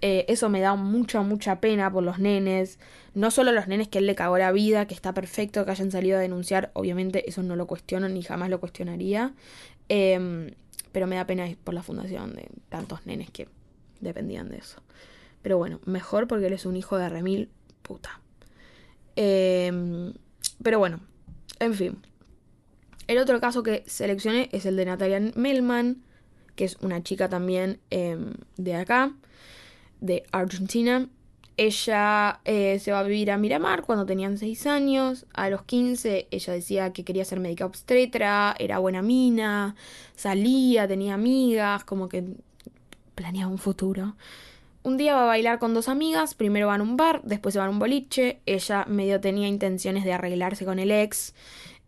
Eh, 0.00 0.26
eso 0.28 0.48
me 0.48 0.60
da 0.60 0.74
mucha, 0.76 1.22
mucha 1.22 1.60
pena 1.60 1.90
por 1.90 2.04
los 2.04 2.18
nenes. 2.18 2.78
No 3.14 3.30
solo 3.30 3.52
los 3.52 3.66
nenes 3.66 3.88
que 3.88 3.98
él 3.98 4.06
le 4.06 4.14
cagó 4.14 4.38
la 4.38 4.52
vida, 4.52 4.86
que 4.86 4.94
está 4.94 5.14
perfecto 5.14 5.64
que 5.64 5.70
hayan 5.70 5.90
salido 5.90 6.18
a 6.18 6.20
denunciar. 6.20 6.70
Obviamente 6.74 7.28
eso 7.28 7.42
no 7.42 7.56
lo 7.56 7.66
cuestiono 7.66 8.08
ni 8.08 8.22
jamás 8.22 8.50
lo 8.50 8.60
cuestionaría. 8.60 9.32
Em, 9.88 10.50
pero 10.92 11.06
me 11.06 11.16
da 11.16 11.26
pena 11.26 11.46
por 11.64 11.74
la 11.74 11.82
fundación 11.82 12.34
de 12.34 12.48
tantos 12.68 13.06
nenes 13.06 13.30
que 13.30 13.48
dependían 14.00 14.48
de 14.48 14.58
eso. 14.58 14.82
Pero 15.42 15.58
bueno, 15.58 15.80
mejor 15.84 16.26
porque 16.26 16.46
él 16.46 16.52
es 16.52 16.66
un 16.66 16.76
hijo 16.76 16.98
de 16.98 17.08
remil 17.08 17.50
puta. 17.82 18.20
Em, 19.16 20.12
pero 20.62 20.78
bueno, 20.78 21.00
en 21.60 21.74
fin. 21.74 21.98
El 23.06 23.18
otro 23.18 23.40
caso 23.40 23.62
que 23.62 23.84
seleccioné 23.86 24.48
es 24.52 24.66
el 24.66 24.76
de 24.76 24.84
Natalia 24.84 25.20
Melman, 25.34 26.02
que 26.56 26.64
es 26.64 26.76
una 26.80 27.02
chica 27.02 27.28
también 27.28 27.80
em, 27.90 28.34
de 28.56 28.74
acá 28.74 29.12
de 30.00 30.24
Argentina. 30.32 31.08
Ella 31.58 32.40
eh, 32.44 32.78
se 32.78 32.92
va 32.92 33.00
a 33.00 33.02
vivir 33.02 33.32
a 33.32 33.36
Miramar 33.36 33.82
cuando 33.82 34.06
tenían 34.06 34.38
6 34.38 34.66
años. 34.68 35.26
A 35.34 35.50
los 35.50 35.62
15 35.62 36.28
ella 36.30 36.52
decía 36.52 36.92
que 36.92 37.04
quería 37.04 37.24
ser 37.24 37.40
médica 37.40 37.66
obstetra, 37.66 38.54
era 38.60 38.78
buena 38.78 39.02
mina, 39.02 39.74
salía, 40.14 40.86
tenía 40.86 41.14
amigas, 41.14 41.84
como 41.84 42.08
que 42.08 42.24
planeaba 43.16 43.50
un 43.50 43.58
futuro. 43.58 44.14
Un 44.84 44.96
día 44.96 45.16
va 45.16 45.24
a 45.24 45.26
bailar 45.26 45.58
con 45.58 45.74
dos 45.74 45.88
amigas, 45.88 46.34
primero 46.34 46.68
van 46.68 46.80
a 46.80 46.84
un 46.84 46.96
bar, 46.96 47.22
después 47.24 47.54
se 47.54 47.58
van 47.58 47.68
a 47.68 47.72
un 47.72 47.80
boliche. 47.80 48.40
Ella 48.46 48.84
medio 48.88 49.20
tenía 49.20 49.48
intenciones 49.48 50.04
de 50.04 50.12
arreglarse 50.12 50.64
con 50.64 50.78
el 50.78 50.92
ex, 50.92 51.34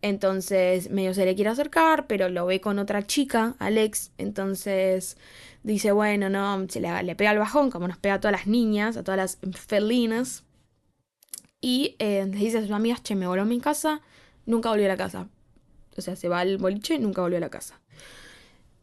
entonces 0.01 0.89
medio 0.89 1.13
se 1.13 1.25
le 1.25 1.33
quiere 1.33 1.49
acercar, 1.49 2.07
pero 2.07 2.27
lo 2.27 2.45
ve 2.45 2.59
con 2.59 2.77
otra 2.77 3.07
chica, 3.07 3.55
Alex, 3.59 4.11
entonces 4.17 5.15
dice, 5.63 5.91
bueno, 5.91 6.29
no, 6.29 6.65
se 6.69 6.79
le, 6.79 7.15
pega 7.15 7.31
el 7.31 7.39
bajón, 7.39 7.71
como 7.71 7.87
nos 7.87 7.97
pega 7.97 8.15
a 8.15 8.19
todas 8.19 8.33
las 8.33 8.47
niñas, 8.47 8.97
a 8.97 9.03
todas 9.03 9.17
las 9.17 9.39
felinas. 9.57 10.43
Y 11.59 11.95
eh, 11.99 12.25
le 12.25 12.37
dice 12.37 12.57
a 12.59 12.61
sus 12.61 12.71
amigas, 12.71 13.03
che, 13.03 13.15
me 13.15 13.27
voló 13.27 13.43
a 13.43 13.45
mi 13.45 13.59
casa, 13.59 14.01
nunca 14.45 14.69
volvió 14.69 14.85
a 14.85 14.89
la 14.89 14.97
casa. 14.97 15.27
O 15.97 16.01
sea, 16.01 16.15
se 16.15 16.29
va 16.29 16.39
al 16.39 16.57
boliche, 16.57 16.97
nunca 16.97 17.21
volvió 17.21 17.37
a 17.37 17.41
la 17.41 17.49
casa. 17.49 17.79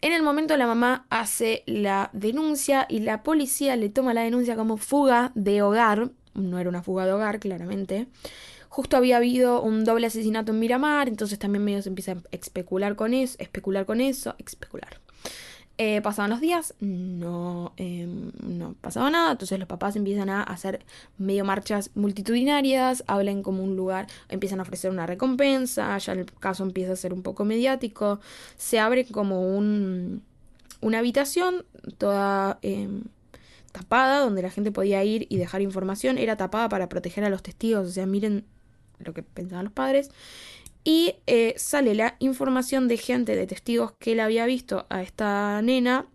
En 0.01 0.13
el 0.13 0.23
momento 0.23 0.57
la 0.57 0.69
mamá 0.69 1.07
hace 1.11 1.65
la 1.67 2.11
denuncia 2.13 2.87
y 2.89 3.01
la 3.01 3.25
policía 3.25 3.75
le 3.75 3.89
toma 3.89 4.15
la 4.15 4.23
denuncia 4.23 4.55
como 4.55 4.77
fuga 4.77 5.33
de 5.35 5.61
hogar. 5.63 6.13
No 6.35 6.61
era 6.61 6.69
una 6.69 6.83
fuga 6.83 7.05
de 7.05 7.13
hogar, 7.13 7.41
claramente. 7.41 8.07
Justo 8.69 8.97
había 8.97 9.17
habido 9.17 9.61
un 9.61 9.85
doble 9.85 10.07
asesinato 10.07 10.53
en 10.53 10.61
Miramar, 10.61 11.09
entonces 11.09 11.39
también 11.39 11.65
medio 11.65 11.83
se 11.83 11.89
empieza 11.89 12.13
a 12.13 12.17
especular 12.31 12.95
con 12.95 13.13
eso, 13.13 13.35
especular 13.41 13.87
con 13.87 14.01
eso, 14.01 14.37
especular. 14.39 15.01
Eh, 15.81 16.01
pasaban 16.03 16.31
los 16.31 16.41
días, 16.41 16.75
no, 16.81 17.73
em, 17.77 18.33
no 18.43 18.75
pasaba 18.81 19.11
nada, 19.11 19.31
entonces 19.31 19.61
los 19.61 19.69
papás 19.69 19.95
empiezan 19.95 20.29
a 20.29 20.43
hacer 20.43 20.85
medio 21.19 21.45
marchas 21.45 21.93
multitudinarias, 21.95 23.05
hablan 23.07 23.45
como 23.45 23.63
un 23.63 23.77
lugar, 23.77 24.09
empiezan 24.29 24.59
a 24.59 24.63
ofrecer 24.63 24.91
una 24.91 25.07
recompensa, 25.07 25.97
ya 25.99 26.15
el 26.15 26.27
caso 26.33 26.65
empieza 26.65 26.95
a 26.95 26.97
ser 26.97 27.13
un 27.13 27.23
poco 27.23 27.45
mediático, 27.45 28.19
se 28.57 28.81
abre 28.81 29.05
como 29.07 29.57
un, 29.57 30.25
una 30.81 30.99
habitación 30.99 31.65
toda 31.97 32.59
em, 32.63 33.05
tapada, 33.71 34.19
donde 34.19 34.43
la 34.43 34.51
gente 34.51 34.73
podía 34.73 35.05
ir 35.05 35.29
y 35.31 35.37
dejar 35.37 35.63
información, 35.63 36.19
era 36.19 36.37
tapada 36.37 36.69
para 36.69 36.89
proteger 36.89 37.23
a 37.23 37.31
los 37.31 37.45
testigos, 37.45 37.87
o 37.87 37.93
sea, 37.93 38.05
miren 38.05 38.45
lo 38.99 39.15
que 39.15 39.23
pensaban 39.23 39.67
los 39.67 39.73
padres. 39.73 40.11
Y 40.89 41.17
eh, 41.27 41.53
sale 41.59 41.95
la 41.95 42.17
información 42.19 42.89
de 42.89 42.97
gente, 42.97 43.37
de 43.37 43.47
testigos 43.47 43.93
que 43.99 44.13
él 44.13 44.21
había 44.21 44.47
visto 44.47 44.87
a 44.89 45.03
esta 45.03 45.61
nena 45.61 46.07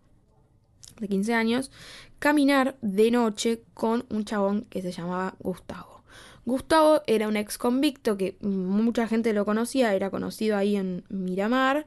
de 1.00 1.08
15 1.08 1.36
años 1.36 1.70
caminar 2.18 2.76
de 2.82 3.12
noche 3.12 3.62
con 3.76 4.08
un 4.10 4.26
chabón 4.26 4.64
que 4.72 4.82
se 4.82 4.92
llamaba 4.92 5.36
Gustavo. 5.38 6.04
Gustavo 6.46 7.04
era 7.06 7.28
un 7.28 7.38
ex 7.38 7.60
convicto 7.60 8.18
que 8.18 8.36
mucha 8.42 9.08
gente 9.08 9.32
lo 9.34 9.46
conocía, 9.46 9.94
era 9.94 10.10
conocido 10.10 10.58
ahí 10.58 10.76
en 10.76 11.04
Miramar, 11.08 11.86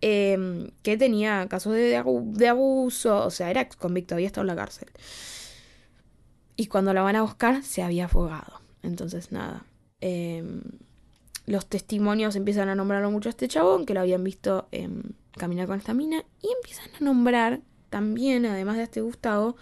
em, 0.00 0.72
que 0.82 0.96
tenía 0.96 1.46
casos 1.48 1.74
de, 1.74 2.02
de, 2.02 2.48
abuso, 2.48 3.26
o 3.26 3.30
sea, 3.30 3.48
era 3.48 3.60
ex 3.60 3.76
convicto, 3.76 4.16
había 4.16 4.26
estado 4.26 4.42
en 4.42 4.48
la 4.48 4.56
cárcel. 4.56 4.88
Y 6.56 6.66
cuando 6.66 6.92
la 6.92 7.02
van 7.02 7.14
a 7.14 7.22
buscar, 7.22 7.62
se 7.62 7.82
había 7.82 8.06
afogado. 8.06 8.60
Entonces, 8.82 9.30
nada. 9.30 9.64
Em, 10.00 10.62
los 11.46 11.66
testimonios 11.66 12.36
empiezan 12.36 12.68
a 12.68 12.74
nombrarlo 12.74 13.10
mucho 13.10 13.28
a 13.28 13.30
este 13.30 13.48
chabón, 13.48 13.86
que 13.86 13.94
lo 13.94 14.00
habían 14.00 14.24
visto 14.24 14.68
caminar 15.36 15.66
con 15.66 15.78
esta 15.78 15.94
mina, 15.94 16.24
y 16.42 16.48
empiezan 16.56 16.88
a 16.98 17.04
nombrar 17.04 17.60
también, 17.90 18.46
además 18.46 18.76
de 18.76 18.84
este 18.84 19.00
Gustavo, 19.02 19.56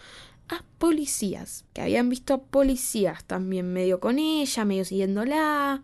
a 0.49 0.65
policías, 0.79 1.65
que 1.73 1.83
habían 1.83 2.09
visto 2.09 2.43
policías 2.43 3.25
también 3.25 3.73
medio 3.73 4.01
con 4.01 4.19
ella, 4.19 4.65
medio 4.65 4.85
siguiéndola. 4.85 5.83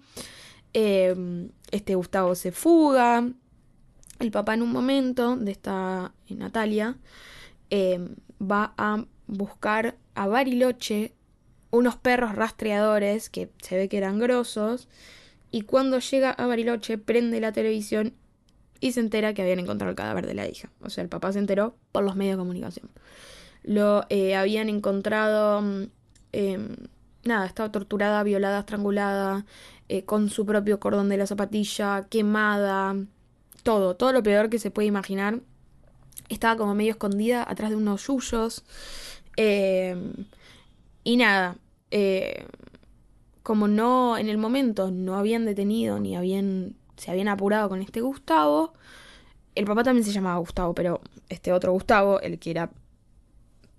Em, 0.73 1.51
este 1.71 1.95
Gustavo 1.95 2.35
se 2.35 2.53
fuga. 2.53 3.29
El 4.19 4.31
papá 4.31 4.55
en 4.55 4.63
un 4.63 4.73
momento 4.73 5.37
de 5.37 5.53
esta 5.53 6.13
Natalia 6.29 6.99
em, 7.71 8.17
va 8.41 8.75
a 8.77 9.05
buscar 9.27 9.97
a 10.15 10.27
Bariloche 10.27 11.15
unos 11.71 11.97
perros 11.97 12.35
rastreadores 12.35 13.31
que 13.31 13.51
se 13.63 13.77
ve 13.77 13.89
que 13.89 13.99
eran 13.99 14.19
grosos 14.19 14.89
y 15.51 15.63
cuando 15.63 15.99
llega 15.99 16.31
a 16.31 16.47
Bariloche 16.47 16.99
prende 16.99 17.41
la 17.41 17.53
televisión 17.53 18.15
y 18.81 18.93
se 18.93 19.01
entera 19.01 19.35
que 19.35 19.43
habían 19.43 19.59
encontrado 19.59 19.91
el 19.91 19.97
cadáver 19.97 20.27
de 20.27 20.35
la 20.35 20.49
hija. 20.49 20.71
O 20.81 20.91
sea, 20.91 21.03
el 21.03 21.09
papá 21.09 21.33
se 21.33 21.39
enteró 21.39 21.77
por 21.93 22.05
los 22.05 22.17
medios 22.17 22.37
de 22.37 22.43
comunicación. 22.43 22.91
Lo 23.63 24.05
eh, 24.09 24.37
habían 24.37 24.69
encontrado... 24.69 25.63
Mm, 25.63 25.83
em, 26.33 26.77
nada, 27.25 27.47
estaba 27.47 27.71
torturada, 27.71 28.23
violada, 28.23 28.61
estrangulada, 28.61 29.45
eh, 29.89 30.05
con 30.05 30.31
su 30.31 30.47
propio 30.47 30.81
cordón 30.81 31.09
de 31.09 31.17
la 31.17 31.27
zapatilla, 31.27 32.07
quemada, 32.09 32.97
todo, 33.63 33.97
todo 33.97 34.13
lo 34.13 34.23
peor 34.23 34.51
que 34.51 34.59
se 34.59 34.71
puede 34.71 34.89
imaginar. 34.89 35.41
Estaba 36.29 36.57
como 36.57 36.75
medio 36.75 36.93
escondida 36.93 37.45
atrás 37.49 37.71
de 37.71 37.77
unos 37.77 38.07
yuyos. 38.07 38.65
Em, 39.37 40.13
y 41.05 41.17
nada, 41.17 41.57
eh, 41.91 42.47
como 43.49 43.67
no 43.67 44.19
en 44.19 44.29
el 44.29 44.37
momento 44.37 44.91
no 44.91 45.17
habían 45.17 45.47
detenido 45.47 45.99
ni 45.99 46.15
habían 46.15 46.77
se 46.99 47.11
habían 47.11 47.29
apurado 47.29 47.71
con 47.71 47.81
este 47.81 48.03
Gustavo, 48.03 48.75
el 49.55 49.65
papá 49.65 49.85
también 49.85 50.05
se 50.05 50.13
llamaba 50.13 50.37
Gustavo, 50.37 50.75
pero 50.75 51.01
este 51.31 51.55
otro 51.55 51.73
Gustavo, 51.73 52.21
el 52.21 52.39
que 52.39 52.51
era 52.51 52.71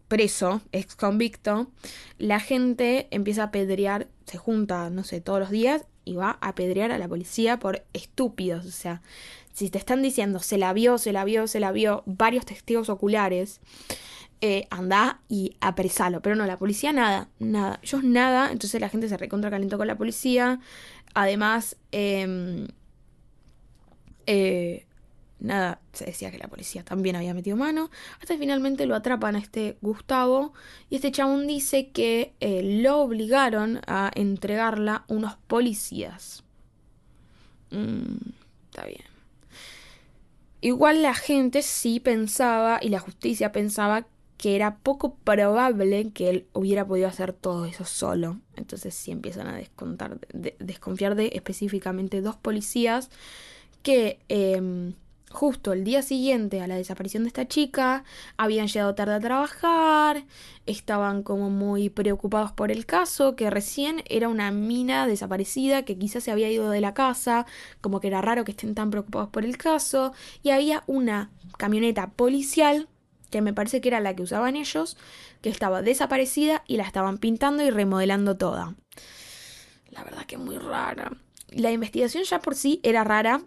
preso, 0.07 0.61
ex 0.71 0.95
convicto, 0.95 1.67
la 2.17 2.39
gente 2.39 3.09
empieza 3.11 3.43
a 3.43 3.45
apedrear, 3.45 4.07
se 4.25 4.39
junta, 4.39 4.89
no 4.89 5.03
sé, 5.03 5.21
todos 5.21 5.39
los 5.39 5.51
días 5.51 5.85
y 6.03 6.15
va 6.15 6.39
a 6.41 6.47
apedrear 6.47 6.91
a 6.91 6.97
la 6.97 7.07
policía 7.07 7.59
por 7.59 7.83
estúpidos. 7.93 8.65
O 8.65 8.71
sea, 8.71 9.03
si 9.53 9.69
te 9.69 9.77
están 9.77 10.01
diciendo 10.01 10.39
se 10.39 10.57
la 10.57 10.73
vio, 10.73 10.97
se 10.97 11.13
la 11.13 11.25
vio, 11.25 11.45
se 11.45 11.59
la 11.59 11.71
vio, 11.71 12.01
varios 12.07 12.43
testigos 12.43 12.89
oculares, 12.89 13.61
eh, 14.41 14.67
anda 14.69 15.21
y 15.27 15.55
apresalo. 15.59 16.21
Pero 16.21 16.35
no, 16.35 16.45
la 16.45 16.57
policía 16.57 16.93
nada, 16.93 17.29
nada. 17.39 17.79
Ellos 17.83 18.03
nada, 18.03 18.51
entonces 18.51 18.79
la 18.79 18.89
gente 18.89 19.09
se 19.09 19.17
recontra 19.17 19.49
calentó 19.49 19.77
con 19.77 19.87
la 19.87 19.97
policía. 19.97 20.59
Además, 21.13 21.75
em, 21.91 22.67
eh, 24.25 24.85
nada, 25.39 25.81
se 25.91 26.05
decía 26.05 26.31
que 26.31 26.37
la 26.37 26.47
policía 26.47 26.83
también 26.83 27.15
había 27.15 27.33
metido 27.33 27.57
mano. 27.57 27.89
Hasta 28.21 28.37
finalmente 28.37 28.85
lo 28.85 28.95
atrapan 28.95 29.35
a 29.35 29.39
este 29.39 29.77
Gustavo. 29.81 30.53
Y 30.89 30.95
este 30.95 31.11
chabón 31.11 31.47
dice 31.47 31.89
que 31.89 32.33
eh, 32.39 32.61
lo 32.81 32.99
obligaron 32.99 33.81
a 33.87 34.11
entregarla 34.15 35.03
unos 35.07 35.35
policías. 35.47 36.43
Mm, 37.71 38.29
está 38.69 38.85
bien. 38.85 39.03
Igual 40.61 41.01
la 41.01 41.13
gente 41.13 41.61
sí 41.61 41.99
pensaba 41.99 42.79
y 42.81 42.89
la 42.89 42.99
justicia 42.99 43.51
pensaba 43.51 44.07
que 44.39 44.55
era 44.55 44.77
poco 44.77 45.15
probable 45.15 46.11
que 46.13 46.29
él 46.29 46.47
hubiera 46.53 46.87
podido 46.87 47.09
hacer 47.09 47.33
todo 47.33 47.65
eso 47.65 47.83
solo. 47.83 48.39
Entonces 48.55 48.95
sí 48.95 49.11
empiezan 49.11 49.47
a 49.47 49.57
descontar, 49.57 50.17
desconfiar 50.59 51.15
de 51.15 51.31
específicamente 51.33 52.21
dos 52.21 52.37
policías 52.37 53.09
que 53.83 54.19
em, 54.29 54.93
justo 55.29 55.73
el 55.73 55.83
día 55.83 56.01
siguiente 56.03 56.61
a 56.61 56.67
la 56.67 56.77
desaparición 56.77 57.23
de 57.23 57.27
esta 57.27 57.49
chica 57.49 58.05
habían 58.37 58.67
llegado 58.67 58.95
tarde 58.95 59.15
a 59.15 59.19
trabajar, 59.19 60.23
estaban 60.65 61.21
como 61.21 61.49
muy 61.49 61.89
preocupados 61.89 62.53
por 62.53 62.71
el 62.71 62.85
caso, 62.85 63.35
que 63.35 63.49
recién 63.49 64.03
era 64.05 64.29
una 64.29 64.51
mina 64.51 65.05
desaparecida 65.05 65.83
que 65.83 65.97
quizás 65.97 66.23
se 66.23 66.31
había 66.31 66.49
ido 66.49 66.69
de 66.69 66.79
la 66.79 66.93
casa, 66.93 67.45
como 67.81 67.99
que 67.99 68.07
era 68.07 68.21
raro 68.21 68.45
que 68.45 68.51
estén 68.51 68.73
tan 68.73 68.89
preocupados 68.89 69.29
por 69.29 69.43
el 69.43 69.57
caso, 69.57 70.13
y 70.43 70.51
había 70.51 70.85
una 70.87 71.29
camioneta 71.57 72.11
policial 72.11 72.87
que 73.29 73.41
me 73.41 73.53
parece 73.53 73.81
que 73.81 73.89
era 73.89 73.99
la 73.99 74.15
que 74.15 74.23
usaban 74.23 74.55
ellos, 74.55 74.97
que 75.41 75.49
estaba 75.49 75.81
desaparecida 75.81 76.63
y 76.67 76.77
la 76.77 76.83
estaban 76.83 77.17
pintando 77.17 77.63
y 77.63 77.69
remodelando 77.69 78.37
toda. 78.37 78.75
La 79.89 80.03
verdad 80.03 80.25
que 80.25 80.37
muy 80.37 80.57
rara. 80.57 81.11
La 81.49 81.71
investigación 81.71 82.23
ya 82.23 82.39
por 82.39 82.55
sí 82.55 82.79
era 82.83 83.03
rara. 83.03 83.41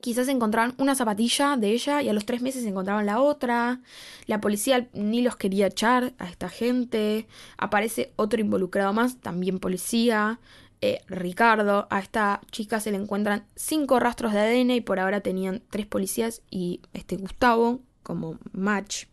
Quizás 0.00 0.28
encontraban 0.28 0.74
una 0.78 0.94
zapatilla 0.94 1.56
de 1.56 1.70
ella 1.70 2.02
y 2.02 2.08
a 2.08 2.12
los 2.12 2.24
tres 2.24 2.40
meses 2.40 2.64
encontraban 2.64 3.06
la 3.06 3.20
otra. 3.20 3.80
La 4.26 4.40
policía 4.40 4.88
ni 4.92 5.22
los 5.22 5.34
quería 5.34 5.66
echar 5.66 6.14
a 6.18 6.28
esta 6.28 6.48
gente. 6.48 7.26
Aparece 7.56 8.12
otro 8.14 8.40
involucrado 8.40 8.92
más, 8.92 9.20
también 9.20 9.58
policía. 9.58 10.38
Eh, 10.80 11.00
Ricardo. 11.08 11.88
A 11.90 11.98
esta 11.98 12.40
chica 12.52 12.78
se 12.78 12.92
le 12.92 12.98
encuentran 12.98 13.46
cinco 13.56 13.98
rastros 13.98 14.32
de 14.32 14.38
ADN 14.38 14.70
y 14.70 14.80
por 14.80 15.00
ahora 15.00 15.20
tenían 15.20 15.62
tres 15.70 15.86
policías 15.86 16.42
y 16.50 16.80
este 16.92 17.16
Gustavo 17.16 17.80
como 18.08 18.38
match. 18.52 19.04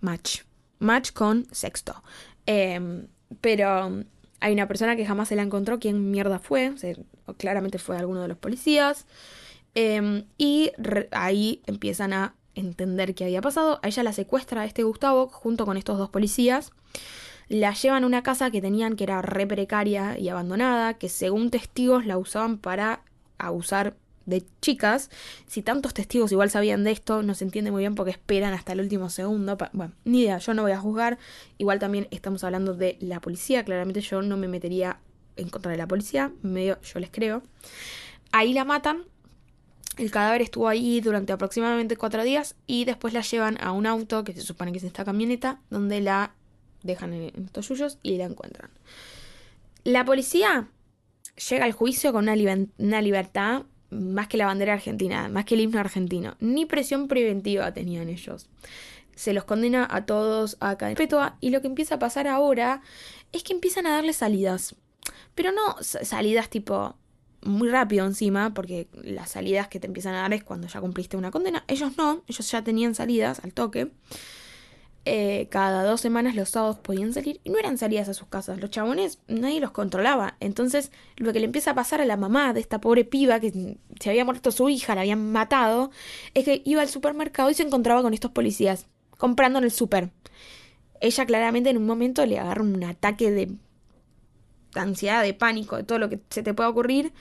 Match. 0.00 0.40
Match 0.80 1.12
con 1.12 1.46
sexto. 1.52 2.02
Em, 2.46 3.06
pero 3.40 4.04
hay 4.40 4.52
una 4.52 4.68
persona 4.68 4.96
que 4.96 5.06
jamás 5.06 5.28
se 5.28 5.36
la 5.36 5.42
encontró. 5.42 5.78
¿Quién 5.78 6.10
mierda 6.10 6.38
fue? 6.40 6.74
claramente 7.38 7.78
fue 7.78 7.96
alguno 7.96 8.20
de 8.20 8.28
los 8.28 8.36
policías. 8.36 9.06
Em, 9.74 10.24
y 10.36 10.72
ahí 11.12 11.62
empiezan 11.66 12.12
a 12.12 12.34
entender 12.56 13.14
qué 13.14 13.24
había 13.24 13.40
pasado. 13.40 13.78
A 13.82 13.88
ella 13.88 14.02
la 14.02 14.12
secuestra 14.12 14.64
este 14.64 14.82
Gustavo 14.82 15.28
junto 15.28 15.64
con 15.64 15.76
estos 15.76 15.96
dos 15.96 16.10
policías. 16.10 16.72
La 17.48 17.72
llevan 17.72 18.02
a 18.02 18.06
una 18.06 18.22
casa 18.24 18.50
que 18.50 18.60
tenían 18.60 18.96
que 18.96 19.04
era 19.04 19.22
re 19.22 19.46
precaria 19.46 20.18
y 20.18 20.28
abandonada, 20.28 20.94
que 20.94 21.08
según 21.08 21.50
testigos 21.50 22.04
la 22.04 22.18
usaban 22.18 22.58
para 22.58 23.04
abusar 23.38 23.96
de 24.26 24.44
chicas. 24.60 25.10
Si 25.46 25.62
tantos 25.62 25.94
testigos 25.94 26.32
igual 26.32 26.50
sabían 26.50 26.84
de 26.84 26.92
esto, 26.92 27.22
no 27.22 27.34
se 27.34 27.44
entiende 27.44 27.70
muy 27.70 27.80
bien 27.80 27.94
porque 27.94 28.10
esperan 28.10 28.54
hasta 28.54 28.72
el 28.72 28.80
último 28.80 29.10
segundo. 29.10 29.56
Bueno, 29.72 29.92
ni 30.04 30.22
idea, 30.22 30.38
yo 30.38 30.54
no 30.54 30.62
voy 30.62 30.72
a 30.72 30.78
juzgar. 30.78 31.18
Igual 31.58 31.78
también 31.78 32.08
estamos 32.10 32.44
hablando 32.44 32.74
de 32.74 32.96
la 33.00 33.20
policía. 33.20 33.64
Claramente 33.64 34.00
yo 34.00 34.22
no 34.22 34.36
me 34.36 34.48
metería 34.48 34.98
en 35.36 35.48
contra 35.48 35.72
de 35.72 35.78
la 35.78 35.86
policía. 35.86 36.32
Medio 36.42 36.80
yo 36.82 37.00
les 37.00 37.10
creo. 37.10 37.42
Ahí 38.32 38.52
la 38.52 38.64
matan. 38.64 39.04
El 39.96 40.10
cadáver 40.10 40.42
estuvo 40.42 40.68
ahí 40.68 41.00
durante 41.00 41.32
aproximadamente 41.32 41.96
cuatro 41.96 42.24
días 42.24 42.56
y 42.66 42.84
después 42.84 43.14
la 43.14 43.20
llevan 43.20 43.58
a 43.60 43.70
un 43.70 43.86
auto, 43.86 44.24
que 44.24 44.32
se 44.32 44.40
supone 44.40 44.72
que 44.72 44.78
es 44.78 44.84
esta 44.84 45.04
camioneta, 45.04 45.60
donde 45.70 46.00
la 46.00 46.34
dejan 46.82 47.12
en 47.14 47.44
estos 47.44 47.66
suyos 47.66 47.98
y 48.02 48.16
la 48.16 48.24
encuentran. 48.24 48.70
La 49.84 50.04
policía 50.04 50.68
llega 51.48 51.64
al 51.64 51.72
juicio 51.72 52.12
con 52.12 52.28
una, 52.28 52.34
una 52.78 53.02
libertad 53.02 53.62
más 53.90 54.28
que 54.28 54.36
la 54.36 54.46
bandera 54.46 54.74
argentina, 54.74 55.28
más 55.28 55.44
que 55.44 55.54
el 55.54 55.60
himno 55.60 55.80
argentino. 55.80 56.36
Ni 56.40 56.66
presión 56.66 57.08
preventiva 57.08 57.72
tenían 57.72 58.08
ellos. 58.08 58.48
Se 59.14 59.32
los 59.32 59.44
condena 59.44 59.86
a 59.90 60.06
todos 60.06 60.56
a 60.60 60.76
cadena 60.76 60.96
perpetua 60.96 61.36
y 61.40 61.50
lo 61.50 61.60
que 61.60 61.68
empieza 61.68 61.96
a 61.96 61.98
pasar 61.98 62.26
ahora 62.26 62.82
es 63.32 63.42
que 63.42 63.52
empiezan 63.52 63.86
a 63.86 63.92
darle 63.92 64.12
salidas. 64.12 64.74
Pero 65.34 65.52
no 65.52 65.76
salidas 65.80 66.48
tipo 66.48 66.96
muy 67.44 67.68
rápido 67.68 68.06
encima, 68.06 68.54
porque 68.54 68.88
las 69.02 69.30
salidas 69.30 69.68
que 69.68 69.80
te 69.80 69.86
empiezan 69.86 70.14
a 70.14 70.22
dar 70.22 70.32
es 70.32 70.42
cuando 70.42 70.66
ya 70.66 70.80
cumpliste 70.80 71.16
una 71.16 71.30
condena. 71.30 71.64
Ellos 71.68 71.96
no, 71.96 72.22
ellos 72.26 72.50
ya 72.50 72.64
tenían 72.64 72.94
salidas 72.94 73.40
al 73.44 73.52
toque. 73.52 73.90
Eh, 75.06 75.48
cada 75.50 75.84
dos 75.84 76.00
semanas 76.00 76.34
los 76.34 76.48
sábados 76.48 76.78
podían 76.78 77.12
salir 77.12 77.38
y 77.44 77.50
no 77.50 77.58
eran 77.58 77.76
salidas 77.76 78.08
a 78.08 78.14
sus 78.14 78.28
casas. 78.28 78.58
Los 78.58 78.70
chabones 78.70 79.18
nadie 79.28 79.60
los 79.60 79.70
controlaba. 79.70 80.36
Entonces, 80.40 80.92
lo 81.16 81.32
que 81.32 81.40
le 81.40 81.44
empieza 81.44 81.72
a 81.72 81.74
pasar 81.74 82.00
a 82.00 82.06
la 82.06 82.16
mamá 82.16 82.54
de 82.54 82.60
esta 82.60 82.80
pobre 82.80 83.04
piba 83.04 83.38
que 83.38 83.76
se 84.00 84.10
había 84.10 84.24
muerto 84.24 84.50
su 84.50 84.68
hija, 84.68 84.94
la 84.94 85.02
habían 85.02 85.30
matado, 85.30 85.90
es 86.32 86.44
que 86.44 86.62
iba 86.64 86.80
al 86.80 86.88
supermercado 86.88 87.50
y 87.50 87.54
se 87.54 87.64
encontraba 87.64 88.02
con 88.02 88.14
estos 88.14 88.30
policías 88.30 88.86
comprando 89.18 89.58
en 89.58 89.64
el 89.64 89.70
super. 89.70 90.10
Ella 91.00 91.26
claramente 91.26 91.70
en 91.70 91.76
un 91.76 91.86
momento 91.86 92.24
le 92.24 92.38
agarra 92.38 92.62
un 92.62 92.82
ataque 92.82 93.30
de 93.30 93.54
ansiedad, 94.74 95.22
de 95.22 95.34
pánico, 95.34 95.76
de 95.76 95.84
todo 95.84 95.98
lo 95.98 96.08
que 96.08 96.20
se 96.30 96.42
te 96.42 96.54
pueda 96.54 96.68
ocurrir 96.68 97.12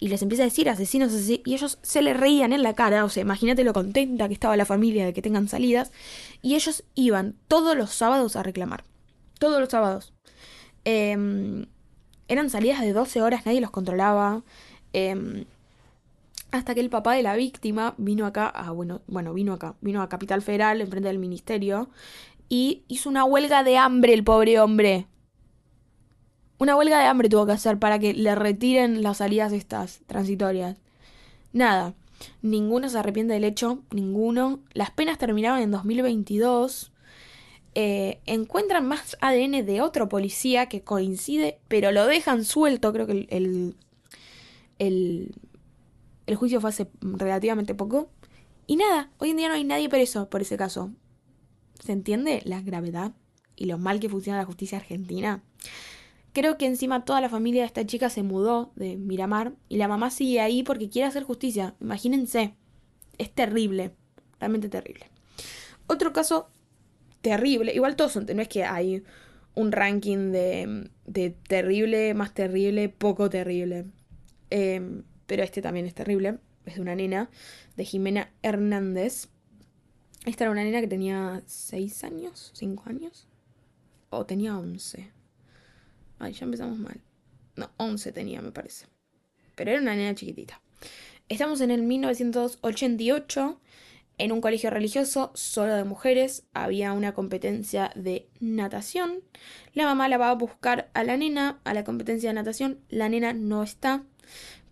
y 0.00 0.08
les 0.08 0.22
empieza 0.22 0.42
a 0.42 0.46
decir 0.46 0.68
asesinos, 0.68 1.12
y 1.28 1.42
ellos 1.44 1.78
se 1.82 2.00
le 2.00 2.14
reían 2.14 2.54
en 2.54 2.62
la 2.62 2.74
cara, 2.74 3.04
o 3.04 3.10
sea, 3.10 3.20
imagínate 3.20 3.64
lo 3.64 3.74
contenta 3.74 4.26
que 4.28 4.34
estaba 4.34 4.56
la 4.56 4.64
familia 4.64 5.04
de 5.04 5.12
que 5.12 5.20
tengan 5.20 5.46
salidas, 5.46 5.92
y 6.40 6.54
ellos 6.54 6.84
iban 6.94 7.36
todos 7.46 7.76
los 7.76 7.90
sábados 7.90 8.34
a 8.34 8.42
reclamar, 8.42 8.84
todos 9.38 9.60
los 9.60 9.68
sábados. 9.68 10.14
Em, 10.84 11.66
eran 12.28 12.48
salidas 12.48 12.80
de 12.80 12.94
12 12.94 13.20
horas, 13.20 13.44
nadie 13.44 13.60
los 13.60 13.70
controlaba. 13.70 14.42
Em, 14.94 15.44
hasta 16.50 16.74
que 16.74 16.80
el 16.80 16.90
papá 16.90 17.14
de 17.14 17.22
la 17.22 17.36
víctima 17.36 17.94
vino 17.98 18.26
acá, 18.26 18.48
ah, 18.48 18.70
bueno, 18.70 19.02
bueno, 19.06 19.34
vino 19.34 19.52
acá, 19.52 19.74
vino 19.82 20.02
a 20.02 20.08
Capital 20.08 20.40
Federal, 20.42 20.80
enfrente 20.80 21.08
del 21.08 21.18
ministerio, 21.18 21.90
y 22.48 22.84
hizo 22.88 23.08
una 23.10 23.24
huelga 23.24 23.62
de 23.64 23.76
hambre 23.76 24.14
el 24.14 24.24
pobre 24.24 24.58
hombre. 24.60 25.06
Una 26.60 26.76
huelga 26.76 26.98
de 26.98 27.06
hambre 27.06 27.30
tuvo 27.30 27.46
que 27.46 27.52
hacer 27.52 27.78
para 27.78 27.98
que 27.98 28.12
le 28.12 28.34
retiren 28.34 29.02
las 29.02 29.16
salidas 29.16 29.50
estas 29.50 30.00
transitorias. 30.06 30.76
Nada. 31.54 31.94
Ninguno 32.42 32.90
se 32.90 32.98
arrepiente 32.98 33.32
del 33.32 33.44
hecho, 33.44 33.82
ninguno. 33.90 34.60
Las 34.74 34.90
penas 34.90 35.16
terminaban 35.16 35.62
en 35.62 35.70
2022. 35.70 36.92
Eh, 37.74 38.20
encuentran 38.26 38.86
más 38.86 39.16
ADN 39.22 39.64
de 39.64 39.80
otro 39.80 40.10
policía 40.10 40.66
que 40.66 40.82
coincide, 40.82 41.60
pero 41.68 41.92
lo 41.92 42.04
dejan 42.04 42.44
suelto. 42.44 42.92
Creo 42.92 43.06
que 43.06 43.26
el, 43.30 43.74
el, 44.78 45.34
el 46.26 46.36
juicio 46.36 46.60
fue 46.60 46.68
hace 46.68 46.88
relativamente 47.00 47.74
poco. 47.74 48.10
Y 48.66 48.76
nada, 48.76 49.10
hoy 49.16 49.30
en 49.30 49.38
día 49.38 49.48
no 49.48 49.54
hay 49.54 49.64
nadie 49.64 49.88
preso 49.88 50.28
por 50.28 50.42
ese 50.42 50.58
caso. 50.58 50.90
¿Se 51.82 51.92
entiende 51.92 52.42
la 52.44 52.60
gravedad 52.60 53.12
y 53.56 53.64
lo 53.64 53.78
mal 53.78 53.98
que 53.98 54.10
funciona 54.10 54.38
la 54.38 54.44
justicia 54.44 54.76
argentina? 54.76 55.42
Creo 56.32 56.58
que 56.58 56.66
encima 56.66 57.04
toda 57.04 57.20
la 57.20 57.28
familia 57.28 57.62
de 57.62 57.66
esta 57.66 57.84
chica 57.84 58.08
se 58.08 58.22
mudó 58.22 58.72
de 58.76 58.96
Miramar 58.96 59.54
y 59.68 59.78
la 59.78 59.88
mamá 59.88 60.10
sigue 60.10 60.40
ahí 60.40 60.62
porque 60.62 60.88
quiere 60.88 61.08
hacer 61.08 61.24
justicia. 61.24 61.74
Imagínense. 61.80 62.54
Es 63.18 63.32
terrible. 63.32 63.92
Realmente 64.38 64.68
terrible. 64.68 65.10
Otro 65.86 66.12
caso 66.12 66.48
terrible. 67.20 67.74
Igual 67.74 67.96
todos 67.96 68.12
son. 68.12 68.26
No 68.32 68.42
es 68.42 68.48
que 68.48 68.64
hay 68.64 69.02
un 69.54 69.72
ranking 69.72 70.30
de, 70.30 70.90
de 71.06 71.30
terrible, 71.30 72.14
más 72.14 72.32
terrible, 72.32 72.88
poco 72.88 73.28
terrible. 73.28 73.86
Em, 74.50 75.02
pero 75.26 75.42
este 75.42 75.62
también 75.62 75.86
es 75.86 75.94
terrible. 75.94 76.38
Es 76.64 76.76
de 76.76 76.80
una 76.80 76.94
nena. 76.94 77.28
De 77.76 77.84
Jimena 77.84 78.30
Hernández. 78.42 79.28
Esta 80.26 80.44
era 80.44 80.50
una 80.52 80.62
nena 80.62 80.80
que 80.80 80.86
tenía 80.86 81.42
6 81.46 82.04
años, 82.04 82.52
5 82.54 82.84
años. 82.86 83.26
O 84.10 84.26
tenía 84.26 84.56
11. 84.56 85.19
Ay, 86.20 86.34
ya 86.34 86.44
empezamos 86.44 86.78
mal. 86.78 87.00
No, 87.56 87.70
11 87.78 88.12
tenía, 88.12 88.40
me 88.42 88.52
parece. 88.52 88.86
Pero 89.56 89.72
era 89.72 89.80
una 89.80 89.96
nena 89.96 90.14
chiquitita. 90.14 90.60
Estamos 91.28 91.60
en 91.62 91.70
el 91.70 91.82
1988. 91.82 93.60
En 94.18 94.32
un 94.32 94.42
colegio 94.42 94.68
religioso 94.68 95.32
solo 95.34 95.74
de 95.74 95.84
mujeres 95.84 96.44
había 96.52 96.92
una 96.92 97.14
competencia 97.14 97.90
de 97.94 98.28
natación. 98.38 99.20
La 99.72 99.84
mamá 99.84 100.08
la 100.08 100.18
va 100.18 100.28
a 100.28 100.34
buscar 100.34 100.90
a 100.92 101.04
la 101.04 101.16
nena 101.16 101.58
a 101.64 101.72
la 101.72 101.84
competencia 101.84 102.28
de 102.28 102.34
natación. 102.34 102.80
La 102.90 103.08
nena 103.08 103.32
no 103.32 103.62
está. 103.62 104.04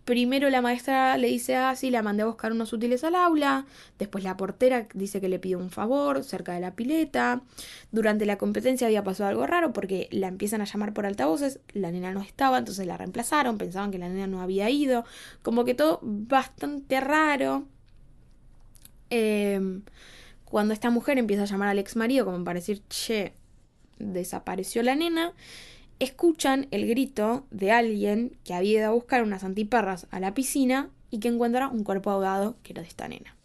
Primero 0.09 0.49
la 0.49 0.63
maestra 0.63 1.15
le 1.19 1.27
dice, 1.27 1.55
ah, 1.55 1.75
sí, 1.75 1.91
la 1.91 2.01
mandé 2.01 2.23
a 2.23 2.25
buscar 2.25 2.51
unos 2.51 2.73
útiles 2.73 3.03
al 3.03 3.13
aula. 3.13 3.67
Después 3.99 4.23
la 4.23 4.37
portera 4.37 4.87
dice 4.95 5.21
que 5.21 5.29
le 5.29 5.37
pide 5.37 5.55
un 5.55 5.69
favor 5.69 6.23
cerca 6.23 6.51
de 6.51 6.59
la 6.59 6.73
pileta. 6.73 7.43
Durante 7.91 8.25
la 8.25 8.39
competencia 8.39 8.87
había 8.87 9.03
pasado 9.03 9.29
algo 9.29 9.45
raro 9.45 9.71
porque 9.71 10.09
la 10.09 10.27
empiezan 10.27 10.61
a 10.61 10.65
llamar 10.65 10.95
por 10.95 11.05
altavoces. 11.05 11.59
La 11.73 11.91
nena 11.91 12.11
no 12.11 12.21
estaba, 12.21 12.57
entonces 12.57 12.87
la 12.87 12.97
reemplazaron. 12.97 13.59
Pensaban 13.59 13.91
que 13.91 13.99
la 13.99 14.09
nena 14.09 14.25
no 14.25 14.41
había 14.41 14.67
ido. 14.71 15.05
Como 15.43 15.63
que 15.63 15.75
todo 15.75 15.99
bastante 16.01 16.99
raro. 17.01 17.67
Em, 19.11 19.83
cuando 20.43 20.73
esta 20.73 20.89
mujer 20.89 21.19
empieza 21.19 21.43
a 21.43 21.45
llamar 21.45 21.67
al 21.67 21.77
ex 21.77 21.95
marido 21.95 22.25
como 22.25 22.43
para 22.43 22.57
decir, 22.59 22.81
che, 22.89 23.33
desapareció 23.99 24.81
la 24.81 24.95
nena 24.95 25.33
escuchan 25.99 26.67
el 26.71 26.87
grito 26.87 27.45
de 27.51 27.71
alguien 27.71 28.37
que 28.43 28.53
había 28.53 28.79
ido 28.79 28.87
a 28.87 28.93
buscar 28.93 29.21
unas 29.23 29.43
antiperras 29.43 30.07
a 30.11 30.19
la 30.19 30.33
piscina 30.33 30.89
y 31.11 31.19
que 31.19 31.27
encuentra 31.27 31.67
un 31.67 31.83
cuerpo 31.83 32.09
ahogado 32.09 32.55
que 32.63 32.73
era 32.73 32.81
de 32.81 32.87
esta 32.87 33.07
nena. 33.07 33.35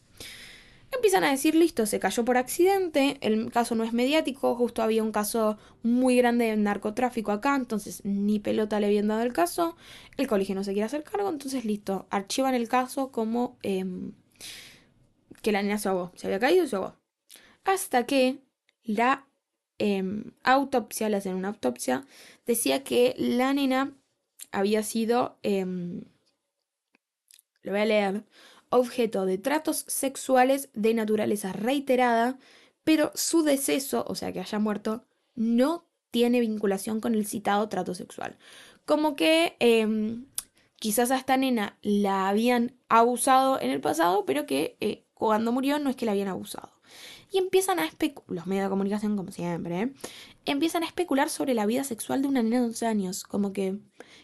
Empiezan 0.93 1.25
a 1.25 1.31
decir, 1.31 1.57
listo, 1.57 1.87
se 1.87 1.99
cayó 1.99 2.25
por 2.25 2.37
accidente, 2.37 3.19
el 3.21 3.51
caso 3.51 3.75
no 3.75 3.83
es 3.83 3.93
mediático, 3.93 4.55
justo 4.55 4.81
había 4.81 5.03
un 5.03 5.11
caso 5.11 5.59
muy 5.83 6.17
grande 6.17 6.45
de 6.45 6.57
narcotráfico 6.57 7.33
acá, 7.33 7.57
entonces 7.57 8.01
ni 8.05 8.39
pelota 8.39 8.79
le 8.79 8.87
habían 8.87 9.09
dado 9.09 9.23
el 9.23 9.33
caso, 9.33 9.77
el 10.17 10.29
colegio 10.29 10.55
no 10.55 10.63
se 10.63 10.73
quiere 10.73 10.87
hacer 10.87 11.03
cargo, 11.03 11.29
entonces 11.29 11.65
listo, 11.65 12.07
archivan 12.11 12.55
el 12.55 12.69
caso 12.69 13.11
como 13.11 13.59
em, 13.63 14.13
que 15.43 15.51
la 15.51 15.63
nena 15.63 15.79
se 15.79 15.89
ahogó, 15.89 16.13
se 16.15 16.29
había 16.29 16.39
caído 16.39 16.65
y 16.65 16.69
se 16.69 16.77
ahogó. 16.77 16.95
Hasta 17.65 18.07
que 18.07 18.39
la 18.85 19.27
Em, 19.79 20.31
autopsia, 20.45 21.09
le 21.09 21.17
hacen 21.17 21.35
una 21.35 21.49
autopsia, 21.49 22.07
decía 22.47 22.85
que 22.85 23.15
la 23.19 23.53
nena 23.53 23.97
había 24.53 24.83
sido, 24.83 25.39
em, 25.43 26.03
lo 27.63 27.73
voy 27.73 27.81
a 27.81 27.85
leer, 27.85 28.25
objeto 28.71 29.27
de 29.27 29.39
tratos 29.39 29.85
sexuales 29.89 30.71
de 30.75 30.95
naturaleza 30.95 31.53
reiterada, 31.53 32.39
pero 32.83 33.13
su 33.15 33.43
deceso, 33.43 34.05
o 34.09 34.15
sea 34.15 34.33
que 34.33 34.41
haya 34.41 34.59
muerto, 34.59 35.05
no 35.35 35.87
tiene 36.11 36.41
vinculación 36.41 37.01
con 37.01 37.15
el 37.15 37.27
citado 37.27 37.69
trato 37.69 37.95
sexual. 37.95 38.37
Como 38.85 39.17
que 39.17 39.57
em, 39.59 40.27
quizás 40.77 41.11
a 41.11 41.17
esta 41.17 41.37
nena 41.37 41.79
la 41.83 42.29
habían 42.29 42.77
abusado 42.89 43.61
en 43.61 43.71
el 43.71 43.81
pasado, 43.81 44.25
pero 44.27 44.47
que 44.47 44.77
eh, 44.81 45.05
cuando 45.15 45.53
murió 45.53 45.79
no 45.79 45.91
es 45.91 45.97
que 45.97 46.07
la 46.07 46.13
habían 46.13 46.29
abusado. 46.29 46.71
Y 47.33 47.39
empiezan 47.39 47.79
a 47.79 47.87
especular, 47.87 48.37
los 48.37 48.47
medios 48.47 48.67
de 48.67 48.71
comunicación 48.71 49.17
como 49.17 49.33
siempre. 49.33 49.93
Empiezan 50.45 50.83
a 50.83 50.87
especular 50.87 51.31
sobre 51.31 51.55
la 51.55 51.67
vida 51.67 51.85
sexual 51.85 52.23
de 52.23 52.29
una 52.29 52.43
nena 52.43 52.61
de 52.61 52.67
11 52.67 52.87
años, 52.87 53.25
como 53.25 53.53
que 53.53 53.79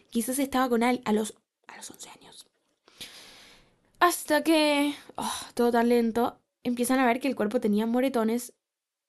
quizás 0.09 0.39
estaba 0.39 0.69
con 0.69 0.83
él 0.83 1.01
a 1.05 1.13
los, 1.13 1.35
a 1.67 1.77
los 1.77 1.89
11 1.89 2.09
años. 2.09 2.47
Hasta 3.99 4.43
que, 4.43 4.95
oh, 5.15 5.33
todo 5.53 5.71
tan 5.71 5.89
lento, 5.89 6.39
empiezan 6.63 6.99
a 6.99 7.05
ver 7.05 7.19
que 7.19 7.27
el 7.27 7.35
cuerpo 7.35 7.59
tenía 7.59 7.85
moretones 7.85 8.53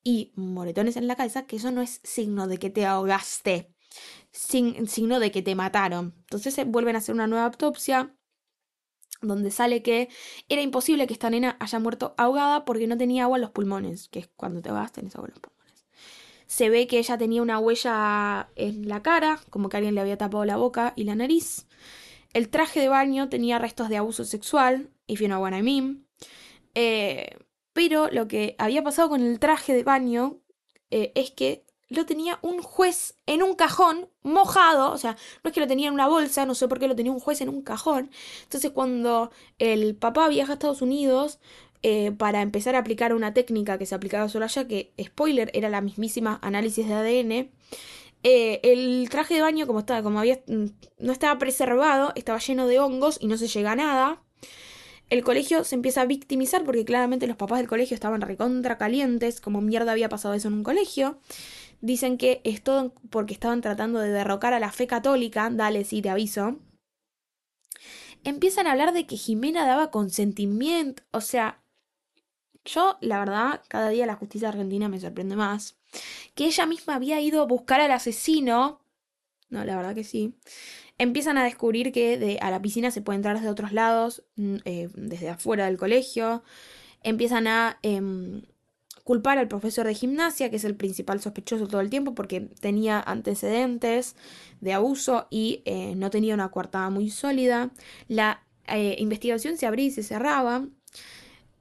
y 0.05 0.33
moretones 0.35 0.97
en 0.97 1.07
la 1.07 1.17
cabeza, 1.17 1.47
que 1.47 1.57
eso 1.57 1.71
no 1.71 1.83
es 1.83 2.01
signo 2.05 2.47
de 2.47 2.59
que 2.59 2.71
te 2.71 2.87
ahogaste, 2.87 3.73
sin, 4.33 4.89
signo 4.89 5.21
de 5.21 5.31
que 5.31 5.43
te 5.43 5.55
mataron. 5.55 6.15
Entonces 6.21 6.55
se 6.55 6.65
vuelven 6.65 6.97
a 6.97 6.99
hacer 6.99 7.15
una 7.15 7.27
nueva 7.27 7.47
autopsia 7.47 8.15
donde 9.21 9.51
sale 9.51 9.83
que 9.83 10.09
era 10.49 10.63
imposible 10.63 11.07
que 11.07 11.13
esta 11.13 11.31
nena 11.31 11.57
haya 11.61 11.79
muerto 11.79 12.15
ahogada 12.19 12.65
porque 12.65 12.87
no 12.87 12.99
tenía 12.99 13.25
agua 13.25 13.39
en 13.39 13.43
los 13.43 13.51
pulmones, 13.51 14.09
que 14.09 14.19
es 14.21 14.29
cuando 14.37 14.61
te 14.61 14.71
ahogas 14.71 14.93
tenés 14.93 15.15
agua 15.15 15.29
en 15.29 15.35
los 15.35 15.41
pulmones. 15.41 15.62
Se 16.53 16.69
ve 16.69 16.87
que 16.87 16.99
ella 16.99 17.17
tenía 17.17 17.41
una 17.41 17.59
huella 17.59 18.51
en 18.57 18.87
la 18.87 19.03
cara, 19.03 19.41
como 19.49 19.71
que 19.71 19.79
alguien 19.79 19.95
le 19.95 20.03
había 20.03 20.19
tapado 20.19 20.45
la 20.45 20.59
boca 20.59 20.93
y 20.97 21.05
la 21.05 21.15
nariz. 21.15 21.67
El 22.35 22.51
traje 22.51 22.79
de 22.79 22.91
baño 22.91 23.31
tenía 23.31 23.59
restos 23.59 23.89
de 23.89 23.97
abuso 23.97 24.27
sexual, 24.27 24.91
if 25.07 25.23
you 25.23 25.29
know 25.29 25.41
what 25.41 25.55
I. 25.55 26.05
Eh, 26.75 27.39
pero 27.73 28.11
lo 28.11 28.29
que 28.29 28.55
había 28.59 28.85
pasado 28.85 29.09
con 29.09 29.23
el 29.23 29.39
traje 29.39 29.73
de 29.73 29.83
baño 29.83 30.41
eh, 30.91 31.13
es 31.15 31.31
que 31.31 31.65
lo 31.89 32.05
tenía 32.05 32.39
un 32.43 32.61
juez 32.61 33.17
en 33.25 33.43
un 33.43 33.55
cajón 33.55 34.11
mojado, 34.23 34.93
o 34.93 34.99
sea, 34.99 35.17
no 35.43 35.49
es 35.49 35.55
que 35.55 35.61
lo 35.61 35.67
tenía 35.67 35.89
en 35.89 35.95
una 35.95 36.07
bolsa, 36.07 36.45
no 36.45 36.55
sé 36.55 36.69
por 36.69 36.79
qué 36.79 36.87
lo 36.87 36.95
tenía 36.95 37.13
un 37.13 37.21
juez 37.21 37.41
en 37.41 37.49
un 37.49 37.63
cajón. 37.63 38.11
Entonces 38.43 38.73
cuando 38.73 39.31
el 39.59 39.97
papá 39.97 40.29
viaja 40.29 40.53
a 40.53 40.55
Estados 40.57 40.83
Unidos 40.83 41.39
eh, 41.83 42.13
para 42.13 42.43
empezar 42.43 42.75
a 42.77 42.79
aplicar 42.79 43.15
una 43.15 43.35
técnica 43.35 43.79
que 43.79 43.87
se 43.87 43.95
aplicaba 43.95 44.29
solo 44.29 44.45
allá, 44.45 44.67
que, 44.69 44.93
spoiler, 45.03 45.51
era 45.55 45.69
la 45.69 45.81
mismísima 45.81 46.39
análisis 46.43 46.87
de 46.87 46.95
ADN, 46.95 47.51
eh, 48.25 48.61
el 48.63 49.09
traje 49.11 49.35
de 49.35 49.43
baño, 49.43 49.67
como 49.67 49.81
estaba, 49.81 50.03
como 50.03 50.21
había, 50.21 50.41
mm, 50.47 50.67
no 50.99 51.13
estaba 51.13 51.39
preservado, 51.39 52.13
estaba 52.15 52.39
lleno 52.39 52.67
de 52.67 52.79
hongos 52.81 53.19
y 53.21 53.27
no 53.27 53.37
se 53.37 53.49
llega 53.49 53.73
a 53.73 53.77
nada 53.77 54.23
el 55.13 55.25
colegio 55.25 55.63
se 55.65 55.75
empieza 55.75 56.01
a 56.01 56.07
victimizar 56.07 56.65
porque 56.65 56.87
claramente 56.87 57.27
los 57.27 57.37
papás 57.37 57.59
del 57.59 57.69
colegio 57.69 57.95
estaban 57.95 58.23
recontra 58.23 58.79
calientes, 58.79 59.43
como 59.43 59.61
mierda 59.61 59.93
había 59.93 60.09
pasado 60.09 60.33
eso 60.33 60.49
en 60.49 60.55
un 60.55 60.63
colegio. 60.63 61.19
Dicen 61.83 62.17
que 62.17 62.41
es 62.45 62.63
todo 62.63 62.95
porque 63.11 63.35
estaban 63.35 63.61
tratando 63.61 63.99
de 63.99 64.09
derrocar 64.09 64.55
a 64.55 64.59
la 64.59 64.73
fe 64.73 64.87
católica, 64.87 65.51
dale, 65.53 65.85
sí, 65.85 66.01
te 66.01 66.09
aviso. 66.09 66.61
Empiezan 68.25 68.67
a 68.67 68.73
hablar 68.73 68.95
de 68.95 69.07
que 69.07 69.19
Jimena 69.19 69.67
daba 69.67 69.91
consentimiento, 69.91 71.03
o 71.11 71.21
sea, 71.21 71.62
yo, 72.65 72.99
la 73.01 73.21
verdad, 73.21 73.63
cada 73.69 73.89
día 73.91 74.07
la 74.07 74.17
justicia 74.17 74.49
argentina 74.49 74.89
me 74.89 75.01
sorprende 75.01 75.37
más. 75.37 75.77
Que 76.35 76.47
ella 76.47 76.67
misma 76.67 76.95
había 76.95 77.21
ido 77.21 77.43
a 77.43 77.47
buscar 77.47 77.81
al 77.81 77.91
asesino. 77.91 78.81
No, 79.51 79.65
la 79.65 79.77
verdad 79.77 79.95
que 79.95 80.05
sí 80.05 80.35
empiezan 81.03 81.39
a 81.39 81.45
descubrir 81.45 81.93
que 81.93 82.19
de, 82.19 82.39
a 82.41 82.51
la 82.51 82.63
piscina 82.63 82.91
se 82.91 83.03
puede 83.03 83.17
entrar 83.17 83.37
desde 83.37 83.51
otros 83.51 83.73
lados, 83.73 84.23
mm, 84.37 84.57
eh, 84.65 84.89
desde 84.95 85.29
afuera 85.31 85.67
del 85.67 85.77
colegio. 85.77 86.43
Empiezan 87.03 87.47
a 87.47 87.79
em, 87.83 88.43
culpar 89.05 89.39
al 89.39 89.49
profesor 89.49 89.87
de 89.87 89.95
gimnasia, 89.95 90.51
que 90.51 90.57
es 90.57 90.65
el 90.65 90.77
principal 90.77 91.21
sospechoso 91.21 91.67
todo 91.67 91.81
el 91.81 91.91
tiempo, 91.91 92.15
porque 92.15 92.41
tenía 92.41 93.01
antecedentes 93.01 94.17
de 94.61 94.73
abuso 94.73 95.27
y 95.31 95.63
eh, 95.65 95.95
no 95.97 96.11
tenía 96.11 96.35
una 96.35 96.51
coartada 96.51 96.91
muy 96.91 97.11
sólida. 97.11 97.71
La 98.09 98.45
eh, 98.69 98.97
investigación 98.99 99.57
se 99.59 99.67
abría 99.67 99.87
y 99.87 99.91
se 99.91 100.03
cerraba. 100.05 100.69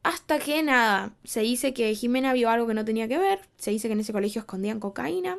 Hasta 0.03 0.39
que 0.39 0.63
nada, 0.63 1.15
se 1.23 1.41
dice 1.41 1.73
que 1.73 1.93
Jimena 1.93 2.33
vio 2.33 2.49
algo 2.49 2.67
que 2.67 2.73
no 2.73 2.85
tenía 2.85 3.07
que 3.07 3.17
ver, 3.17 3.39
se 3.57 3.71
dice 3.71 3.87
que 3.87 3.93
en 3.93 3.99
ese 3.99 4.13
colegio 4.13 4.39
escondían 4.39 4.79
cocaína. 4.79 5.37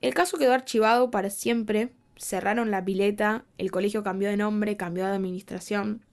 El 0.00 0.14
caso 0.14 0.38
quedó 0.38 0.52
archivado 0.52 1.10
para 1.10 1.30
siempre 1.30 1.92
cerraron 2.16 2.70
la 2.70 2.84
pileta, 2.84 3.44
el 3.58 3.70
colegio 3.70 4.02
cambió 4.02 4.28
de 4.28 4.36
nombre, 4.36 4.76
cambió 4.76 5.04
de 5.04 5.12
administración. 5.12 6.04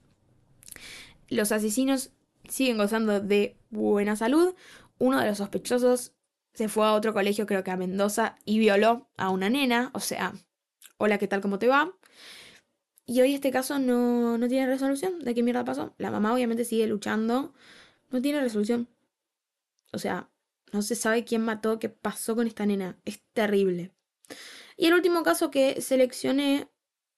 Los 1.28 1.52
asesinos 1.52 2.10
siguen 2.48 2.76
gozando 2.76 3.20
de 3.20 3.56
buena 3.70 4.16
salud. 4.16 4.54
Uno 4.98 5.20
de 5.20 5.26
los 5.26 5.38
sospechosos 5.38 6.12
se 6.52 6.68
fue 6.68 6.86
a 6.86 6.92
otro 6.92 7.12
colegio, 7.12 7.46
creo 7.46 7.64
que 7.64 7.70
a 7.70 7.76
Mendoza, 7.76 8.36
y 8.44 8.58
violó 8.58 9.08
a 9.16 9.30
una 9.30 9.50
nena. 9.50 9.90
O 9.94 10.00
sea, 10.00 10.34
hola, 10.98 11.18
¿qué 11.18 11.26
tal? 11.26 11.40
¿Cómo 11.40 11.58
te 11.58 11.68
va? 11.68 11.92
Y 13.06 13.20
hoy 13.20 13.34
este 13.34 13.50
caso 13.50 13.78
no, 13.78 14.38
no 14.38 14.48
tiene 14.48 14.66
resolución. 14.66 15.18
¿De 15.20 15.34
qué 15.34 15.42
mierda 15.42 15.64
pasó? 15.64 15.94
La 15.98 16.10
mamá 16.10 16.32
obviamente 16.32 16.64
sigue 16.64 16.86
luchando. 16.86 17.52
No 18.10 18.22
tiene 18.22 18.40
resolución. 18.40 18.88
O 19.92 19.98
sea, 19.98 20.30
no 20.72 20.82
se 20.82 20.94
sabe 20.94 21.24
quién 21.24 21.42
mató, 21.42 21.78
qué 21.78 21.88
pasó 21.88 22.34
con 22.34 22.46
esta 22.46 22.66
nena. 22.66 22.98
Es 23.04 23.20
terrible. 23.32 23.92
Y 24.76 24.86
el 24.86 24.94
último 24.94 25.22
caso 25.22 25.50
que 25.50 25.80
seleccioné 25.80 26.68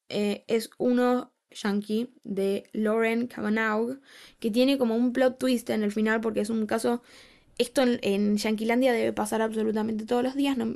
eh, 0.09 0.45
es 0.49 0.71
uno 0.79 1.33
yankee 1.51 2.13
de 2.25 2.69
Lauren 2.73 3.29
Kavanaugh, 3.29 3.99
que 4.41 4.51
tiene 4.51 4.79
como 4.79 4.97
un 4.97 5.13
plot 5.13 5.39
twist 5.39 5.71
en 5.71 5.83
el 5.83 5.93
final 5.93 6.21
porque 6.21 6.41
es 6.41 6.51
un 6.51 6.67
caso... 6.67 7.03
Esto 7.59 7.81
en, 7.83 7.99
en 8.03 8.37
Yanquilandia 8.37 8.93
debe 8.93 9.15
pasar 9.15 9.41
absolutamente 9.41 10.05
todos 10.05 10.23
los 10.23 10.35
días. 10.35 10.59
No, 10.59 10.75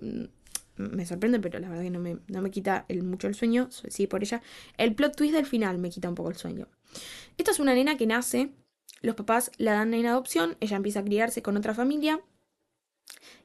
me 0.80 1.06
sorprende, 1.06 1.40
pero 1.40 1.58
la 1.58 1.68
verdad 1.68 1.84
que 1.84 1.90
no 1.90 2.00
me, 2.00 2.18
no 2.28 2.42
me 2.42 2.50
quita 2.50 2.84
el, 2.88 3.02
mucho 3.02 3.26
el 3.26 3.34
sueño. 3.34 3.68
Sí, 3.70 4.06
por 4.06 4.22
ella. 4.22 4.42
El 4.76 4.94
plot 4.94 5.16
twist 5.16 5.34
del 5.34 5.46
final 5.46 5.78
me 5.78 5.90
quita 5.90 6.08
un 6.08 6.14
poco 6.14 6.30
el 6.30 6.36
sueño. 6.36 6.68
Esta 7.36 7.50
es 7.50 7.60
una 7.60 7.74
nena 7.74 7.96
que 7.96 8.06
nace. 8.06 8.52
Los 9.02 9.14
papás 9.14 9.50
la 9.56 9.72
dan 9.72 9.94
en 9.94 10.06
adopción. 10.06 10.56
Ella 10.60 10.76
empieza 10.76 11.00
a 11.00 11.04
criarse 11.04 11.42
con 11.42 11.56
otra 11.56 11.74
familia. 11.74 12.20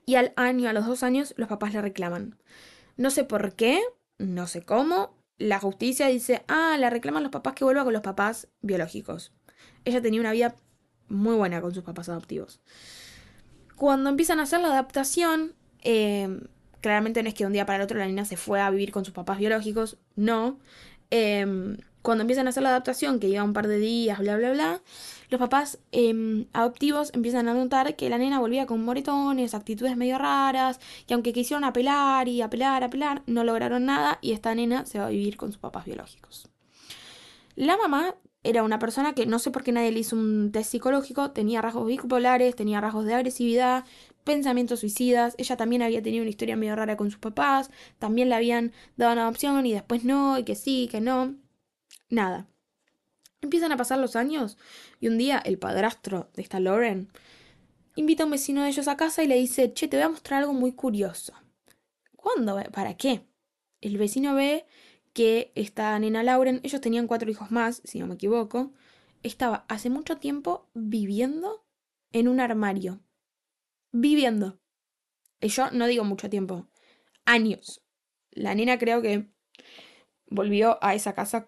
Y 0.05 0.15
al 0.15 0.33
año, 0.35 0.69
a 0.69 0.73
los 0.73 0.85
dos 0.85 1.03
años, 1.03 1.33
los 1.37 1.47
papás 1.47 1.73
la 1.73 1.81
reclaman. 1.81 2.37
No 2.97 3.09
sé 3.09 3.23
por 3.23 3.55
qué, 3.55 3.81
no 4.17 4.47
sé 4.47 4.63
cómo, 4.63 5.15
la 5.37 5.59
justicia 5.59 6.07
dice, 6.07 6.43
ah, 6.47 6.77
la 6.79 6.89
reclaman 6.89 7.23
los 7.23 7.31
papás 7.31 7.53
que 7.55 7.65
vuelva 7.65 7.83
con 7.83 7.93
los 7.93 8.01
papás 8.01 8.47
biológicos. 8.61 9.33
Ella 9.83 10.01
tenía 10.01 10.21
una 10.21 10.31
vida 10.31 10.55
muy 11.07 11.35
buena 11.35 11.61
con 11.61 11.73
sus 11.73 11.83
papás 11.83 12.09
adoptivos. 12.09 12.61
Cuando 13.75 14.09
empiezan 14.09 14.39
a 14.39 14.43
hacer 14.43 14.61
la 14.61 14.69
adaptación, 14.69 15.53
eh, 15.83 16.39
claramente 16.85 17.23
no 17.23 17.29
es 17.29 17.33
que 17.33 17.47
un 17.47 17.51
día 17.51 17.65
para 17.65 17.77
el 17.77 17.81
otro 17.81 17.97
la 17.97 18.05
niña 18.05 18.25
se 18.25 18.37
fue 18.37 18.61
a 18.61 18.69
vivir 18.69 18.91
con 18.91 19.03
sus 19.05 19.13
papás 19.13 19.39
biológicos, 19.39 19.97
no. 20.15 20.59
Eh, 21.09 21.77
cuando 22.03 22.21
empiezan 22.21 22.45
a 22.45 22.51
hacer 22.51 22.61
la 22.61 22.69
adaptación, 22.69 23.19
que 23.19 23.27
lleva 23.27 23.43
un 23.43 23.53
par 23.53 23.67
de 23.67 23.79
días, 23.79 24.19
bla, 24.19 24.37
bla, 24.37 24.51
bla, 24.51 24.81
los 25.31 25.39
papás 25.39 25.79
em, 25.91 26.45
adoptivos 26.53 27.11
empiezan 27.15 27.47
a 27.47 27.55
notar 27.55 27.95
que 27.95 28.07
la 28.07 28.19
nena 28.19 28.39
volvía 28.39 28.67
con 28.67 28.85
moretones, 28.85 29.55
actitudes 29.55 29.97
medio 29.97 30.19
raras, 30.19 30.79
y 31.07 31.13
aunque 31.13 31.33
quisieron 31.33 31.63
apelar 31.63 32.27
y 32.27 32.43
apelar, 32.43 32.83
apelar, 32.83 33.23
no 33.25 33.43
lograron 33.43 33.85
nada 33.85 34.19
y 34.21 34.33
esta 34.33 34.53
nena 34.53 34.85
se 34.85 34.99
va 34.99 35.07
a 35.07 35.09
vivir 35.09 35.37
con 35.37 35.51
sus 35.51 35.57
papás 35.57 35.85
biológicos. 35.85 36.47
La 37.55 37.77
mamá 37.77 38.13
era 38.43 38.61
una 38.61 38.77
persona 38.77 39.13
que 39.13 39.25
no 39.25 39.39
sé 39.39 39.49
por 39.49 39.63
qué 39.63 39.71
nadie 39.71 39.91
le 39.91 39.99
hizo 40.01 40.15
un 40.15 40.51
test 40.51 40.69
psicológico, 40.69 41.31
tenía 41.31 41.63
rasgos 41.63 41.87
bipolares, 41.87 42.55
tenía 42.55 42.79
rasgos 42.79 43.05
de 43.05 43.15
agresividad, 43.15 43.85
pensamientos 44.25 44.81
suicidas, 44.81 45.35
ella 45.37 45.55
también 45.55 45.81
había 45.81 46.01
tenido 46.01 46.23
una 46.23 46.29
historia 46.29 46.57
medio 46.57 46.75
rara 46.75 46.97
con 46.97 47.09
sus 47.09 47.19
papás, 47.19 47.71
también 47.99 48.27
le 48.27 48.35
habían 48.35 48.73
dado 48.97 49.13
una 49.13 49.21
adopción 49.21 49.65
y 49.65 49.71
después 49.71 50.03
no, 50.03 50.37
y 50.37 50.43
que 50.43 50.55
sí, 50.55 50.89
que 50.91 50.99
no. 50.99 51.35
Nada. 52.09 52.47
Empiezan 53.41 53.71
a 53.71 53.77
pasar 53.77 53.99
los 53.99 54.15
años 54.15 54.57
y 54.99 55.07
un 55.07 55.17
día 55.17 55.37
el 55.37 55.59
padrastro 55.59 56.29
de 56.33 56.41
esta 56.41 56.59
Lauren 56.59 57.09
invita 57.95 58.23
a 58.23 58.25
un 58.25 58.31
vecino 58.31 58.63
de 58.63 58.69
ellos 58.69 58.87
a 58.87 58.97
casa 58.97 59.23
y 59.23 59.27
le 59.27 59.35
dice, 59.35 59.73
che, 59.73 59.87
te 59.87 59.97
voy 59.97 60.03
a 60.03 60.09
mostrar 60.09 60.41
algo 60.41 60.53
muy 60.53 60.73
curioso. 60.73 61.33
¿Cuándo? 62.15 62.59
¿Para 62.73 62.97
qué? 62.97 63.25
El 63.81 63.97
vecino 63.97 64.35
ve 64.35 64.65
que 65.13 65.51
esta 65.55 65.97
nena 65.99 66.23
Lauren, 66.23 66.59
ellos 66.63 66.81
tenían 66.81 67.07
cuatro 67.07 67.29
hijos 67.29 67.51
más, 67.51 67.81
si 67.85 67.99
no 67.99 68.07
me 68.07 68.15
equivoco, 68.15 68.73
estaba 69.23 69.65
hace 69.69 69.89
mucho 69.89 70.17
tiempo 70.17 70.67
viviendo 70.73 71.63
en 72.11 72.27
un 72.27 72.39
armario. 72.39 72.99
Viviendo. 73.97 74.59
Y 75.39 75.47
yo 75.47 75.71
no 75.71 75.87
digo 75.87 76.03
mucho 76.03 76.29
tiempo, 76.29 76.67
años. 77.23 77.81
La 78.31 78.53
nena 78.53 78.77
creo 78.77 79.01
que 79.01 79.29
volvió 80.27 80.77
a 80.83 80.95
esa 80.95 81.13
casa 81.13 81.47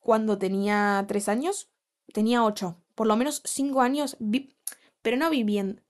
cuando 0.00 0.38
tenía 0.38 1.04
tres 1.08 1.28
años, 1.28 1.68
tenía 2.12 2.44
ocho, 2.44 2.80
por 2.94 3.08
lo 3.08 3.16
menos 3.16 3.42
cinco 3.44 3.80
años, 3.80 4.16
pero 5.02 5.16
no 5.16 5.30
viviendo. 5.30 5.82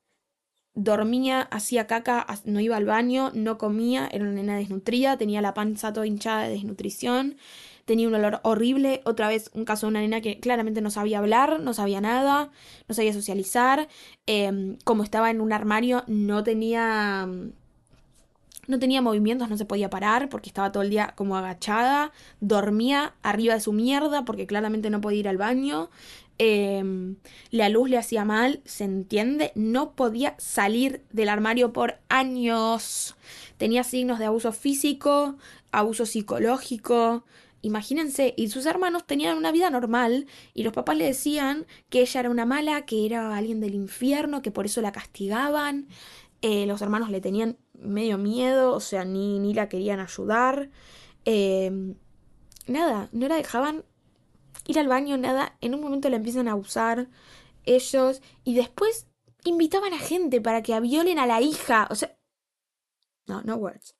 Dormía, 0.73 1.43
hacía 1.43 1.87
caca, 1.87 2.27
no 2.47 2.61
iba 2.61 2.79
al 2.79 2.87
baño, 2.87 3.31
no 3.35 3.59
comía, 3.59 4.09
era 4.11 4.25
una 4.25 4.33
nena 4.33 4.57
desnutrida, 4.57 5.19
tenía 5.19 5.43
la 5.43 5.53
panza 5.53 5.93
toda 5.93 6.07
hinchada 6.07 6.45
de 6.45 6.55
desnutrición, 6.55 7.37
tenía 7.91 8.07
un 8.07 8.15
olor 8.15 8.39
horrible, 8.45 9.01
otra 9.05 9.27
vez 9.27 9.51
un 9.53 9.65
caso 9.65 9.87
de 9.87 9.91
una 9.91 10.01
nena 10.01 10.21
que 10.21 10.39
claramente 10.39 10.81
no 10.81 10.93
sabía 10.93 11.19
hablar, 11.19 11.59
no 11.59 11.75
sabía 11.75 12.01
nada, 12.01 12.53
no 12.87 12.95
sabía 12.95 13.13
socializar, 13.13 13.89
em, 14.27 14.77
como 14.85 15.03
estaba 15.03 15.29
en 15.29 15.41
un 15.41 15.53
armario 15.53 16.05
no 16.07 16.45
tenía 16.45 17.29
no 18.69 18.79
tenía 18.79 19.03
movimientos, 19.03 19.49
no 19.49 19.57
se 19.57 19.65
podía 19.65 19.91
parar 19.91 20.29
porque 20.29 20.51
estaba 20.51 20.71
todo 20.71 20.85
el 20.85 20.91
día 20.91 21.15
como 21.17 21.37
agachada, 21.37 22.13
dormía 22.39 23.15
arriba 23.23 23.55
de 23.55 23.61
su 23.61 23.73
mierda 23.73 24.25
porque 24.25 24.47
claramente 24.47 24.89
no 24.89 25.01
podía 25.01 25.19
ir 25.19 25.29
al 25.29 25.37
baño, 25.37 25.91
em, 26.39 27.17
la 27.51 27.69
luz 27.71 27.91
le 27.91 27.99
hacía 27.99 28.25
mal, 28.25 28.61
se 28.67 28.85
entiende, 28.85 29.51
no 29.57 29.97
podía 29.97 30.37
salir 30.39 31.03
del 31.11 31.29
armario 31.29 31.73
por 31.73 31.99
años, 32.09 33.17
tenía 33.59 33.83
signos 33.83 34.21
de 34.21 34.27
abuso 34.27 34.53
físico, 34.53 35.35
abuso 35.73 36.07
psicológico, 36.07 37.25
Imagínense, 37.63 38.33
y 38.37 38.49
sus 38.49 38.65
hermanos 38.65 39.07
tenían 39.07 39.37
una 39.37 39.53
vida 39.53 39.69
normal 39.69 40.27
y 40.55 40.63
los 40.63 40.73
papás 40.73 40.97
le 40.97 41.05
decían 41.05 41.67
que 41.91 42.01
ella 42.01 42.21
era 42.21 42.31
una 42.31 42.47
mala, 42.47 42.87
que 42.87 43.05
era 43.05 43.37
alguien 43.37 43.61
del 43.61 43.75
infierno, 43.75 44.41
que 44.41 44.51
por 44.51 44.65
eso 44.67 44.81
la 44.81 44.93
castigaban. 44.93 45.89
Eh, 46.43 46.67
los 46.67 46.81
hermanos 46.81 47.11
le 47.11 47.21
tenían 47.21 47.59
medio 47.75 48.17
miedo, 48.19 48.73
o 48.75 48.81
sea, 48.81 49.05
ni, 49.05 49.39
ni 49.39 49.53
la 49.55 49.69
querían 49.69 50.01
ayudar. 50.01 50.71
Em, 51.27 51.97
nada, 52.67 53.09
no 53.13 53.29
la 53.29 53.37
dejaban 53.37 53.85
ir 54.67 54.79
al 54.79 54.89
baño, 54.89 55.17
nada. 55.19 55.57
En 55.61 55.75
un 55.75 55.83
momento 55.83 56.09
la 56.09 56.17
empiezan 56.17 56.49
a 56.49 56.53
abusar 56.53 57.09
ellos 57.65 58.23
y 58.45 58.55
después 58.55 59.07
invitaban 59.45 59.93
a 59.95 59.99
gente 59.99 60.41
para 60.41 60.63
que 60.63 60.79
violen 60.81 61.19
a 61.19 61.27
la 61.27 61.41
hija. 61.43 61.89
O 61.91 61.95
sea, 61.95 62.17
no, 63.27 63.43
no 63.43 63.57
words. 63.57 64.00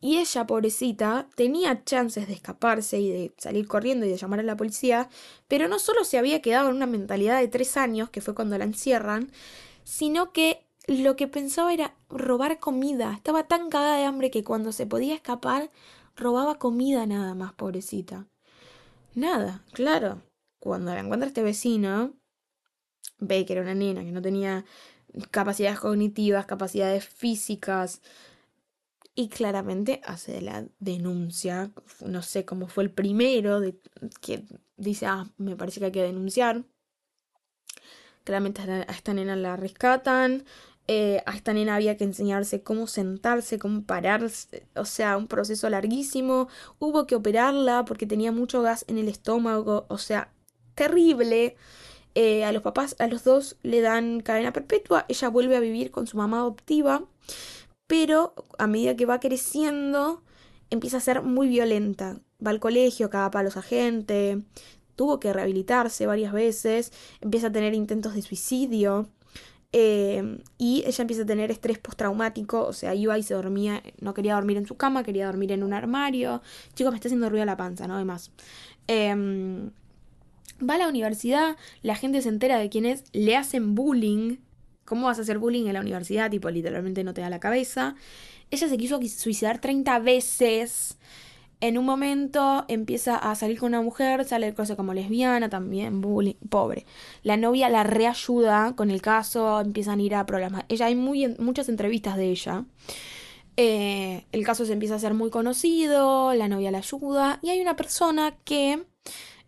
Y 0.00 0.18
ella, 0.18 0.46
pobrecita, 0.46 1.28
tenía 1.34 1.84
chances 1.84 2.28
de 2.28 2.34
escaparse 2.34 3.00
y 3.00 3.10
de 3.10 3.34
salir 3.36 3.66
corriendo 3.66 4.06
y 4.06 4.10
de 4.10 4.16
llamar 4.16 4.40
a 4.40 4.44
la 4.44 4.56
policía, 4.56 5.08
pero 5.48 5.66
no 5.66 5.78
solo 5.78 6.04
se 6.04 6.18
había 6.18 6.40
quedado 6.40 6.70
en 6.70 6.76
una 6.76 6.86
mentalidad 6.86 7.40
de 7.40 7.48
tres 7.48 7.76
años, 7.76 8.08
que 8.10 8.20
fue 8.20 8.34
cuando 8.34 8.56
la 8.58 8.64
encierran, 8.64 9.32
sino 9.82 10.32
que 10.32 10.64
lo 10.86 11.16
que 11.16 11.26
pensaba 11.26 11.72
era 11.72 11.94
robar 12.08 12.60
comida. 12.60 13.12
Estaba 13.12 13.48
tan 13.48 13.70
cagada 13.70 13.96
de 13.96 14.04
hambre 14.04 14.30
que 14.30 14.44
cuando 14.44 14.72
se 14.72 14.86
podía 14.86 15.14
escapar, 15.14 15.70
robaba 16.16 16.58
comida 16.58 17.04
nada 17.06 17.34
más, 17.34 17.52
pobrecita. 17.52 18.26
Nada, 19.14 19.64
claro. 19.72 20.22
Cuando 20.60 20.94
la 20.94 21.00
encuentra 21.00 21.28
este 21.28 21.42
vecino, 21.42 22.14
ve 23.18 23.44
que 23.44 23.52
era 23.52 23.62
una 23.62 23.74
nena, 23.74 24.04
que 24.04 24.12
no 24.12 24.22
tenía 24.22 24.64
capacidades 25.30 25.80
cognitivas, 25.80 26.46
capacidades 26.46 27.06
físicas. 27.06 28.00
Y 29.18 29.30
claramente 29.30 30.00
hace 30.04 30.40
la 30.40 30.64
denuncia. 30.78 31.72
No 32.06 32.22
sé 32.22 32.44
cómo 32.44 32.68
fue 32.68 32.84
el 32.84 32.92
primero 32.92 33.60
que 34.20 34.44
dice, 34.76 35.06
ah, 35.06 35.26
me 35.38 35.56
parece 35.56 35.80
que 35.80 35.86
hay 35.86 35.90
que 35.90 36.04
denunciar. 36.04 36.62
Claramente 38.22 38.62
a 38.62 38.82
esta 38.82 39.14
nena 39.14 39.34
la 39.34 39.56
rescatan. 39.56 40.44
Eh, 40.86 41.20
a 41.26 41.34
esta 41.34 41.52
nena 41.52 41.74
había 41.74 41.96
que 41.96 42.04
enseñarse 42.04 42.62
cómo 42.62 42.86
sentarse, 42.86 43.58
cómo 43.58 43.82
pararse, 43.82 44.68
o 44.76 44.84
sea, 44.84 45.16
un 45.16 45.26
proceso 45.26 45.68
larguísimo. 45.68 46.46
Hubo 46.78 47.08
que 47.08 47.16
operarla 47.16 47.84
porque 47.86 48.06
tenía 48.06 48.30
mucho 48.30 48.62
gas 48.62 48.84
en 48.86 48.98
el 48.98 49.08
estómago, 49.08 49.86
o 49.88 49.98
sea, 49.98 50.32
terrible. 50.76 51.56
Eh, 52.14 52.44
a 52.44 52.52
los 52.52 52.62
papás, 52.62 52.94
a 53.00 53.08
los 53.08 53.24
dos 53.24 53.56
le 53.64 53.80
dan 53.80 54.20
cadena 54.20 54.52
perpetua, 54.52 55.06
ella 55.08 55.28
vuelve 55.28 55.56
a 55.56 55.60
vivir 55.60 55.90
con 55.90 56.06
su 56.06 56.16
mamá 56.16 56.38
adoptiva, 56.38 57.04
pero 57.88 58.34
a 58.58 58.68
medida 58.68 58.94
que 58.94 59.06
va 59.06 59.18
creciendo, 59.18 60.22
empieza 60.70 60.98
a 60.98 61.00
ser 61.00 61.22
muy 61.22 61.48
violenta. 61.48 62.20
Va 62.44 62.50
al 62.50 62.60
colegio, 62.60 63.10
caga 63.10 63.32
palos 63.32 63.56
a 63.56 63.62
gente, 63.62 64.42
tuvo 64.94 65.18
que 65.18 65.32
rehabilitarse 65.32 66.06
varias 66.06 66.32
veces, 66.32 66.92
empieza 67.20 67.48
a 67.48 67.52
tener 67.52 67.74
intentos 67.74 68.14
de 68.14 68.22
suicidio. 68.22 69.08
Em, 69.72 70.40
y 70.56 70.82
ella 70.86 71.02
empieza 71.02 71.22
a 71.22 71.26
tener 71.26 71.50
estrés 71.50 71.78
postraumático, 71.78 72.64
o 72.64 72.72
sea, 72.72 72.94
iba 72.94 73.18
y 73.18 73.22
se 73.22 73.34
dormía, 73.34 73.82
no 74.00 74.14
quería 74.14 74.34
dormir 74.34 74.56
en 74.56 74.66
su 74.66 74.76
cama, 74.76 75.02
quería 75.02 75.26
dormir 75.26 75.52
en 75.52 75.62
un 75.62 75.72
armario. 75.72 76.42
Chicos, 76.74 76.92
me 76.92 76.96
está 76.96 77.08
haciendo 77.08 77.28
ruido 77.28 77.44
la 77.44 77.56
panza, 77.56 77.86
¿no? 77.86 77.96
Además. 77.96 78.30
Em, 78.86 79.70
va 80.58 80.74
a 80.74 80.78
la 80.78 80.88
universidad, 80.88 81.56
la 81.82 81.96
gente 81.96 82.22
se 82.22 82.28
entera 82.28 82.58
de 82.58 82.68
quién 82.70 82.86
es, 82.86 83.04
le 83.12 83.36
hacen 83.36 83.74
bullying. 83.74 84.38
¿Cómo 84.88 85.06
vas 85.06 85.18
a 85.18 85.22
hacer 85.22 85.38
bullying 85.38 85.66
en 85.66 85.74
la 85.74 85.80
universidad? 85.80 86.30
Tipo, 86.30 86.48
literalmente 86.48 87.04
no 87.04 87.12
te 87.12 87.20
da 87.20 87.28
la 87.28 87.40
cabeza. 87.40 87.94
Ella 88.50 88.68
se 88.68 88.78
quiso 88.78 88.98
suicidar 89.02 89.60
30 89.60 89.98
veces. 89.98 90.96
En 91.60 91.76
un 91.76 91.84
momento 91.84 92.64
empieza 92.68 93.16
a 93.16 93.34
salir 93.34 93.58
con 93.58 93.68
una 93.68 93.82
mujer, 93.82 94.24
sale 94.24 94.46
el 94.46 94.54
closet 94.54 94.76
como 94.76 94.94
lesbiana, 94.94 95.50
también 95.50 96.00
bullying, 96.00 96.36
pobre. 96.48 96.86
La 97.22 97.36
novia 97.36 97.68
la 97.68 97.82
reayuda 97.82 98.74
con 98.76 98.90
el 98.90 99.02
caso, 99.02 99.60
empiezan 99.60 99.98
a 99.98 100.02
ir 100.02 100.14
a 100.14 100.24
problemas. 100.24 100.64
Ella 100.68 100.86
hay 100.86 100.94
muchas 100.94 101.68
entrevistas 101.68 102.16
de 102.16 102.30
ella. 102.30 102.64
Eh, 103.56 104.24
el 104.30 104.44
caso 104.46 104.64
se 104.64 104.72
empieza 104.72 104.94
a 104.94 104.98
hacer 104.98 105.14
muy 105.14 105.30
conocido, 105.30 106.32
la 106.32 106.46
novia 106.46 106.70
la 106.70 106.78
ayuda 106.78 107.40
y 107.42 107.50
hay 107.50 107.60
una 107.60 107.74
persona 107.74 108.36
que, 108.44 108.84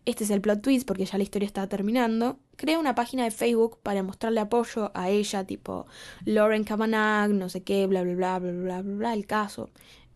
este 0.05 0.23
es 0.23 0.29
el 0.29 0.41
plot 0.41 0.61
twist 0.61 0.87
porque 0.87 1.05
ya 1.05 1.17
la 1.17 1.23
historia 1.23 1.45
está 1.45 1.67
terminando, 1.67 2.39
crea 2.55 2.79
una 2.79 2.95
página 2.95 3.23
de 3.23 3.31
Facebook 3.31 3.79
para 3.81 4.03
mostrarle 4.03 4.39
apoyo 4.39 4.91
a 4.93 5.09
ella, 5.09 5.45
tipo 5.45 5.85
Lauren 6.25 6.63
Kavanagh, 6.63 7.31
no 7.31 7.49
sé 7.49 7.63
qué, 7.63 7.87
bla, 7.87 8.03
bla, 8.03 8.13
bla, 8.15 8.39
bla, 8.39 8.51
bla, 8.51 8.81
bla, 8.81 9.13
el 9.13 9.25
caso. 9.25 9.69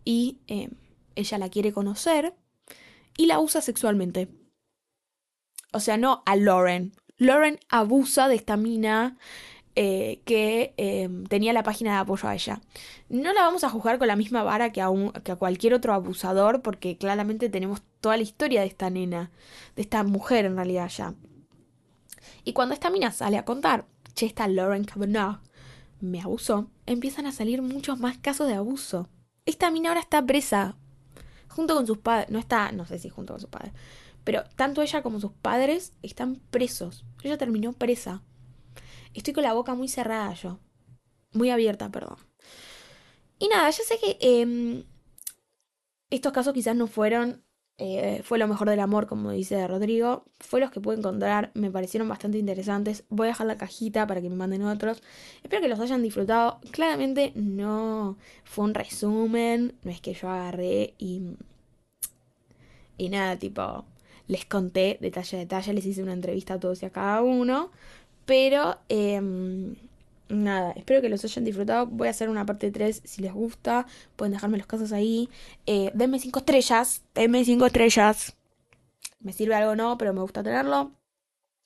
Y... 0.04 0.40
Eh, 0.48 0.70
ella 1.16 1.38
la 1.38 1.50
quiere 1.50 1.74
conocer 1.74 2.36
y 3.18 3.26
la 3.26 3.40
usa 3.40 3.62
sexualmente. 3.62 4.28
O 5.74 5.80
sea, 5.80 5.98
no 5.98 6.24
a 6.26 6.36
Lauren. 6.36 6.94
Lauren 7.18 7.60
abusa 7.70 8.28
de 8.28 8.36
esta 8.36 8.58
mina 8.58 9.18
eh, 9.76 10.22
que 10.26 10.74
em, 10.78 11.26
tenía 11.26 11.52
la 11.54 11.64
página 11.64 11.94
de 11.94 11.98
apoyo 11.98 12.30
a 12.30 12.34
ella. 12.36 12.62
No 13.10 13.34
la 13.34 13.42
vamos 13.42 13.64
a 13.64 13.70
juzgar 13.70 13.98
con 13.98 14.08
la 14.08 14.16
misma 14.16 14.44
vara 14.44 14.72
que 14.72 14.82
a, 14.82 14.90
que 15.24 15.34
a 15.34 15.36
cualquier 15.36 15.74
otro 15.74 15.94
abusador, 15.94 16.62
porque 16.62 16.98
claramente 16.98 17.50
tenemos 17.50 17.82
toda 18.00 18.18
la 18.18 18.24
historia 18.24 18.62
de 18.62 18.68
esta 18.68 18.90
nena, 18.90 19.32
de 19.76 19.82
esta 19.82 20.04
mujer 20.04 20.46
en 20.46 20.56
realidad 20.56 20.90
ya. 20.90 21.14
Y 22.44 22.54
cuando 22.54 22.74
esta 22.74 22.90
mina 22.90 23.12
sale 23.12 23.38
a 23.38 23.46
contar, 23.46 23.86
che, 24.14 24.26
esta 24.26 24.48
Lauren 24.48 24.86
Kavanaugh 24.86 25.40
me 26.00 26.22
abusó, 26.22 26.70
empiezan 26.86 27.26
a 27.26 27.32
salir 27.32 27.62
muchos 27.62 28.00
más 28.00 28.18
casos 28.18 28.48
de 28.48 28.54
abuso. 28.54 29.10
Esta 29.46 29.72
mina 29.72 29.90
ahora 29.90 30.02
está 30.02 30.26
presa 30.26 30.76
junto 31.50 31.76
con 31.76 31.88
sus 31.88 31.98
padres, 31.98 32.30
no 32.30 32.40
está, 32.40 32.72
no 32.72 32.86
sé 32.86 33.00
si 33.00 33.10
junto 33.10 33.34
con 33.34 33.42
sus 33.42 33.50
padres, 33.50 33.74
pero 34.24 34.44
tanto 34.56 34.82
ella 34.82 35.02
como 35.02 35.20
sus 35.20 35.32
padres 35.32 35.94
están 36.02 36.42
presos. 36.50 37.06
Ella 37.24 37.38
terminó 37.38 37.74
presa. 37.74 38.24
Estoy 39.16 39.34
con 39.34 39.44
la 39.44 39.54
boca 39.54 39.74
muy 39.74 39.88
cerrada 39.88 40.34
yo. 40.34 40.60
Muy 41.34 41.50
abierta, 41.50 41.90
perdón. 41.92 42.18
Y 43.40 43.48
nada, 43.48 43.70
ya 43.70 43.84
sé 43.84 43.98
que 44.00 44.18
em, 44.22 44.84
estos 46.10 46.32
casos 46.32 46.54
quizás 46.54 46.76
no 46.76 46.88
fueron, 46.88 47.44
eh, 47.78 48.22
fue 48.24 48.38
lo 48.38 48.48
mejor 48.48 48.70
del 48.70 48.80
amor, 48.80 49.08
como 49.08 49.32
dice 49.32 49.68
Rodrigo. 49.68 50.26
Fue 50.40 50.60
los 50.60 50.72
que 50.72 50.80
pude 50.80 50.98
encontrar, 50.98 51.52
me 51.56 51.72
parecieron 51.72 52.08
bastante 52.08 52.38
interesantes. 52.38 53.04
Voy 53.10 53.28
a 53.28 53.32
dejar 53.32 53.48
la 53.48 53.58
cajita 53.58 54.08
para 54.08 54.22
que 54.22 54.30
me 54.30 54.36
manden 54.36 54.64
otros. 54.64 55.02
Espero 55.44 55.62
que 55.62 55.68
los 55.70 55.80
hayan 55.80 56.02
disfrutado. 56.04 56.60
Claramente 56.72 57.32
no 57.36 58.18
fue 58.44 58.66
un 58.66 58.74
resumen, 58.74 59.76
no 59.84 59.92
es 59.92 60.02
que 60.02 60.14
yo 60.14 60.30
agarré 60.30 60.94
y 60.98 61.36
y 62.98 63.10
nada, 63.10 63.38
tipo, 63.38 63.86
les 64.28 64.46
conté 64.46 64.98
detalle 65.02 65.38
a 65.38 65.40
detalle, 65.42 65.74
les 65.74 65.86
hice 65.86 66.04
una 66.04 66.14
entrevista 66.14 66.56
a 66.56 66.60
todos 66.60 66.82
y 66.84 66.86
a 66.86 66.90
cada 66.90 67.22
uno. 67.22 67.72
Pero, 68.26 68.78
em, 68.90 69.76
nada, 70.30 70.72
espero 70.72 71.02
que 71.02 71.10
los 71.10 71.24
hayan 71.24 71.46
disfrutado. 71.46 71.88
Voy 71.88 72.08
a 72.08 72.12
hacer 72.12 72.30
una 72.30 72.46
parte 72.46 72.72
3 72.72 73.02
si 73.04 73.22
les 73.22 73.34
gusta. 73.34 73.86
Pueden 74.16 74.34
dejarme 74.34 74.58
los 74.58 74.68
casos 74.68 74.92
ahí. 74.92 75.30
Eh, 75.66 75.92
denme 75.94 76.20
5 76.20 76.40
estrellas. 76.40 77.04
Denme 77.14 77.46
5 77.46 77.66
estrellas. 77.68 78.36
Me 79.20 79.34
sirve 79.34 79.56
algo 79.56 79.72
o 79.72 79.76
no, 79.76 79.98
pero 79.98 80.14
me 80.14 80.22
gusta 80.22 80.44
tenerlo. 80.44 80.92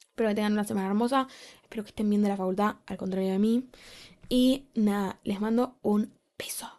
Espero 0.01 0.29
que 0.29 0.35
tengan 0.35 0.53
una 0.53 0.63
semana 0.65 0.87
hermosa. 0.87 1.27
Espero 1.63 1.83
que 1.83 1.89
estén 1.89 2.09
bien 2.09 2.21
de 2.21 2.29
la 2.29 2.37
facultad, 2.37 2.75
al 2.87 2.97
contrario 2.97 3.31
de 3.31 3.39
mí. 3.39 3.63
Y 4.27 4.65
nada, 4.75 5.19
les 5.23 5.39
mando 5.39 5.75
un 5.81 6.11
beso. 6.37 6.78